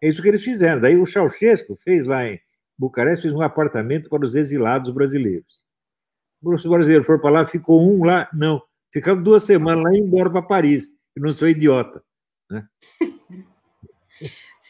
É 0.00 0.08
isso 0.08 0.22
que 0.22 0.28
eles 0.28 0.42
fizeram. 0.42 0.80
Daí 0.80 0.96
o 0.96 1.06
Ceausescu 1.06 1.76
fez 1.76 2.06
lá 2.06 2.26
em 2.26 2.40
Bucareste 2.78 3.22
fez 3.22 3.34
um 3.34 3.42
apartamento 3.42 4.08
para 4.08 4.24
os 4.24 4.36
exilados 4.36 4.90
brasileiros. 4.90 5.64
O 6.40 6.50
brasileiro 6.70 7.02
for 7.02 7.20
para 7.20 7.30
lá, 7.30 7.44
ficou 7.44 7.82
um 7.82 8.04
lá, 8.04 8.28
não. 8.32 8.62
Ficava 8.92 9.20
duas 9.20 9.42
semanas 9.42 9.82
lá 9.82 9.92
e 9.92 9.98
embora 9.98 10.30
para 10.30 10.42
Paris. 10.42 10.90
Eu 11.16 11.22
não 11.22 11.32
sou 11.32 11.48
idiota. 11.48 12.02
Né? 12.48 12.64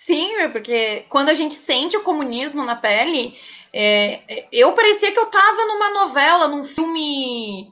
Sim, 0.09 0.31
porque 0.53 1.05
quando 1.11 1.29
a 1.29 1.35
gente 1.35 1.53
sente 1.53 1.95
o 1.95 2.03
comunismo 2.03 2.65
na 2.65 2.75
pele, 2.75 3.37
é, 3.75 4.47
eu 4.51 4.73
parecia 4.73 5.13
que 5.13 5.19
eu 5.19 5.25
estava 5.25 5.67
numa 5.67 5.91
novela, 5.91 6.49
num 6.49 6.65
filme 6.65 7.71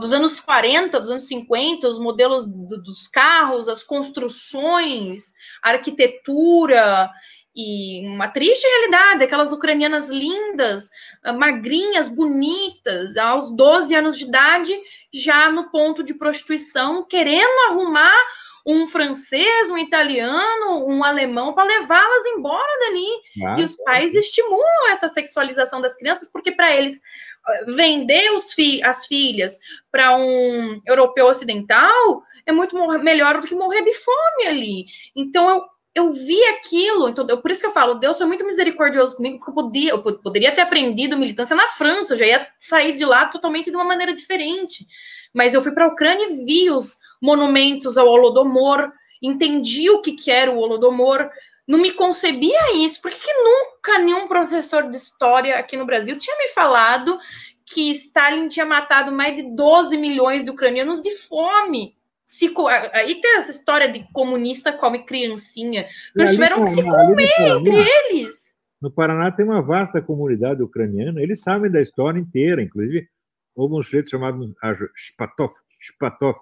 dos 0.00 0.12
anos 0.12 0.40
40, 0.40 0.98
dos 0.98 1.12
anos 1.12 1.28
50, 1.28 1.86
os 1.86 2.00
modelos 2.00 2.44
do, 2.44 2.82
dos 2.82 3.06
carros, 3.06 3.68
as 3.68 3.84
construções, 3.84 5.32
a 5.62 5.70
arquitetura 5.70 7.08
e 7.54 8.04
uma 8.08 8.26
triste 8.26 8.66
realidade, 8.66 9.22
aquelas 9.22 9.52
ucranianas 9.52 10.10
lindas, 10.10 10.90
magrinhas, 11.38 12.08
bonitas, 12.08 13.16
aos 13.16 13.54
12 13.54 13.94
anos 13.94 14.18
de 14.18 14.24
idade, 14.24 14.76
já 15.12 15.52
no 15.52 15.70
ponto 15.70 16.02
de 16.02 16.14
prostituição, 16.14 17.06
querendo 17.06 17.70
arrumar 17.70 18.18
um 18.66 18.86
francês, 18.86 19.70
um 19.70 19.76
italiano, 19.76 20.86
um 20.86 21.04
alemão 21.04 21.52
para 21.52 21.64
levá-las 21.64 22.26
embora 22.26 22.78
dali. 22.80 23.60
E 23.60 23.64
os 23.64 23.76
pais 23.76 24.14
estimulam 24.14 24.90
essa 24.90 25.08
sexualização 25.08 25.80
das 25.80 25.96
crianças, 25.96 26.30
porque 26.32 26.52
para 26.52 26.74
eles 26.74 27.00
ah, 27.46 27.64
vender 27.68 28.32
os 28.32 28.52
fi 28.52 28.82
as 28.82 29.06
filhas 29.06 29.58
para 29.92 30.16
um 30.16 30.80
europeu 30.86 31.26
ocidental 31.26 32.22
é 32.46 32.52
muito 32.52 32.76
melhor 33.00 33.40
do 33.40 33.46
que 33.46 33.54
morrer 33.54 33.82
de 33.82 33.92
fome 33.92 34.46
ali. 34.46 34.86
Então 35.14 35.48
eu 35.48 35.74
eu 35.94 36.10
vi 36.10 36.42
aquilo, 36.46 37.08
então 37.08 37.24
eu, 37.28 37.40
por 37.40 37.52
isso 37.52 37.60
que 37.60 37.66
eu 37.66 37.72
falo, 37.72 37.94
Deus 37.94 38.18
foi 38.18 38.26
muito 38.26 38.44
misericordioso 38.44 39.16
comigo, 39.16 39.38
porque 39.38 39.50
eu 39.50 39.54
podia, 39.54 39.90
eu 39.90 40.02
poderia 40.02 40.52
ter 40.52 40.62
aprendido 40.62 41.16
militância 41.16 41.54
na 41.54 41.68
França, 41.68 42.16
já 42.16 42.26
ia 42.26 42.48
sair 42.58 42.92
de 42.92 43.04
lá 43.04 43.26
totalmente 43.26 43.70
de 43.70 43.76
uma 43.76 43.84
maneira 43.84 44.12
diferente. 44.12 44.86
Mas 45.32 45.54
eu 45.54 45.62
fui 45.62 45.70
para 45.70 45.84
a 45.84 45.88
Ucrânia 45.88 46.26
e 46.28 46.44
vi 46.44 46.70
os 46.70 46.96
monumentos 47.20 47.96
ao 47.96 48.08
Holodomor, 48.08 48.92
entendi 49.22 49.90
o 49.90 50.00
que, 50.00 50.12
que 50.12 50.30
era 50.30 50.50
o 50.50 50.58
Holodomor, 50.58 51.28
não 51.66 51.78
me 51.78 51.92
concebia 51.92 52.76
isso. 52.76 53.00
Por 53.00 53.10
que, 53.10 53.18
que 53.18 53.32
nunca 53.32 53.98
nenhum 53.98 54.28
professor 54.28 54.88
de 54.90 54.96
história 54.96 55.56
aqui 55.56 55.76
no 55.76 55.86
Brasil 55.86 56.18
tinha 56.18 56.36
me 56.36 56.48
falado 56.48 57.18
que 57.64 57.90
Stalin 57.90 58.48
tinha 58.48 58.66
matado 58.66 59.10
mais 59.10 59.36
de 59.36 59.54
12 59.54 59.96
milhões 59.96 60.44
de 60.44 60.50
ucranianos 60.50 61.00
de 61.00 61.10
fome? 61.16 61.96
se, 62.26 62.52
aí 62.92 63.20
tem 63.20 63.36
essa 63.36 63.50
história 63.50 63.90
de 63.90 64.06
comunista 64.12 64.72
come 64.72 65.04
criancinha. 65.04 65.86
Eles 66.16 66.32
tiveram 66.32 66.64
que 66.64 66.70
se 66.70 66.82
comer 66.82 67.32
entre 67.38 67.76
eles. 67.76 68.54
No 68.80 68.90
Paraná 68.90 69.30
tem 69.30 69.44
uma 69.44 69.62
vasta 69.62 70.02
comunidade 70.02 70.62
ucraniana, 70.62 71.22
eles 71.22 71.40
sabem 71.40 71.70
da 71.70 71.80
história 71.80 72.18
inteira, 72.18 72.62
inclusive 72.62 73.08
houve 73.54 73.74
um 73.74 73.82
sujeito 73.82 74.10
chamado 74.10 74.54
Spatov, 74.94 75.52
Spatov 75.80 76.36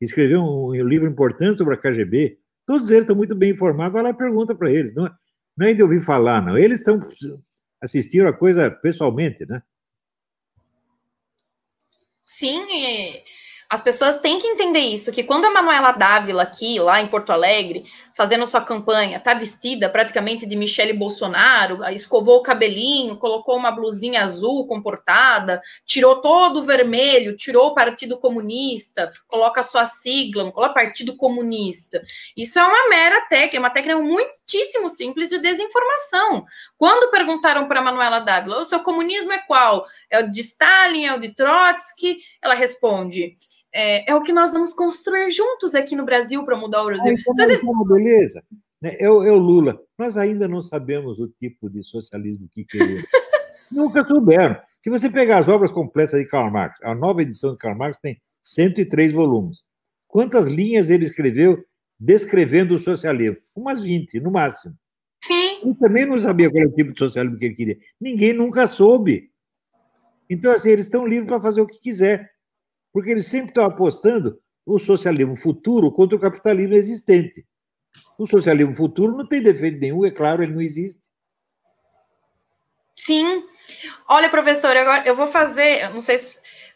escreveu 0.00 0.40
um, 0.40 0.70
um, 0.70 0.86
livro 0.86 1.08
importante 1.08 1.58
sobre 1.58 1.74
a 1.74 1.78
KGB. 1.78 2.38
Todos 2.66 2.90
eles 2.90 3.02
estão 3.02 3.16
muito 3.16 3.34
bem 3.34 3.50
informados, 3.50 3.92
vai 3.92 4.02
lá 4.02 4.10
e 4.10 4.14
pergunta 4.14 4.54
para 4.54 4.70
eles. 4.70 4.94
Não, 4.94 5.10
não 5.56 5.66
é 5.66 5.72
de 5.74 5.82
ouvir 5.82 6.00
falar, 6.00 6.42
não. 6.42 6.56
Eles 6.56 6.80
estão 6.80 7.00
assistindo 7.80 8.26
a 8.26 8.32
coisa 8.32 8.70
pessoalmente, 8.70 9.46
né? 9.46 9.62
Sim, 12.24 12.64
as 13.68 13.82
pessoas 13.82 14.18
têm 14.20 14.38
que 14.38 14.46
entender 14.46 14.78
isso, 14.78 15.12
que 15.12 15.22
quando 15.22 15.44
a 15.44 15.50
Manuela 15.50 15.92
Dávila 15.92 16.42
aqui, 16.42 16.78
lá 16.78 17.00
em 17.00 17.08
Porto 17.08 17.30
Alegre, 17.30 17.84
fazendo 18.14 18.46
sua 18.46 18.60
campanha, 18.60 19.18
tá 19.18 19.34
vestida 19.34 19.88
praticamente 19.88 20.46
de 20.46 20.56
Michele 20.56 20.92
Bolsonaro, 20.92 21.84
escovou 21.90 22.38
o 22.38 22.42
cabelinho, 22.42 23.18
colocou 23.18 23.56
uma 23.56 23.70
blusinha 23.70 24.22
azul 24.22 24.66
comportada, 24.66 25.60
tirou 25.84 26.20
todo 26.20 26.60
o 26.60 26.62
vermelho, 26.62 27.36
tirou 27.36 27.68
o 27.68 27.74
Partido 27.74 28.18
Comunista, 28.18 29.12
coloca 29.26 29.62
sua 29.62 29.84
sigla, 29.86 30.50
coloca 30.52 30.74
Partido 30.74 31.16
Comunista. 31.16 32.02
Isso 32.36 32.58
é 32.58 32.64
uma 32.64 32.88
mera 32.88 33.20
técnica, 33.22 33.58
uma 33.58 33.70
técnica 33.70 34.00
muitíssimo 34.00 34.88
simples 34.88 35.30
de 35.30 35.38
desinformação. 35.38 36.44
Quando 36.78 37.10
perguntaram 37.10 37.66
para 37.66 37.82
Manuela 37.82 38.20
Dávila, 38.20 38.60
o 38.60 38.64
seu 38.64 38.80
comunismo 38.80 39.32
é 39.32 39.38
qual? 39.38 39.84
É 40.10 40.20
o 40.20 40.30
de 40.30 40.40
Stalin, 40.40 41.06
é 41.06 41.14
o 41.14 41.20
de 41.20 41.34
Trotsky? 41.34 42.18
Ela 42.40 42.54
responde: 42.54 43.34
é, 43.74 44.10
é, 44.10 44.14
o 44.14 44.22
que 44.22 44.32
nós 44.32 44.52
vamos 44.52 44.72
construir 44.72 45.30
juntos 45.32 45.74
aqui 45.74 45.96
no 45.96 46.04
Brasil 46.04 46.44
para 46.44 46.56
mudar 46.56 46.82
o 46.82 46.86
Brasil. 46.86 47.12
Ah, 47.12 47.32
então, 47.32 47.50
então, 47.50 47.84
beleza. 47.84 48.42
Né, 48.80 48.94
é, 49.00 49.04
é 49.04 49.08
o 49.10 49.36
Lula. 49.36 49.80
Nós 49.98 50.16
ainda 50.16 50.46
não 50.46 50.62
sabemos 50.62 51.18
o 51.18 51.28
tipo 51.40 51.68
de 51.68 51.82
socialismo 51.82 52.48
que 52.52 52.64
queremos. 52.64 53.02
Nunca 53.72 54.06
souberam. 54.06 54.56
Se 54.80 54.90
você 54.90 55.10
pegar 55.10 55.38
as 55.38 55.48
obras 55.48 55.72
completas 55.72 56.20
de 56.20 56.28
Karl 56.28 56.50
Marx, 56.50 56.78
a 56.82 56.94
nova 56.94 57.22
edição 57.22 57.52
de 57.52 57.58
Karl 57.58 57.76
Marx 57.76 57.98
tem 57.98 58.20
103 58.42 59.12
volumes. 59.12 59.64
Quantas 60.06 60.46
linhas 60.46 60.90
ele 60.90 61.06
escreveu 61.06 61.64
descrevendo 61.98 62.74
o 62.74 62.78
socialismo? 62.78 63.38
Umas 63.56 63.80
20, 63.80 64.20
no 64.20 64.30
máximo. 64.30 64.74
Sim. 65.24 65.62
Ele 65.64 65.74
também 65.74 66.06
não 66.06 66.18
sabia 66.18 66.48
qual 66.48 66.60
era 66.60 66.70
o 66.70 66.74
tipo 66.74 66.92
de 66.92 66.98
socialismo 66.98 67.38
que 67.38 67.46
ele 67.46 67.54
queria. 67.54 67.78
Ninguém 68.00 68.32
nunca 68.32 68.66
soube. 68.66 69.30
Então, 70.30 70.52
assim, 70.52 70.70
eles 70.70 70.84
estão 70.84 71.06
livres 71.06 71.26
para 71.26 71.40
fazer 71.40 71.60
o 71.60 71.66
que 71.66 71.80
quiser 71.80 72.33
porque 72.94 73.10
eles 73.10 73.26
sempre 73.26 73.48
estão 73.48 73.64
apostando 73.64 74.40
o 74.64 74.78
socialismo 74.78 75.34
futuro 75.34 75.90
contra 75.90 76.16
o 76.16 76.20
capitalismo 76.20 76.74
existente. 76.74 77.44
O 78.16 78.24
socialismo 78.24 78.72
futuro 78.72 79.16
não 79.16 79.26
tem 79.26 79.42
defeito 79.42 79.80
nenhum, 79.80 80.06
é 80.06 80.12
claro, 80.12 80.44
ele 80.44 80.54
não 80.54 80.60
existe. 80.60 81.08
Sim. 82.94 83.44
Olha, 84.08 84.30
professor, 84.30 84.76
agora 84.76 85.04
eu 85.08 85.16
vou 85.16 85.26
fazer, 85.26 85.90
não 85.90 85.98
sei, 85.98 86.16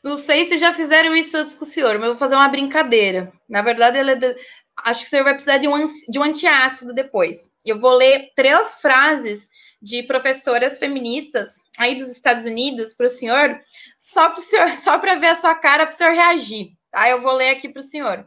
não 0.02 0.16
sei 0.16 0.44
se 0.46 0.58
já 0.58 0.74
fizeram 0.74 1.14
isso 1.14 1.36
antes 1.36 1.54
com 1.54 1.64
o 1.64 1.68
senhor, 1.68 1.94
mas 1.94 2.02
eu 2.02 2.08
vou 2.08 2.16
fazer 2.16 2.34
uma 2.34 2.48
brincadeira. 2.48 3.32
Na 3.48 3.62
verdade, 3.62 3.98
é 3.98 4.16
de, 4.16 4.34
acho 4.84 5.02
que 5.02 5.06
o 5.06 5.10
senhor 5.10 5.22
vai 5.22 5.34
precisar 5.34 5.58
de 5.58 5.68
um, 5.68 5.84
de 6.08 6.18
um 6.18 6.24
antiácido 6.24 6.92
depois. 6.92 7.52
Eu 7.64 7.78
vou 7.78 7.92
ler 7.92 8.32
três 8.34 8.80
frases 8.80 9.48
de 9.80 10.02
professoras 10.02 10.78
feministas 10.78 11.62
aí 11.78 11.94
dos 11.94 12.08
Estados 12.08 12.44
Unidos 12.44 12.94
para 12.94 13.06
o 13.06 13.10
senhor, 13.10 13.60
só 13.98 14.28
para 14.30 14.42
senhor, 14.42 14.68
só 14.76 14.98
para 14.98 15.14
ver 15.16 15.28
a 15.28 15.34
sua 15.34 15.54
cara 15.54 15.86
para 15.86 15.94
o 15.94 15.96
senhor 15.96 16.12
reagir. 16.12 16.68
Tá? 16.90 17.08
Eu 17.08 17.20
vou 17.20 17.32
ler 17.32 17.50
aqui 17.50 17.68
para 17.68 17.80
o 17.80 17.82
senhor. 17.82 18.26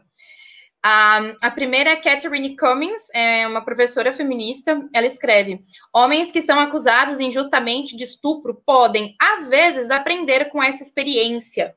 A, 0.84 1.20
a 1.42 1.50
primeira 1.50 1.90
é 1.90 1.96
Catherine 1.96 2.56
Cummings, 2.56 3.08
é 3.14 3.46
uma 3.46 3.64
professora 3.64 4.10
feminista. 4.10 4.84
Ela 4.92 5.06
escreve: 5.06 5.60
Homens 5.94 6.32
que 6.32 6.42
são 6.42 6.58
acusados 6.58 7.20
injustamente 7.20 7.94
de 7.94 8.02
estupro 8.02 8.60
podem, 8.66 9.14
às 9.20 9.48
vezes, 9.48 9.90
aprender 9.90 10.46
com 10.46 10.60
essa 10.60 10.82
experiência. 10.82 11.76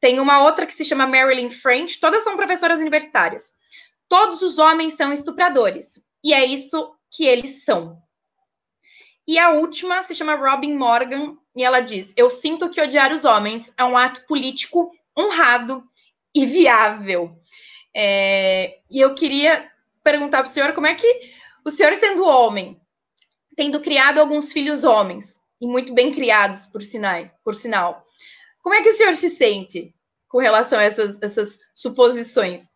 Tem 0.00 0.20
uma 0.20 0.42
outra 0.44 0.66
que 0.66 0.74
se 0.74 0.84
chama 0.84 1.06
Marilyn 1.06 1.50
French, 1.50 1.98
todas 1.98 2.22
são 2.22 2.36
professoras 2.36 2.78
universitárias. 2.78 3.52
Todos 4.08 4.42
os 4.42 4.58
homens 4.58 4.94
são 4.94 5.12
estupradores, 5.12 6.00
e 6.22 6.34
é 6.34 6.44
isso 6.44 6.94
que 7.10 7.24
eles 7.24 7.64
são. 7.64 8.00
E 9.26 9.38
a 9.38 9.50
última 9.50 10.02
se 10.02 10.14
chama 10.14 10.34
Robin 10.34 10.74
Morgan, 10.74 11.36
e 11.54 11.62
ela 11.62 11.80
diz: 11.80 12.12
Eu 12.16 12.28
sinto 12.30 12.68
que 12.68 12.80
odiar 12.80 13.12
os 13.12 13.24
homens 13.24 13.72
é 13.76 13.84
um 13.84 13.96
ato 13.96 14.26
político 14.26 14.90
honrado 15.16 15.84
e 16.34 16.46
viável. 16.46 17.36
É, 17.94 18.78
e 18.90 19.00
eu 19.00 19.14
queria 19.14 19.70
perguntar 20.02 20.38
para 20.38 20.46
o 20.46 20.50
senhor 20.50 20.72
como 20.72 20.86
é 20.86 20.94
que 20.94 21.20
o 21.64 21.70
senhor, 21.70 21.94
sendo 21.94 22.24
homem, 22.24 22.80
tendo 23.56 23.80
criado 23.80 24.18
alguns 24.18 24.52
filhos 24.52 24.82
homens, 24.82 25.40
e 25.60 25.66
muito 25.66 25.94
bem 25.94 26.12
criados, 26.12 26.66
por, 26.66 26.82
sinais, 26.82 27.32
por 27.44 27.54
sinal, 27.54 28.04
como 28.60 28.74
é 28.74 28.82
que 28.82 28.88
o 28.88 28.92
senhor 28.92 29.14
se 29.14 29.30
sente 29.30 29.94
com 30.26 30.38
relação 30.38 30.78
a 30.78 30.82
essas, 30.82 31.22
essas 31.22 31.60
suposições? 31.74 32.72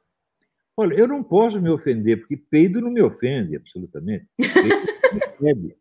Olha, 0.76 0.94
eu 0.94 1.08
não 1.08 1.22
posso 1.22 1.60
me 1.60 1.70
ofender, 1.70 2.20
porque 2.20 2.36
peido 2.36 2.80
não 2.80 2.90
me 2.90 3.02
ofende, 3.02 3.56
absolutamente. 3.56 4.26
Peido 5.40 5.62
me 5.62 5.74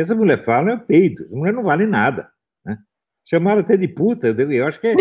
essa 0.00 0.14
mulher 0.14 0.42
fala 0.44 0.72
é 0.72 0.76
peito, 0.76 1.24
essa 1.24 1.36
mulher 1.36 1.52
não 1.52 1.62
vale 1.62 1.86
nada. 1.86 2.30
Né? 2.64 2.78
Chamaram 3.24 3.60
até 3.60 3.76
de 3.76 3.88
puta, 3.88 4.28
eu 4.28 4.66
acho 4.66 4.80
que 4.80 4.88
é 4.88 4.94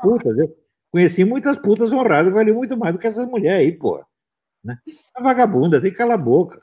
putas. 0.00 0.38
Eu 0.38 0.56
conheci 0.90 1.24
muitas 1.24 1.56
putas 1.56 1.92
honradas, 1.92 2.32
valiam 2.32 2.56
muito 2.56 2.76
mais 2.76 2.94
do 2.94 2.98
que 2.98 3.06
essa 3.06 3.26
mulher 3.26 3.56
aí, 3.56 3.72
pô. 3.72 4.04
Né? 4.64 4.78
A 5.14 5.22
vagabunda, 5.22 5.80
tem 5.80 5.90
que 5.90 5.98
calar 5.98 6.18
a 6.18 6.22
boca. 6.22 6.62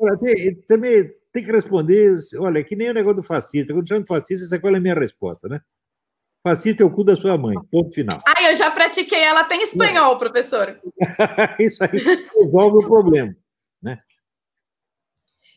Então, 0.00 0.16
tem, 0.18 0.54
também 0.62 1.10
tem 1.32 1.44
que 1.44 1.52
responder, 1.52 2.14
olha, 2.38 2.62
que 2.64 2.76
nem 2.76 2.90
o 2.90 2.94
negócio 2.94 3.16
do 3.16 3.22
fascista. 3.22 3.72
Quando 3.72 3.88
chama 3.88 4.02
de 4.02 4.08
fascista, 4.08 4.44
essa 4.44 4.56
é 4.56 4.76
a 4.76 4.80
minha 4.80 4.94
resposta, 4.94 5.48
né? 5.48 5.60
Fascista 6.46 6.82
é 6.82 6.86
o 6.86 6.90
cu 6.90 7.02
da 7.02 7.16
sua 7.16 7.36
mãe, 7.36 7.56
ponto 7.70 7.92
final. 7.92 8.22
Ah, 8.26 8.50
eu 8.50 8.56
já 8.56 8.70
pratiquei 8.70 9.20
ela 9.20 9.40
até 9.40 9.56
em 9.56 9.64
espanhol, 9.64 10.14
é. 10.14 10.18
professor. 10.18 10.80
Isso 11.58 11.82
aí 11.82 11.98
resolve 12.36 12.78
o 12.78 12.86
problema? 12.86 13.34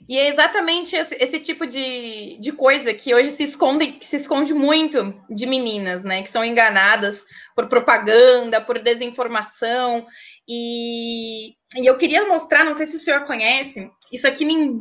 E 0.08 0.18
é 0.18 0.28
exatamente 0.28 0.96
esse, 0.96 1.16
esse, 1.16 1.40
tipo 1.40 1.66
de, 1.66 2.38
de 2.40 2.52
coisa 2.52 2.94
que 2.94 3.14
hoje 3.14 3.30
se 3.30 3.44
esconde, 3.44 3.98
se 4.02 4.16
esconde 4.18 4.54
muito 4.54 5.14
de 5.30 5.46
meninas, 5.46 6.04
né? 6.04 6.22
Que 6.22 6.30
são 6.30 6.44
enganadas 6.44 7.24
por 7.56 7.68
propaganda, 7.68 8.62
por 8.62 8.80
desinformação. 8.80 10.06
E, 10.48 11.52
e 11.78 11.86
eu 11.86 11.98
queria 11.98 12.28
mostrar, 12.28 12.66
não 12.66 12.74
sei 12.74 12.86
se 12.88 12.98
o 12.98 13.00
senhor 13.00 13.24
conhece, 13.24 13.90
isso 14.12 14.28
aqui 14.28 14.44
me 14.44 14.80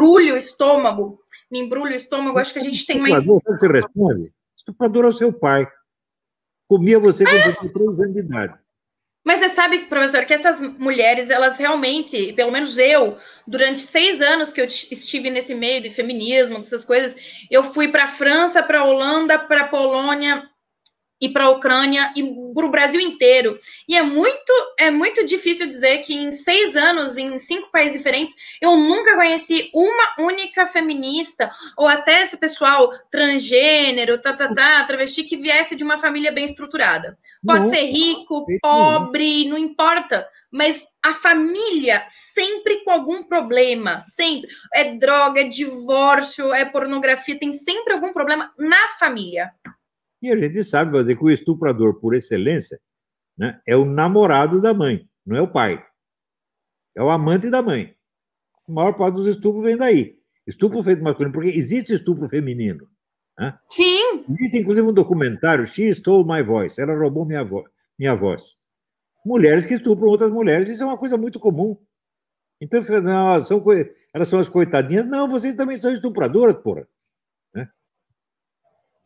embrulha 0.00 0.34
o 0.34 0.36
estômago, 0.36 1.20
me 1.50 1.60
embrulha 1.60 1.92
o 1.92 1.96
estômago, 1.96 2.38
acho 2.38 2.52
que 2.52 2.58
a 2.58 2.62
gente 2.64 2.86
tem 2.86 2.98
mais. 2.98 3.26
Você 3.26 3.68
responde? 3.68 4.32
Estuprador 4.56 5.04
é 5.04 5.08
o 5.08 5.12
seu 5.12 5.32
pai. 5.32 5.66
Comia 6.66 6.98
você 6.98 7.24
tinha 7.24 7.56
três 7.56 7.76
anos 7.76 8.12
de 8.14 8.20
idade. 8.20 8.54
Mas 9.22 9.40
você 9.40 9.50
sabe, 9.50 9.80
professor, 9.80 10.24
que 10.24 10.32
essas 10.32 10.62
mulheres, 10.78 11.28
elas 11.28 11.58
realmente, 11.58 12.32
pelo 12.32 12.50
menos 12.50 12.78
eu, 12.78 13.18
durante 13.46 13.80
seis 13.80 14.20
anos 14.20 14.50
que 14.50 14.60
eu 14.60 14.64
estive 14.64 15.30
nesse 15.30 15.54
meio 15.54 15.82
de 15.82 15.90
feminismo, 15.90 16.56
dessas 16.56 16.84
coisas, 16.84 17.46
eu 17.50 17.62
fui 17.62 17.88
para 17.88 18.04
a 18.04 18.08
França, 18.08 18.62
para 18.62 18.80
a 18.80 18.84
Holanda, 18.84 19.38
para 19.38 19.64
a 19.64 19.68
Polônia, 19.68 20.48
e 21.20 21.28
para 21.28 21.44
a 21.44 21.50
Ucrânia 21.50 22.12
e 22.16 22.22
para 22.54 22.66
o 22.66 22.70
Brasil 22.70 23.00
inteiro. 23.00 23.58
E 23.88 23.96
é 23.96 24.02
muito, 24.02 24.52
é 24.78 24.90
muito 24.90 25.24
difícil 25.24 25.66
dizer 25.66 25.98
que 25.98 26.14
em 26.14 26.30
seis 26.30 26.76
anos, 26.76 27.16
em 27.16 27.38
cinco 27.38 27.70
países 27.70 27.98
diferentes, 27.98 28.34
eu 28.60 28.76
nunca 28.76 29.14
conheci 29.14 29.70
uma 29.74 30.14
única 30.18 30.66
feminista, 30.66 31.50
ou 31.76 31.86
até 31.86 32.22
esse 32.22 32.36
pessoal 32.36 32.90
transgênero, 33.10 34.20
tá, 34.20 34.32
tá, 34.32 34.52
tá, 34.52 34.84
travesti, 34.84 35.24
que 35.24 35.36
viesse 35.36 35.76
de 35.76 35.84
uma 35.84 35.98
família 35.98 36.32
bem 36.32 36.44
estruturada. 36.44 37.18
Pode 37.44 37.64
não, 37.64 37.70
ser 37.70 37.84
rico, 37.84 38.46
pobre, 38.60 39.48
não 39.48 39.58
importa. 39.58 40.26
Mas 40.50 40.86
a 41.02 41.14
família 41.14 42.04
sempre 42.08 42.82
com 42.84 42.90
algum 42.90 43.22
problema, 43.22 44.00
sempre. 44.00 44.50
É 44.74 44.94
droga, 44.94 45.42
é 45.42 45.44
divórcio, 45.44 46.52
é 46.52 46.64
pornografia, 46.64 47.38
tem 47.38 47.52
sempre 47.52 47.92
algum 47.92 48.12
problema 48.12 48.52
na 48.58 48.88
família. 48.98 49.52
E 50.22 50.30
a 50.30 50.36
gente 50.36 50.62
sabe 50.64 50.98
dizer, 50.98 51.16
que 51.16 51.24
o 51.24 51.30
estuprador, 51.30 51.98
por 51.98 52.14
excelência, 52.14 52.78
né, 53.36 53.60
é 53.66 53.76
o 53.76 53.84
namorado 53.84 54.60
da 54.60 54.74
mãe, 54.74 55.08
não 55.24 55.36
é 55.36 55.40
o 55.40 55.50
pai. 55.50 55.82
É 56.96 57.02
o 57.02 57.08
amante 57.08 57.48
da 57.48 57.62
mãe. 57.62 57.94
A 58.68 58.72
maior 58.72 58.92
parte 58.92 59.14
dos 59.14 59.26
estupros 59.26 59.64
vem 59.64 59.76
daí. 59.76 60.18
Estupro 60.46 60.82
feito 60.82 61.02
masculino, 61.02 61.32
porque 61.32 61.50
existe 61.50 61.94
estupro 61.94 62.28
feminino. 62.28 62.88
Né? 63.38 63.56
Sim. 63.70 64.24
Existe, 64.28 64.58
inclusive, 64.58 64.86
um 64.86 64.92
documentário, 64.92 65.66
She 65.66 65.88
Stole 65.94 66.26
My 66.26 66.42
Voice, 66.42 66.80
ela 66.80 66.94
roubou 66.94 67.24
minha, 67.24 67.44
vo 67.44 67.64
minha 67.98 68.14
voz. 68.14 68.58
Mulheres 69.24 69.64
que 69.64 69.74
estupram 69.74 70.08
outras 70.08 70.30
mulheres, 70.30 70.68
isso 70.68 70.82
é 70.82 70.86
uma 70.86 70.98
coisa 70.98 71.16
muito 71.16 71.38
comum. 71.38 71.76
Então, 72.60 72.82
elas 72.82 73.46
são, 73.46 73.64
elas 74.12 74.28
são 74.28 74.38
as 74.38 74.48
coitadinhas. 74.48 75.06
Não, 75.06 75.28
vocês 75.28 75.54
também 75.54 75.76
são 75.76 75.92
estupradoras, 75.92 76.56
porra. 76.62 76.86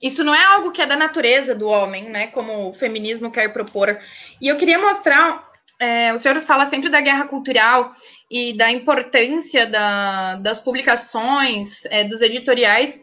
Isso 0.04 0.22
não 0.22 0.34
é 0.34 0.44
algo 0.44 0.70
que 0.70 0.82
é 0.82 0.86
da 0.86 0.98
natureza 0.98 1.54
do 1.54 1.66
homem, 1.66 2.10
né? 2.10 2.26
Como 2.26 2.68
o 2.68 2.74
feminismo 2.74 3.30
quer 3.30 3.50
propor. 3.54 3.98
E 4.38 4.48
eu 4.48 4.58
queria 4.58 4.78
mostrar. 4.78 5.50
É, 5.80 6.12
o 6.12 6.18
senhor 6.18 6.38
fala 6.42 6.66
sempre 6.66 6.90
da 6.90 7.00
guerra 7.00 7.26
cultural 7.26 7.90
e 8.30 8.52
da 8.52 8.70
importância 8.70 9.66
da, 9.66 10.36
das 10.36 10.60
publicações, 10.60 11.86
é, 11.86 12.04
dos 12.04 12.20
editoriais. 12.20 13.02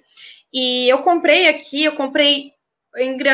E 0.54 0.88
eu 0.88 0.99
comprei 0.99 1.47
aqui, 1.47 1.84
eu 1.84 1.93
comprei 1.93 2.52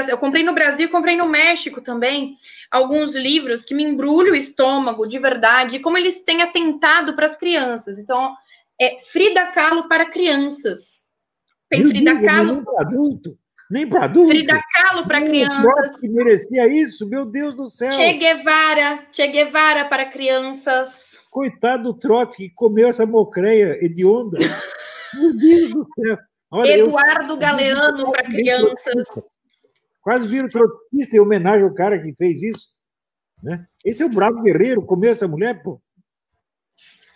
eu 0.09 0.17
comprei 0.19 0.43
no 0.43 0.53
Brasil, 0.53 0.89
comprei 0.89 1.17
no 1.17 1.27
México 1.27 1.81
também, 1.81 2.35
alguns 2.69 3.15
livros 3.15 3.65
que 3.65 3.73
me 3.73 3.83
embrulham 3.83 4.33
o 4.33 4.37
estômago 4.37 5.07
de 5.07 5.17
verdade, 5.17 5.79
como 5.79 5.97
eles 5.97 6.23
têm 6.23 6.43
atentado 6.43 7.15
para 7.15 7.25
as 7.25 7.35
crianças. 7.35 7.97
Então, 7.97 8.35
é 8.79 8.99
Frida 8.99 9.47
Kahlo 9.47 9.89
para 9.89 10.11
crianças. 10.11 11.07
Tem 11.67 11.83
Frida 11.83 12.21
Kahlo. 12.21 12.63
Adulto. 12.77 13.37
Nem 13.69 13.87
para 13.87 14.05
adultos. 14.05 14.31
Frida 14.31 14.61
Kahlo 14.73 15.07
para 15.07 15.21
crianças. 15.21 15.99
que 15.99 16.07
merecia 16.07 16.67
isso, 16.67 17.07
meu 17.07 17.25
Deus 17.25 17.55
do 17.55 17.67
céu. 17.67 17.91
Che 17.91 18.13
Guevara, 18.13 19.07
che 19.11 19.27
Guevara 19.27 19.85
para 19.85 20.05
crianças. 20.05 21.19
Coitado 21.29 21.91
do 21.91 21.99
Trotsky 21.99 22.49
que 22.49 22.55
comeu 22.55 22.87
essa 22.87 23.05
mocreia 23.05 23.77
hedionda. 23.83 24.37
meu 25.13 25.35
Deus 25.37 25.71
do 25.71 25.87
céu. 25.95 26.17
Olha, 26.49 26.77
Eduardo 26.77 27.33
eu... 27.33 27.37
Galeano 27.37 28.11
para 28.11 28.23
crianças. 28.23 29.07
Quase 30.01 30.25
viro 30.27 30.47
trotskista 30.47 31.17
em 31.17 31.19
homenagem 31.19 31.63
ao 31.63 31.73
cara 31.73 32.01
que 32.01 32.15
fez 32.15 32.41
isso. 32.41 32.69
Né? 33.43 33.65
Esse 33.83 34.01
é 34.01 34.05
o 34.05 34.09
bravo 34.09 34.41
guerreiro, 34.41 34.81
comeu 34.81 35.11
essa 35.11 35.27
mulher, 35.27 35.61
pô. 35.61 35.81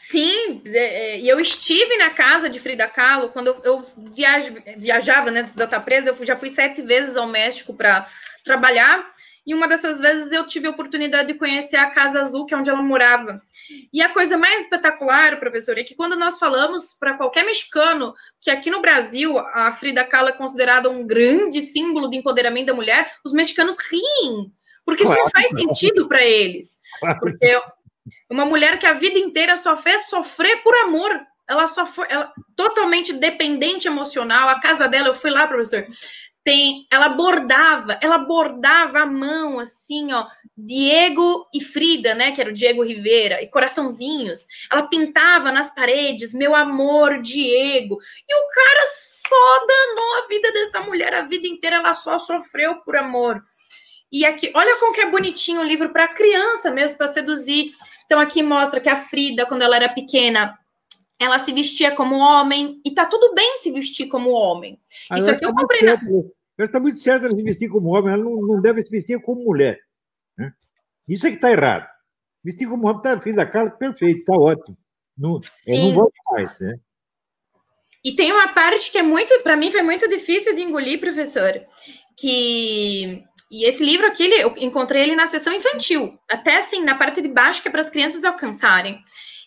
Sim, 0.03 0.63
é, 0.65 0.77
é, 0.77 1.19
e 1.19 1.29
eu 1.29 1.39
estive 1.39 1.95
na 1.97 2.09
casa 2.09 2.49
de 2.49 2.59
Frida 2.59 2.87
Kahlo 2.87 3.29
quando 3.29 3.47
eu, 3.47 3.61
eu 3.63 3.85
viaj, 4.11 4.49
viajava, 4.75 5.29
né, 5.29 5.41
antes 5.41 5.53
de 5.53 5.61
eu 5.61 5.65
estar 5.65 5.79
presa, 5.81 6.09
eu 6.09 6.25
já 6.25 6.35
fui 6.35 6.49
sete 6.49 6.81
vezes 6.81 7.15
ao 7.15 7.27
México 7.27 7.71
para 7.73 8.07
trabalhar, 8.43 9.07
e 9.45 9.53
uma 9.53 9.67
dessas 9.67 9.99
vezes 9.99 10.31
eu 10.31 10.47
tive 10.47 10.67
a 10.67 10.71
oportunidade 10.71 11.31
de 11.31 11.37
conhecer 11.37 11.77
a 11.77 11.91
Casa 11.91 12.19
Azul, 12.19 12.47
que 12.47 12.53
é 12.53 12.57
onde 12.57 12.69
ela 12.69 12.81
morava. 12.81 13.39
E 13.93 14.01
a 14.01 14.09
coisa 14.09 14.37
mais 14.39 14.63
espetacular, 14.63 15.39
professor, 15.39 15.77
é 15.77 15.83
que 15.83 15.95
quando 15.95 16.15
nós 16.15 16.39
falamos 16.39 16.95
para 16.99 17.15
qualquer 17.15 17.45
mexicano 17.45 18.13
que 18.41 18.49
aqui 18.49 18.71
no 18.71 18.81
Brasil 18.81 19.37
a 19.37 19.71
Frida 19.71 20.03
Kahlo 20.03 20.29
é 20.29 20.33
considerada 20.33 20.89
um 20.89 21.05
grande 21.05 21.61
símbolo 21.61 22.09
de 22.09 22.17
empoderamento 22.17 22.67
da 22.67 22.73
mulher, 22.73 23.13
os 23.23 23.33
mexicanos 23.33 23.77
riem, 23.77 24.51
porque 24.83 25.03
isso 25.03 25.13
não 25.13 25.29
faz 25.29 25.51
sentido 25.51 26.07
para 26.07 26.23
eles. 26.25 26.79
Porque 27.19 27.61
uma 28.31 28.45
mulher 28.45 28.79
que 28.79 28.85
a 28.85 28.93
vida 28.93 29.19
inteira 29.19 29.57
só 29.57 29.75
fez 29.75 30.07
sofrer 30.07 30.63
por 30.63 30.73
amor. 30.77 31.11
Ela 31.49 31.67
só 31.67 31.85
foi 31.85 32.07
ela, 32.09 32.31
totalmente 32.55 33.11
dependente 33.11 33.89
emocional. 33.89 34.47
A 34.47 34.61
casa 34.61 34.87
dela, 34.87 35.09
eu 35.09 35.13
fui 35.13 35.29
lá, 35.29 35.45
professor. 35.45 35.85
Tem, 36.41 36.87
ela 36.89 37.09
bordava, 37.09 37.99
ela 38.01 38.17
bordava 38.17 39.01
a 39.01 39.05
mão 39.05 39.59
assim, 39.59 40.11
ó, 40.11 40.25
Diego 40.57 41.45
e 41.53 41.61
Frida, 41.61 42.15
né, 42.15 42.31
que 42.31 42.41
era 42.41 42.49
o 42.49 42.53
Diego 42.53 42.83
Rivera, 42.83 43.43
e 43.43 43.47
coraçãozinhos. 43.47 44.47
Ela 44.71 44.87
pintava 44.87 45.51
nas 45.51 45.75
paredes, 45.75 46.33
meu 46.33 46.55
amor, 46.55 47.21
Diego. 47.21 47.99
E 48.27 48.33
o 48.33 48.47
cara 48.49 48.85
só 48.87 49.65
danou 49.67 50.23
a 50.23 50.27
vida 50.27 50.51
dessa 50.51 50.79
mulher 50.79 51.13
a 51.13 51.21
vida 51.23 51.47
inteira, 51.47 51.75
ela 51.75 51.93
só 51.93 52.17
sofreu 52.17 52.77
por 52.77 52.95
amor. 52.95 53.43
E 54.11 54.25
aqui, 54.25 54.51
olha 54.53 54.77
como 54.77 54.93
que 54.93 55.01
é 55.01 55.09
bonitinho 55.09 55.61
o 55.61 55.65
livro 55.65 55.89
para 55.89 56.07
criança 56.07 56.69
mesmo, 56.71 56.97
para 56.97 57.07
seduzir. 57.07 57.71
Então 58.11 58.19
aqui 58.19 58.43
mostra 58.43 58.81
que 58.81 58.89
a 58.89 58.97
Frida, 58.97 59.45
quando 59.45 59.61
ela 59.61 59.73
era 59.73 59.87
pequena, 59.87 60.59
ela 61.17 61.39
se 61.39 61.53
vestia 61.53 61.95
como 61.95 62.17
homem, 62.17 62.81
e 62.83 62.93
tá 62.93 63.05
tudo 63.05 63.33
bem 63.33 63.55
se 63.55 63.71
vestir 63.71 64.09
como 64.09 64.31
homem. 64.31 64.77
Ah, 65.09 65.17
Isso 65.17 65.31
aqui 65.31 65.45
eu 65.45 65.55
tá 65.55 65.61
comprei 65.61 65.81
na. 65.81 65.93
Ela 65.93 66.65
está 66.65 66.77
muito 66.77 66.97
certo 66.97 67.25
ela 67.25 67.37
se 67.37 67.41
vestir 67.41 67.69
como 67.69 67.95
homem, 67.95 68.13
ela 68.13 68.21
não, 68.21 68.41
não 68.41 68.61
deve 68.61 68.81
se 68.81 68.91
vestir 68.91 69.21
como 69.21 69.45
mulher. 69.45 69.79
Né? 70.37 70.51
Isso 71.07 71.25
é 71.25 71.29
que 71.29 71.37
está 71.37 71.53
errado. 71.53 71.87
Vestir 72.43 72.67
como 72.67 72.85
homem 72.85 72.97
está 72.97 73.17
filho 73.21 73.37
da 73.37 73.45
cara, 73.45 73.71
perfeito, 73.71 74.19
está 74.19 74.33
ótimo. 74.33 74.77
Não, 75.17 75.39
não 75.65 75.93
vou 75.95 76.11
mais, 76.31 76.59
né? 76.59 76.75
E 78.03 78.13
tem 78.13 78.33
uma 78.33 78.49
parte 78.49 78.91
que 78.91 78.97
é 78.97 79.03
muito, 79.03 79.39
para 79.39 79.55
mim, 79.55 79.71
foi 79.71 79.83
muito 79.83 80.09
difícil 80.09 80.53
de 80.53 80.63
engolir, 80.63 80.99
professor, 80.99 81.65
que 82.17 83.23
e 83.51 83.65
esse 83.65 83.83
livro 83.83 84.07
aqui, 84.07 84.23
eu 84.23 84.53
encontrei 84.57 85.03
ele 85.03 85.15
na 85.15 85.27
sessão 85.27 85.51
infantil, 85.51 86.17
até 86.29 86.55
assim, 86.55 86.83
na 86.85 86.95
parte 86.95 87.21
de 87.21 87.27
baixo, 87.27 87.61
que 87.61 87.67
é 87.67 87.71
para 87.71 87.81
as 87.81 87.89
crianças 87.89 88.23
alcançarem. 88.23 88.97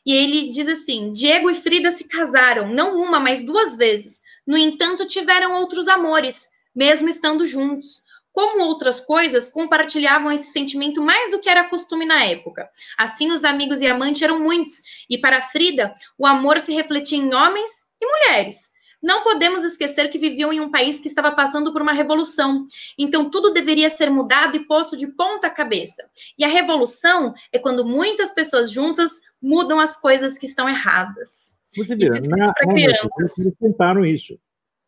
E 0.04 0.12
ele 0.12 0.50
diz 0.50 0.68
assim: 0.68 1.10
Diego 1.10 1.50
e 1.50 1.54
Frida 1.54 1.90
se 1.90 2.06
casaram, 2.06 2.68
não 2.68 3.00
uma, 3.00 3.18
mas 3.18 3.42
duas 3.42 3.78
vezes. 3.78 4.20
No 4.46 4.58
entanto, 4.58 5.06
tiveram 5.06 5.54
outros 5.54 5.88
amores, 5.88 6.46
mesmo 6.76 7.08
estando 7.08 7.46
juntos. 7.46 8.02
Como 8.30 8.64
outras 8.64 9.00
coisas, 9.00 9.48
compartilhavam 9.48 10.30
esse 10.30 10.52
sentimento 10.52 11.00
mais 11.00 11.30
do 11.30 11.38
que 11.38 11.48
era 11.48 11.68
costume 11.70 12.04
na 12.04 12.24
época. 12.24 12.68
Assim, 12.98 13.32
os 13.32 13.42
amigos 13.42 13.80
e 13.80 13.86
amantes 13.86 14.20
eram 14.20 14.38
muitos, 14.38 14.82
e 15.08 15.16
para 15.16 15.40
Frida, 15.40 15.94
o 16.18 16.26
amor 16.26 16.60
se 16.60 16.74
refletia 16.74 17.16
em 17.16 17.32
homens 17.32 17.70
e 18.02 18.06
mulheres. 18.06 18.73
Não 19.04 19.22
podemos 19.22 19.62
esquecer 19.62 20.08
que 20.08 20.18
viviam 20.18 20.50
em 20.50 20.60
um 20.60 20.70
país 20.70 20.98
que 20.98 21.08
estava 21.08 21.30
passando 21.30 21.70
por 21.74 21.82
uma 21.82 21.92
revolução. 21.92 22.66
Então, 22.98 23.30
tudo 23.30 23.52
deveria 23.52 23.90
ser 23.90 24.08
mudado 24.08 24.56
e 24.56 24.66
posto 24.66 24.96
de 24.96 25.08
ponta 25.08 25.50
cabeça. 25.50 26.08
E 26.38 26.42
a 26.42 26.48
revolução 26.48 27.34
é 27.52 27.58
quando 27.58 27.84
muitas 27.84 28.32
pessoas 28.32 28.72
juntas 28.72 29.20
mudam 29.42 29.78
as 29.78 30.00
coisas 30.00 30.38
que 30.38 30.46
estão 30.46 30.66
erradas. 30.66 31.60
Você 31.66 31.94
vê, 31.94 32.08
na, 32.08 32.46
na, 32.46 32.54
eles 32.78 33.54
tentaram 33.60 34.06
isso. 34.06 34.40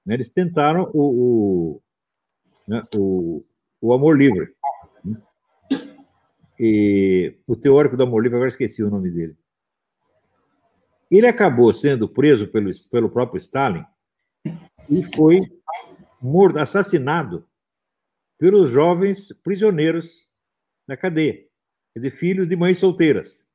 Né? 0.06 0.14
Eles 0.14 0.30
tentaram 0.30 0.90
o, 0.94 1.02
o, 1.02 1.82
né? 2.66 2.80
o, 2.96 3.44
o 3.82 3.92
amor 3.92 4.16
livre. 4.16 4.48
Né? 5.04 5.20
E 6.58 7.34
o 7.46 7.54
teórico 7.54 7.98
do 7.98 8.04
amor 8.04 8.22
livre, 8.22 8.36
agora 8.36 8.48
esqueci 8.48 8.82
o 8.82 8.88
nome 8.88 9.10
dele. 9.10 9.36
Ele 11.10 11.26
acabou 11.26 11.70
sendo 11.74 12.08
preso 12.08 12.48
pelo, 12.48 12.70
pelo 12.90 13.10
próprio 13.10 13.36
Stalin 13.36 13.84
e 14.88 15.02
foi 15.14 15.40
morto, 16.20 16.58
assassinado 16.58 17.46
pelos 18.38 18.70
jovens 18.70 19.32
prisioneiros 19.42 20.32
na 20.86 20.96
cadeia, 20.96 21.34
quer 21.92 22.00
dizer, 22.00 22.10
filhos 22.10 22.48
de 22.48 22.56
mães 22.56 22.78
solteiras, 22.78 23.46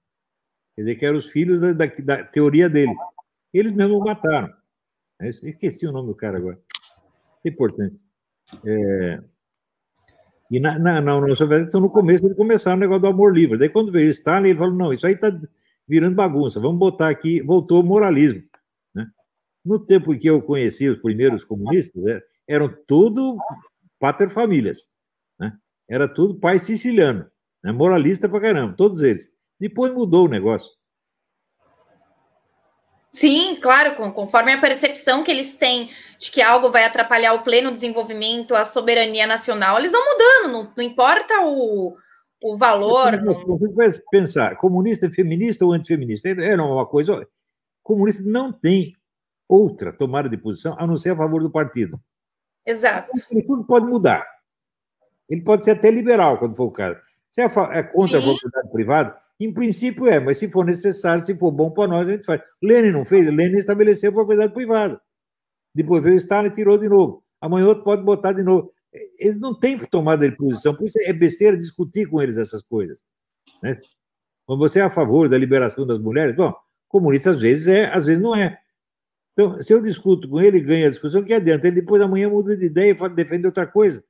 quer 0.75 0.81
dizer, 0.81 0.95
que 0.95 1.05
eram 1.05 1.17
os 1.17 1.29
filhos 1.29 1.59
da, 1.59 1.73
da, 1.73 1.85
da 1.85 2.23
teoria 2.23 2.69
dele. 2.69 2.93
Eles 3.53 3.71
mesmos 3.71 3.99
mataram. 4.03 4.51
É 5.21 5.29
esqueci 5.29 5.85
o 5.85 5.91
nome 5.91 6.07
do 6.07 6.15
cara 6.15 6.37
agora. 6.37 6.59
É 7.45 7.49
importante. 7.49 7.97
É... 8.65 9.21
E 10.49 10.59
na, 10.59 10.77
na, 10.77 10.99
na 10.99 11.15
União 11.17 11.35
Soviética, 11.35 11.69
então, 11.69 11.79
no 11.79 11.89
começo, 11.89 12.25
eles 12.25 12.35
começaram 12.35 12.77
o 12.77 12.79
negócio 12.79 13.01
do 13.01 13.07
amor 13.07 13.33
livre. 13.33 13.57
Daí, 13.57 13.69
quando 13.69 13.91
veio 13.91 14.09
Stalin, 14.09 14.49
ele 14.49 14.59
falou: 14.59 14.75
não, 14.75 14.91
isso 14.91 15.07
aí 15.07 15.13
está 15.13 15.31
virando 15.87 16.15
bagunça, 16.15 16.59
vamos 16.59 16.79
botar 16.79 17.09
aqui. 17.09 17.41
Voltou 17.41 17.81
o 17.81 17.85
moralismo. 17.85 18.43
No 19.63 19.79
tempo 19.79 20.13
em 20.13 20.19
que 20.19 20.27
eu 20.27 20.41
conheci 20.41 20.89
os 20.89 21.01
primeiros 21.01 21.43
comunistas, 21.43 22.01
né, 22.03 22.21
eram 22.47 22.73
tudo 22.87 23.37
paterfamílias. 23.99 24.89
Né? 25.39 25.53
Era 25.89 26.07
tudo 26.07 26.39
pai 26.39 26.59
siciliano, 26.59 27.25
né? 27.63 27.71
moralista 27.71 28.27
pra 28.27 28.41
caramba, 28.41 28.75
todos 28.75 29.01
eles. 29.01 29.29
Depois 29.59 29.93
mudou 29.93 30.25
o 30.25 30.29
negócio. 30.29 30.71
Sim, 33.11 33.59
claro, 33.61 33.95
conforme 34.13 34.53
a 34.53 34.61
percepção 34.61 35.21
que 35.21 35.29
eles 35.29 35.57
têm 35.57 35.89
de 36.17 36.31
que 36.31 36.41
algo 36.41 36.71
vai 36.71 36.85
atrapalhar 36.85 37.33
o 37.33 37.43
pleno 37.43 37.71
desenvolvimento, 37.71 38.55
a 38.55 38.63
soberania 38.63 39.27
nacional, 39.27 39.77
eles 39.77 39.91
vão 39.91 40.01
mudando, 40.01 40.51
não, 40.53 40.73
não 40.77 40.83
importa 40.83 41.41
o, 41.41 41.93
o 42.41 42.57
valor. 42.57 43.21
Você 43.45 43.67
vai 43.73 43.89
pensar, 44.09 44.55
comunista 44.55 45.07
é 45.07 45.11
feminista 45.11 45.65
ou 45.65 45.73
antifeminista? 45.73 46.29
Era 46.29 46.63
uma 46.63 46.85
coisa. 46.85 47.27
Comunista 47.83 48.23
não 48.25 48.51
tem 48.51 48.95
outra 49.51 49.91
tomada 49.91 50.29
de 50.29 50.37
posição 50.37 50.75
a 50.79 50.87
não 50.87 50.95
ser 50.95 51.09
a 51.09 51.15
favor 51.15 51.41
do 51.41 51.51
partido. 51.51 51.99
Exato. 52.65 53.11
Ele 53.29 53.43
tudo 53.43 53.65
pode 53.65 53.85
mudar. 53.85 54.25
Ele 55.29 55.41
pode 55.41 55.65
ser 55.65 55.71
até 55.71 55.91
liberal, 55.91 56.37
quando 56.37 56.55
for 56.55 56.65
o 56.65 56.71
caso. 56.71 56.99
Se 57.29 57.41
é, 57.41 57.45
é 57.45 57.83
contra 57.83 58.19
Sim. 58.19 58.29
a 58.29 58.29
propriedade 58.29 58.71
privada, 58.71 59.17
em 59.39 59.53
princípio 59.53 60.07
é, 60.07 60.19
mas 60.19 60.37
se 60.37 60.49
for 60.49 60.65
necessário, 60.65 61.23
se 61.23 61.35
for 61.37 61.51
bom 61.51 61.71
para 61.71 61.87
nós, 61.87 62.07
a 62.07 62.13
gente 62.13 62.25
faz. 62.25 62.41
Lenin 62.61 62.91
não 62.91 63.03
fez, 63.03 63.27
Lenin 63.27 63.57
estabeleceu 63.57 64.11
a 64.11 64.13
propriedade 64.13 64.53
privada. 64.53 65.01
Depois 65.73 66.03
veio 66.03 66.15
o 66.15 66.17
Stalin 66.17 66.49
e 66.49 66.53
tirou 66.53 66.77
de 66.77 66.87
novo. 66.87 67.23
Amanhã 67.39 67.67
outro 67.67 67.83
pode 67.83 68.03
botar 68.03 68.33
de 68.33 68.43
novo. 68.43 68.71
Eles 69.19 69.39
não 69.39 69.57
têm 69.57 69.77
tomada 69.79 70.29
de 70.29 70.35
posição, 70.35 70.75
por 70.75 70.85
isso 70.85 70.99
é 71.01 71.13
besteira 71.13 71.57
discutir 71.57 72.07
com 72.07 72.21
eles 72.21 72.37
essas 72.37 72.61
coisas. 72.61 73.03
Né? 73.63 73.79
Quando 74.45 74.59
você 74.59 74.79
é 74.79 74.83
a 74.83 74.89
favor 74.89 75.27
da 75.29 75.37
liberação 75.37 75.87
das 75.87 75.97
mulheres, 75.97 76.35
bom, 76.35 76.53
comunista 76.87 77.31
às 77.31 77.39
vezes 77.39 77.67
é, 77.67 77.85
às 77.85 78.05
vezes 78.05 78.21
não 78.21 78.35
é. 78.35 78.59
Então, 79.41 79.63
se 79.63 79.73
eu 79.73 79.81
discuto 79.81 80.29
com 80.29 80.39
ele, 80.39 80.59
ganha 80.59 80.85
a 80.85 80.89
discussão, 80.89 81.23
que 81.23 81.33
adianta? 81.33 81.67
Ele 81.67 81.81
depois 81.81 82.01
amanhã 82.01 82.29
muda 82.29 82.55
de 82.55 82.65
ideia 82.65 82.91
e 82.91 83.09
defende 83.09 83.47
outra 83.47 83.65
coisa. 83.65 84.03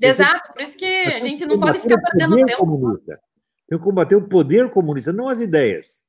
Exato, 0.00 0.52
por 0.52 0.62
isso 0.62 0.78
que 0.78 0.84
a 0.84 1.18
gente 1.18 1.44
não 1.44 1.58
pode 1.58 1.80
ficar 1.80 2.00
perdendo 2.00 2.36
tempo. 2.36 2.58
Comunista. 2.58 3.20
Tem 3.68 3.76
que 3.76 3.84
combater 3.84 4.14
o 4.14 4.28
poder 4.28 4.70
comunista, 4.70 5.12
não 5.12 5.28
as 5.28 5.40
ideias. 5.40 6.02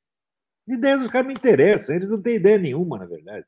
As 0.68 0.76
ideias 0.76 1.00
dos 1.00 1.10
caras 1.10 1.28
me 1.28 1.34
interessam, 1.34 1.96
eles 1.96 2.10
não 2.10 2.22
têm 2.22 2.36
ideia 2.36 2.60
nenhuma, 2.60 3.00
na 3.00 3.06
verdade. 3.06 3.46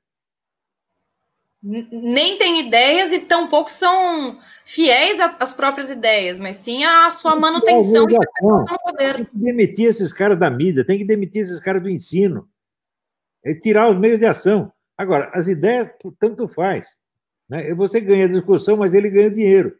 Nem 1.61 2.39
têm 2.39 2.59
ideias 2.67 3.11
e 3.11 3.19
tampouco 3.19 3.69
são 3.69 4.39
fiéis 4.65 5.19
às 5.19 5.53
próprias 5.53 5.91
ideias, 5.91 6.39
mas 6.39 6.57
sim 6.57 6.83
à 6.83 7.07
sua 7.11 7.35
manutenção 7.35 8.09
e 8.09 8.17
perpetuação 8.17 8.65
do 8.65 8.79
poder. 8.79 9.15
Tem 9.17 9.25
que 9.25 9.37
demitir 9.37 9.85
esses 9.85 10.11
caras 10.11 10.39
da 10.39 10.49
mídia, 10.49 10.83
tem 10.83 10.97
que 10.97 11.05
demitir 11.05 11.43
esses 11.43 11.59
caras 11.59 11.83
do 11.83 11.89
ensino. 11.89 12.49
É 13.43 13.53
tirar 13.53 13.89
os 13.89 13.97
meios 13.97 14.19
de 14.19 14.25
ação. 14.25 14.71
Agora, 14.97 15.31
as 15.33 15.47
ideias, 15.47 15.89
tanto 16.19 16.47
faz. 16.47 16.99
Né? 17.49 17.73
Você 17.73 17.99
ganha 17.99 18.25
a 18.25 18.29
discussão, 18.29 18.77
mas 18.77 18.93
ele 18.93 19.09
ganha 19.09 19.29
dinheiro. 19.29 19.75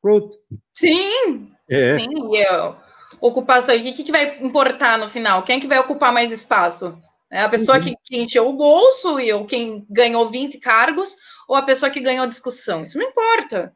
Pronto. 0.00 0.38
Sim, 0.72 1.52
é. 1.68 1.98
sim. 1.98 2.08
Eu, 2.36 2.76
ocupação. 3.20 3.74
E 3.74 3.90
o 3.90 3.94
que, 3.94 4.04
que 4.04 4.12
vai 4.12 4.38
importar 4.42 4.98
no 4.98 5.08
final? 5.08 5.42
Quem 5.42 5.56
é 5.56 5.60
que 5.60 5.66
vai 5.66 5.78
ocupar 5.78 6.12
mais 6.12 6.30
espaço? 6.30 7.00
É 7.30 7.40
a 7.40 7.48
pessoa 7.48 7.78
uhum. 7.78 7.84
que, 7.84 7.96
que 8.04 8.18
encheu 8.20 8.48
o 8.48 8.52
bolso 8.52 9.18
e 9.18 9.32
ou 9.32 9.44
quem 9.46 9.84
ganhou 9.90 10.28
20 10.28 10.58
cargos 10.60 11.16
ou 11.48 11.56
a 11.56 11.62
pessoa 11.62 11.90
que 11.90 12.00
ganhou 12.00 12.24
a 12.24 12.28
discussão? 12.28 12.84
Isso 12.84 12.98
não 12.98 13.06
importa. 13.06 13.74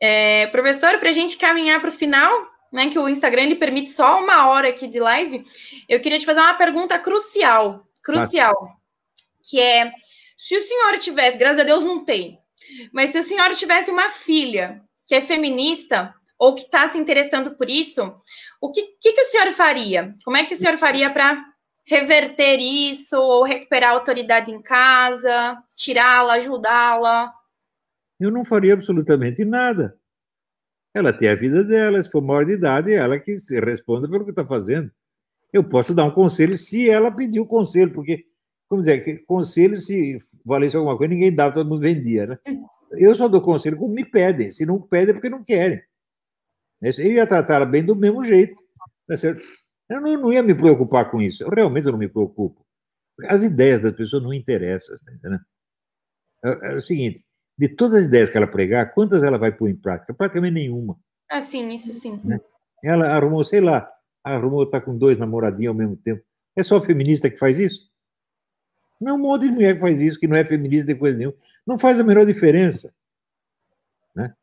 É, 0.00 0.46
professor, 0.48 0.98
para 0.98 1.08
a 1.08 1.12
gente 1.12 1.36
caminhar 1.36 1.80
para 1.80 1.88
o 1.88 1.92
final, 1.92 2.47
né, 2.72 2.90
que 2.90 2.98
o 2.98 3.08
Instagram 3.08 3.42
ele 3.42 3.56
permite 3.56 3.90
só 3.90 4.22
uma 4.22 4.48
hora 4.48 4.68
aqui 4.68 4.86
de 4.86 5.00
live, 5.00 5.44
eu 5.88 6.00
queria 6.00 6.18
te 6.18 6.26
fazer 6.26 6.40
uma 6.40 6.54
pergunta 6.54 6.98
crucial, 6.98 7.86
crucial, 8.02 8.54
que 9.48 9.60
é 9.60 9.92
se 10.36 10.56
o 10.56 10.60
senhor 10.60 10.98
tivesse, 10.98 11.38
graças 11.38 11.60
a 11.60 11.64
Deus 11.64 11.84
não 11.84 12.04
tem, 12.04 12.38
mas 12.92 13.10
se 13.10 13.18
o 13.18 13.22
senhor 13.22 13.54
tivesse 13.54 13.90
uma 13.90 14.08
filha 14.08 14.82
que 15.06 15.14
é 15.14 15.20
feminista, 15.20 16.14
ou 16.38 16.54
que 16.54 16.62
está 16.62 16.86
se 16.86 16.96
interessando 16.96 17.56
por 17.56 17.68
isso, 17.68 18.14
o 18.60 18.70
que, 18.70 18.82
que, 19.00 19.12
que 19.12 19.20
o 19.20 19.24
senhor 19.24 19.50
faria? 19.52 20.14
Como 20.24 20.36
é 20.36 20.44
que 20.44 20.54
o 20.54 20.56
senhor 20.56 20.76
faria 20.76 21.10
para 21.10 21.44
reverter 21.84 22.58
isso, 22.58 23.18
ou 23.18 23.42
recuperar 23.42 23.90
a 23.90 23.94
autoridade 23.94 24.52
em 24.52 24.62
casa, 24.62 25.58
tirá-la, 25.74 26.34
ajudá-la? 26.34 27.32
Eu 28.20 28.30
não 28.30 28.44
faria 28.44 28.74
absolutamente 28.74 29.44
nada. 29.44 29.97
Ela 30.98 31.12
tem 31.12 31.28
a 31.28 31.34
vida 31.34 31.62
dela, 31.62 32.02
se 32.02 32.10
for 32.10 32.20
maior 32.20 32.44
de 32.44 32.52
idade, 32.52 32.92
ela 32.92 33.18
que 33.18 33.38
se 33.38 33.58
responda 33.60 34.08
pelo 34.08 34.24
que 34.24 34.30
está 34.30 34.44
fazendo. 34.44 34.90
Eu 35.52 35.62
posso 35.62 35.94
dar 35.94 36.04
um 36.04 36.10
conselho 36.10 36.56
se 36.56 36.90
ela 36.90 37.10
pedir 37.10 37.40
o 37.40 37.46
conselho, 37.46 37.92
porque, 37.92 38.24
como 38.68 38.82
dizer, 38.82 39.24
conselho, 39.24 39.76
se 39.76 40.18
valesse 40.44 40.76
alguma 40.76 40.96
coisa, 40.96 41.14
ninguém 41.14 41.32
dava, 41.32 41.54
todo 41.54 41.68
mundo 41.68 41.80
vendia, 41.80 42.26
né? 42.26 42.38
Hum. 42.48 42.66
Eu 42.92 43.14
só 43.14 43.28
dou 43.28 43.40
conselho 43.40 43.76
como 43.76 43.94
me 43.94 44.04
pedem. 44.04 44.50
Se 44.50 44.66
não 44.66 44.80
pedem, 44.80 45.10
é 45.10 45.12
porque 45.12 45.28
não 45.28 45.44
querem. 45.44 45.80
Eu 46.80 47.12
ia 47.12 47.26
tratar 47.26 47.56
ela 47.56 47.66
bem 47.66 47.84
do 47.84 47.94
mesmo 47.94 48.24
jeito. 48.24 48.60
Tá 49.06 49.16
certo? 49.16 49.42
Eu 49.88 50.00
não, 50.00 50.16
não, 50.16 50.32
ia 50.32 50.42
me 50.42 50.54
preocupar 50.54 51.10
com 51.10 51.20
isso. 51.20 51.44
Eu 51.44 51.50
realmente 51.50 51.84
não 51.84 51.98
me 51.98 52.08
preocupo. 52.08 52.64
As 53.24 53.42
ideias 53.42 53.80
das 53.80 53.92
pessoas 53.92 54.22
não 54.22 54.32
interessam, 54.32 54.96
tá 55.04 55.12
entendendo? 55.12 55.44
É, 56.44 56.72
é, 56.72 56.76
o 56.76 56.82
seguinte: 56.82 57.24
de 57.58 57.68
todas 57.68 57.94
as 57.94 58.04
ideias 58.06 58.30
que 58.30 58.36
ela 58.36 58.46
pregar, 58.46 58.94
quantas 58.94 59.24
ela 59.24 59.36
vai 59.36 59.50
pôr 59.50 59.68
em 59.68 59.74
prática? 59.74 60.14
Praticamente 60.14 60.54
nenhuma. 60.54 60.96
Ah, 61.28 61.40
sim, 61.40 61.68
isso 61.70 61.92
sim. 61.98 62.20
Né? 62.24 62.40
Ela 62.82 63.08
arrumou, 63.08 63.42
sei 63.42 63.60
lá, 63.60 63.90
arrumou 64.22 64.62
estar 64.62 64.80
tá 64.80 64.86
com 64.86 64.96
dois 64.96 65.18
namoradinhos 65.18 65.70
ao 65.70 65.74
mesmo 65.74 65.96
tempo. 65.96 66.22
É 66.54 66.62
só 66.62 66.80
feminista 66.80 67.28
que 67.28 67.36
faz 67.36 67.58
isso? 67.58 67.90
Não, 69.00 69.16
um 69.16 69.18
monte 69.18 69.46
de 69.46 69.52
mulher 69.52 69.74
que 69.74 69.80
faz 69.80 70.00
isso, 70.00 70.18
que 70.18 70.28
não 70.28 70.36
é 70.36 70.44
feminista 70.44 70.92
de 70.92 70.98
coisa 70.98 71.18
nenhuma. 71.18 71.36
Não 71.66 71.78
faz 71.78 71.98
a 71.98 72.04
menor 72.04 72.24
diferença. 72.24 72.94
Né? 74.14 74.34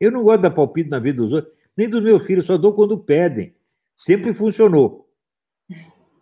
Eu 0.00 0.10
não 0.10 0.22
gosto 0.22 0.38
de 0.38 0.42
dar 0.42 0.50
palpite 0.50 0.90
na 0.90 0.98
vida 0.98 1.22
dos 1.22 1.32
outros, 1.32 1.54
nem 1.76 1.88
dos 1.88 2.02
meus 2.02 2.24
filhos, 2.24 2.46
só 2.46 2.56
dou 2.56 2.74
quando 2.74 2.98
pedem. 2.98 3.54
Sempre 3.94 4.34
funcionou. 4.34 5.08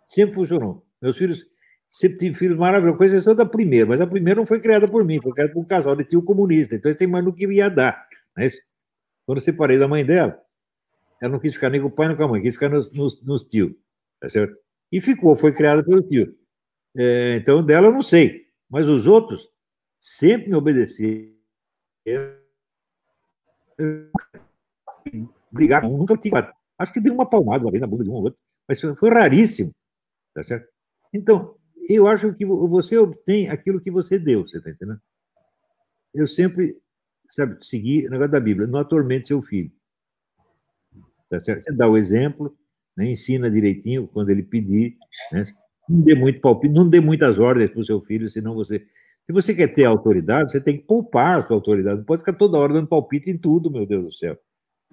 Sempre 0.07 0.35
funcionou. 0.35 0.85
Meus 1.01 1.17
filhos, 1.17 1.45
sempre 1.87 2.17
tive 2.17 2.35
filhos 2.35 2.57
maravilhosos, 2.57 2.97
com 2.97 3.03
exceção 3.03 3.35
da 3.35 3.45
primeira, 3.45 3.85
mas 3.85 4.01
a 4.01 4.07
primeira 4.07 4.39
não 4.39 4.45
foi 4.45 4.59
criada 4.59 4.87
por 4.87 5.03
mim, 5.03 5.21
foi 5.21 5.31
criada 5.31 5.53
por 5.53 5.59
um 5.59 5.65
casal 5.65 5.95
de 5.95 6.03
tio 6.03 6.21
comunista, 6.21 6.75
então 6.75 6.89
eles 6.89 6.97
têm 6.97 7.07
mais 7.07 7.23
no 7.23 7.33
que 7.33 7.45
ia 7.45 7.69
dar. 7.69 8.07
Né? 8.35 8.49
Quando 9.25 9.37
eu 9.37 9.43
separei 9.43 9.77
da 9.77 9.87
mãe 9.87 10.05
dela, 10.05 10.39
ela 11.21 11.31
não 11.31 11.39
quis 11.39 11.53
ficar 11.53 11.69
nem 11.69 11.81
com 11.81 11.87
o 11.87 11.91
pai 11.91 12.07
nem 12.07 12.17
com 12.17 12.23
a 12.23 12.27
mãe, 12.27 12.41
quis 12.41 12.53
ficar 12.53 12.69
nos, 12.69 12.91
nos, 12.91 13.23
nos 13.23 13.43
tios. 13.43 13.73
Tá 14.19 14.29
certo? 14.29 14.55
E 14.91 14.99
ficou, 15.01 15.35
foi 15.35 15.51
criada 15.51 15.83
pelos 15.83 16.05
tios. 16.05 16.29
É, 16.97 17.35
então, 17.35 17.63
dela 17.63 17.87
eu 17.87 17.91
não 17.91 18.01
sei, 18.01 18.47
mas 18.69 18.87
os 18.87 19.07
outros 19.07 19.49
sempre 19.99 20.49
me 20.49 20.55
obedeceram 20.55 21.33
brigar, 25.51 25.83
nunca 25.83 26.17
tive. 26.17 26.35
Acho 26.77 26.93
que 26.93 26.99
dei 26.99 27.11
uma 27.11 27.27
palmada 27.27 27.69
vez 27.69 27.81
na 27.81 27.87
bunda 27.87 28.03
de 28.03 28.09
um 28.09 28.13
ou 28.13 28.23
outro, 28.23 28.41
mas 28.67 28.79
foi 28.79 29.09
raríssimo. 29.09 29.71
Tá 30.33 30.43
certo? 30.43 30.67
Então, 31.13 31.55
eu 31.89 32.07
acho 32.07 32.33
que 32.33 32.45
você 32.45 32.97
obtém 32.97 33.49
aquilo 33.49 33.81
que 33.81 33.91
você 33.91 34.17
deu, 34.17 34.47
você 34.47 34.57
está 34.57 34.69
entendendo? 34.69 34.99
Eu 36.13 36.25
sempre, 36.25 36.77
sabe, 37.27 37.57
segui 37.61 38.07
o 38.07 38.09
negócio 38.09 38.31
da 38.31 38.39
Bíblia, 38.39 38.67
não 38.67 38.79
atormente 38.79 39.27
seu 39.27 39.41
filho. 39.41 39.71
Tá 41.29 41.39
certo? 41.39 41.61
Você 41.61 41.71
dá 41.73 41.87
o 41.87 41.97
exemplo, 41.97 42.55
né, 42.95 43.09
ensina 43.11 43.49
direitinho 43.49 44.07
quando 44.07 44.29
ele 44.29 44.43
pedir, 44.43 44.97
né? 45.31 45.43
não 45.87 46.01
dê 46.01 46.15
muito 46.15 46.39
palpite, 46.39 46.73
não 46.73 46.87
dê 46.87 46.99
muitas 46.99 47.37
ordens 47.37 47.71
para 47.71 47.79
o 47.79 47.85
seu 47.85 48.01
filho, 48.01 48.29
senão 48.29 48.55
você 48.55 48.85
se 49.25 49.33
você 49.33 49.55
quer 49.55 49.67
ter 49.69 49.85
autoridade, 49.85 50.51
você 50.51 50.61
tem 50.61 50.77
que 50.77 50.83
poupar 50.83 51.39
a 51.39 51.41
sua 51.41 51.55
autoridade. 51.55 51.97
Não 51.97 52.05
pode 52.05 52.21
ficar 52.21 52.33
toda 52.33 52.59
hora 52.59 52.73
dando 52.73 52.87
palpite 52.87 53.31
em 53.31 53.37
tudo, 53.37 53.71
meu 53.71 53.83
Deus 53.85 54.03
do 54.03 54.11
céu. 54.11 54.37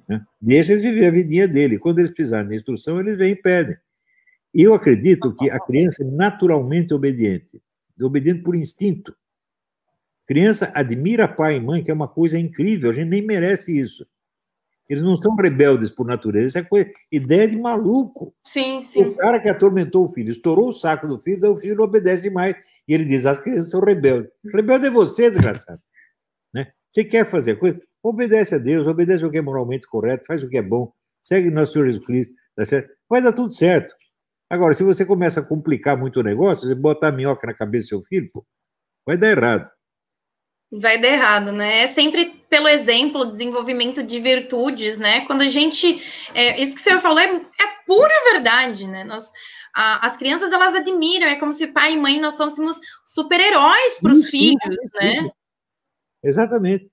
Né? 0.09 0.25
Deixa 0.41 0.73
eles 0.73 0.83
viver 0.83 1.07
a 1.07 1.11
vidinha 1.11 1.47
dele. 1.47 1.79
Quando 1.79 1.99
eles 1.99 2.13
precisarem 2.13 2.49
de 2.49 2.57
instrução, 2.57 2.99
eles 2.99 3.19
vêm 3.19 3.33
e 3.33 3.37
pedem. 3.37 3.77
Eu 4.55 4.75
acredito 4.75 5.35
que 5.35 5.51
a 5.51 5.59
criança 5.59 6.03
é 6.03 6.07
naturalmente 6.07 6.93
obediente, 6.93 7.61
obediente 8.01 8.43
por 8.43 8.55
instinto. 8.55 9.15
Criança 10.27 10.71
admira 10.75 11.27
pai 11.27 11.57
e 11.57 11.61
mãe, 11.61 11.83
que 11.83 11.91
é 11.91 11.95
uma 11.95 12.09
coisa 12.09 12.39
incrível, 12.39 12.91
a 12.91 12.93
gente 12.93 13.09
nem 13.09 13.23
merece 13.23 13.77
isso. 13.77 14.07
Eles 14.89 15.03
não 15.03 15.17
são 15.17 15.35
rebeldes 15.35 15.89
por 15.89 16.07
natureza, 16.07 16.49
isso 16.49 16.59
é 16.59 16.63
coisa, 16.63 16.91
ideia 17.11 17.49
de 17.49 17.57
maluco. 17.57 18.35
Sim, 18.45 18.83
sim. 18.83 19.03
O 19.05 19.17
cara 19.17 19.41
que 19.41 19.49
atormentou 19.49 20.05
o 20.05 20.09
filho, 20.09 20.31
estourou 20.31 20.69
o 20.69 20.73
saco 20.73 21.09
do 21.09 21.19
filho, 21.19 21.41
daí 21.41 21.51
o 21.51 21.57
filho 21.57 21.77
não 21.77 21.85
obedece 21.85 22.29
mais. 22.29 22.55
E 22.87 22.93
ele 22.93 23.05
diz: 23.05 23.25
as 23.25 23.39
crianças 23.39 23.71
são 23.71 23.81
rebeldes. 23.81 24.31
Rebelde 24.53 24.89
é 24.89 24.91
você, 24.91 25.31
desgraçado. 25.31 25.81
Né? 26.53 26.71
Você 26.91 27.05
quer 27.05 27.25
fazer 27.25 27.57
coisa? 27.57 27.81
Obedece 28.03 28.57
a 28.57 28.59
Deus, 28.59 28.87
obedece 28.87 29.25
o 29.25 29.31
que 29.31 29.39
é 29.39 29.43
moralmente 29.43 29.87
correto, 29.87 30.27
faz 30.27 30.43
o 30.43 30.49
que 30.49 30.59
é 30.59 30.63
bom, 30.63 30.93
segue 31.23 31.51
nosso 31.51 31.73
Senhor 31.73 31.87
Jesus 31.87 32.05
Cristo, 32.05 32.35
tá 32.57 32.65
certo? 32.65 32.91
vai 33.09 33.23
dar 33.23 33.33
tudo 33.33 33.53
certo. 33.53 33.95
Agora, 34.53 34.75
se 34.75 34.85
você 34.85 35.03
começa 35.07 35.41
a 35.41 35.43
complicar 35.43 35.97
muito 35.97 36.21
o 36.21 36.23
negócio, 36.23 36.69
você 36.69 36.75
botar 36.75 37.09
a 37.09 37.11
minhoca 37.11 37.47
na 37.47 37.55
cabeça 37.55 37.87
do 37.87 37.89
seu 37.89 38.03
filho, 38.03 38.29
pô, 38.31 38.45
vai 39.07 39.17
dar 39.17 39.31
errado. 39.31 39.71
Vai 40.71 41.01
dar 41.01 41.09
errado, 41.09 41.53
né? 41.53 41.85
É 41.85 41.87
sempre 41.87 42.45
pelo 42.51 42.69
exemplo, 42.69 43.25
desenvolvimento 43.25 44.03
de 44.03 44.21
virtudes, 44.21 44.99
né? 44.99 45.25
Quando 45.25 45.41
a 45.41 45.49
gente. 45.49 46.03
É, 46.35 46.61
isso 46.61 46.75
que 46.75 46.83
você 46.83 47.01
falou 47.01 47.19
é, 47.19 47.35
é 47.35 47.85
pura 47.87 48.13
verdade, 48.31 48.87
né? 48.87 49.05
Nós, 49.05 49.33
a, 49.75 50.05
as 50.05 50.19
crianças, 50.19 50.53
elas 50.53 50.75
admiram, 50.75 51.29
é 51.29 51.37
como 51.37 51.55
se 51.55 51.69
pai 51.69 51.95
e 51.95 51.99
mãe, 51.99 52.21
nós 52.21 52.37
fôssemos 52.37 52.79
super-heróis 53.07 54.01
para 54.03 54.13
os 54.13 54.29
filhos, 54.29 54.91
né? 55.01 55.31
Exatamente. 56.23 56.91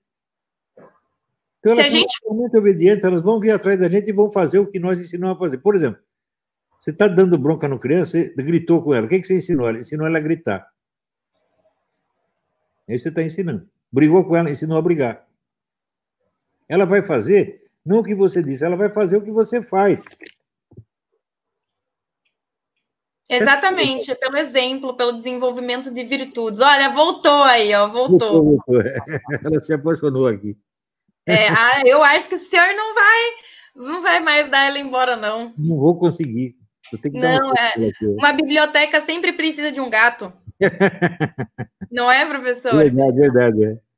Então, 1.58 1.72
elas 1.72 1.84
se 1.84 1.90
a 1.90 1.94
gente... 1.94 2.18
são 2.24 2.34
muito 2.34 2.56
obedientes, 2.56 3.04
elas 3.04 3.20
vão 3.20 3.38
vir 3.38 3.50
atrás 3.50 3.78
da 3.78 3.86
gente 3.86 4.08
e 4.08 4.14
vão 4.14 4.32
fazer 4.32 4.58
o 4.60 4.66
que 4.66 4.80
nós 4.80 4.98
ensinamos 4.98 5.36
a 5.36 5.38
fazer. 5.38 5.58
Por 5.58 5.74
exemplo, 5.74 6.00
você 6.80 6.92
está 6.92 7.06
dando 7.06 7.36
bronca 7.36 7.68
no 7.68 7.78
criança, 7.78 8.12
você 8.12 8.34
gritou 8.42 8.82
com 8.82 8.94
ela. 8.94 9.04
O 9.06 9.08
que, 9.08 9.20
que 9.20 9.26
você 9.26 9.36
ensinou? 9.36 9.68
Ela 9.68 9.78
ensinou 9.78 10.06
ela 10.06 10.16
a 10.16 10.22
gritar. 10.22 10.66
Aí 12.88 12.98
você 12.98 13.10
está 13.10 13.22
ensinando. 13.22 13.68
Brigou 13.92 14.24
com 14.24 14.34
ela, 14.34 14.48
ensinou 14.48 14.78
a 14.78 14.82
brigar. 14.82 15.26
Ela 16.66 16.86
vai 16.86 17.02
fazer 17.02 17.68
não 17.84 17.98
o 17.98 18.02
que 18.02 18.14
você 18.14 18.42
disse, 18.42 18.64
ela 18.64 18.76
vai 18.76 18.90
fazer 18.90 19.18
o 19.18 19.22
que 19.22 19.30
você 19.30 19.60
faz. 19.60 20.02
Exatamente, 23.28 24.14
pelo 24.16 24.36
exemplo, 24.38 24.96
pelo 24.96 25.12
desenvolvimento 25.12 25.92
de 25.92 26.02
virtudes. 26.02 26.60
Olha, 26.60 26.90
voltou 26.90 27.42
aí, 27.44 27.72
ó, 27.74 27.86
voltou. 27.88 28.42
voltou, 28.42 28.62
voltou. 28.66 28.82
Ela 29.44 29.60
se 29.60 29.72
apaixonou 29.72 30.26
aqui. 30.26 30.58
É, 31.26 31.46
ah, 31.48 31.82
eu 31.86 32.02
acho 32.02 32.28
que 32.28 32.34
o 32.34 32.40
senhor 32.40 32.74
não 32.74 32.92
vai, 32.92 33.30
não 33.76 34.02
vai 34.02 34.18
mais 34.18 34.50
dar 34.50 34.64
ela 34.64 34.80
embora, 34.80 35.14
não. 35.14 35.54
Não 35.56 35.76
vou 35.76 35.96
conseguir. 35.96 36.59
Não, 37.12 37.48
uma, 37.48 37.54
é, 37.76 37.92
uma 38.18 38.32
biblioteca 38.32 39.00
sempre 39.00 39.32
precisa 39.32 39.70
de 39.70 39.80
um 39.80 39.90
gato. 39.90 40.32
não 41.90 42.10
é, 42.10 42.26
professor? 42.26 42.76
Verdade, 42.76 43.16
verdade. 43.16 43.64
É. 43.64 43.90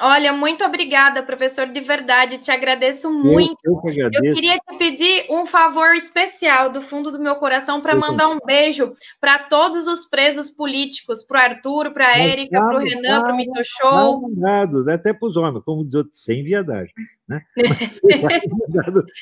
Olha, 0.00 0.32
muito 0.32 0.64
obrigada, 0.64 1.22
professor, 1.22 1.68
de 1.68 1.80
verdade, 1.80 2.38
te 2.38 2.50
agradeço 2.50 3.12
muito. 3.12 3.56
Eu, 3.64 3.80
eu, 3.96 4.10
eu 4.12 4.34
queria 4.34 4.58
te 4.58 4.76
pedir 4.76 5.24
um 5.30 5.46
favor 5.46 5.94
especial 5.94 6.72
do 6.72 6.82
fundo 6.82 7.12
do 7.12 7.20
meu 7.20 7.36
coração 7.36 7.80
para 7.80 7.94
mandar 7.94 8.28
um 8.28 8.38
beijo 8.44 8.92
para 9.20 9.38
todos 9.44 9.86
os 9.86 10.04
presos 10.06 10.50
políticos, 10.50 11.22
para 11.22 11.38
o 11.38 11.42
Arthur, 11.52 11.92
para 11.92 12.08
a 12.08 12.18
Érica, 12.18 12.58
para 12.58 12.76
o 12.76 12.80
Renan, 12.80 13.20
para 13.20 13.32
o 13.32 13.36
Mito 13.36 13.62
Show. 13.62 14.22
Mandado, 14.22 14.90
até 14.90 15.12
para 15.12 15.28
os 15.28 15.36
homens, 15.36 15.64
como 15.64 15.84
diz 15.84 15.94
outros, 15.94 16.20
sem 16.20 16.42
viadagem. 16.42 16.92
Né? 17.28 17.40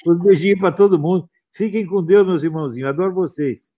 um 0.06 0.14
beijinho 0.14 0.58
para 0.58 0.72
todo 0.72 0.98
mundo. 0.98 1.28
Fiquem 1.53 1.86
com 1.86 2.03
Deus, 2.03 2.26
meus 2.26 2.42
irmãozinhos. 2.42 2.88
Adoro 2.88 3.14
vocês. 3.14 3.74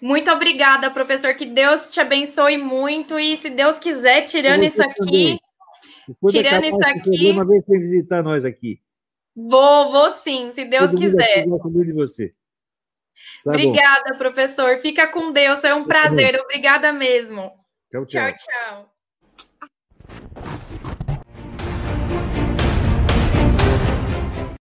Muito 0.00 0.30
obrigada, 0.30 0.90
professor. 0.90 1.34
Que 1.34 1.44
Deus 1.44 1.90
te 1.90 2.00
abençoe 2.00 2.56
muito. 2.56 3.18
E 3.18 3.36
se 3.36 3.50
Deus 3.50 3.78
quiser, 3.78 4.24
tirando 4.26 4.64
isso 4.64 4.80
aqui. 4.80 5.40
Tirando 6.30 6.64
isso 6.64 6.80
aqui. 6.82 7.30
Uma 7.30 7.44
vez 7.44 7.64
vem 7.66 7.80
visitar 7.80 8.22
nós 8.22 8.44
aqui. 8.44 8.80
Vou, 9.34 9.92
vou 9.92 10.12
sim, 10.12 10.52
se 10.54 10.64
Deus 10.64 10.90
Todo 10.90 11.00
quiser. 11.00 11.46
Mundo 11.46 11.84
de 11.84 11.92
você. 11.92 12.34
Tá 13.44 13.50
Obrigada, 13.50 14.12
bom. 14.12 14.18
professor. 14.18 14.76
Fica 14.78 15.08
com 15.08 15.32
Deus, 15.32 15.62
é 15.64 15.74
um 15.74 15.84
prazer. 15.84 16.40
Obrigada 16.40 16.92
mesmo. 16.92 17.52
Tchau, 17.90 18.06
tchau. 18.06 18.32
Tchau, 18.32 18.36
tchau. 18.36 18.97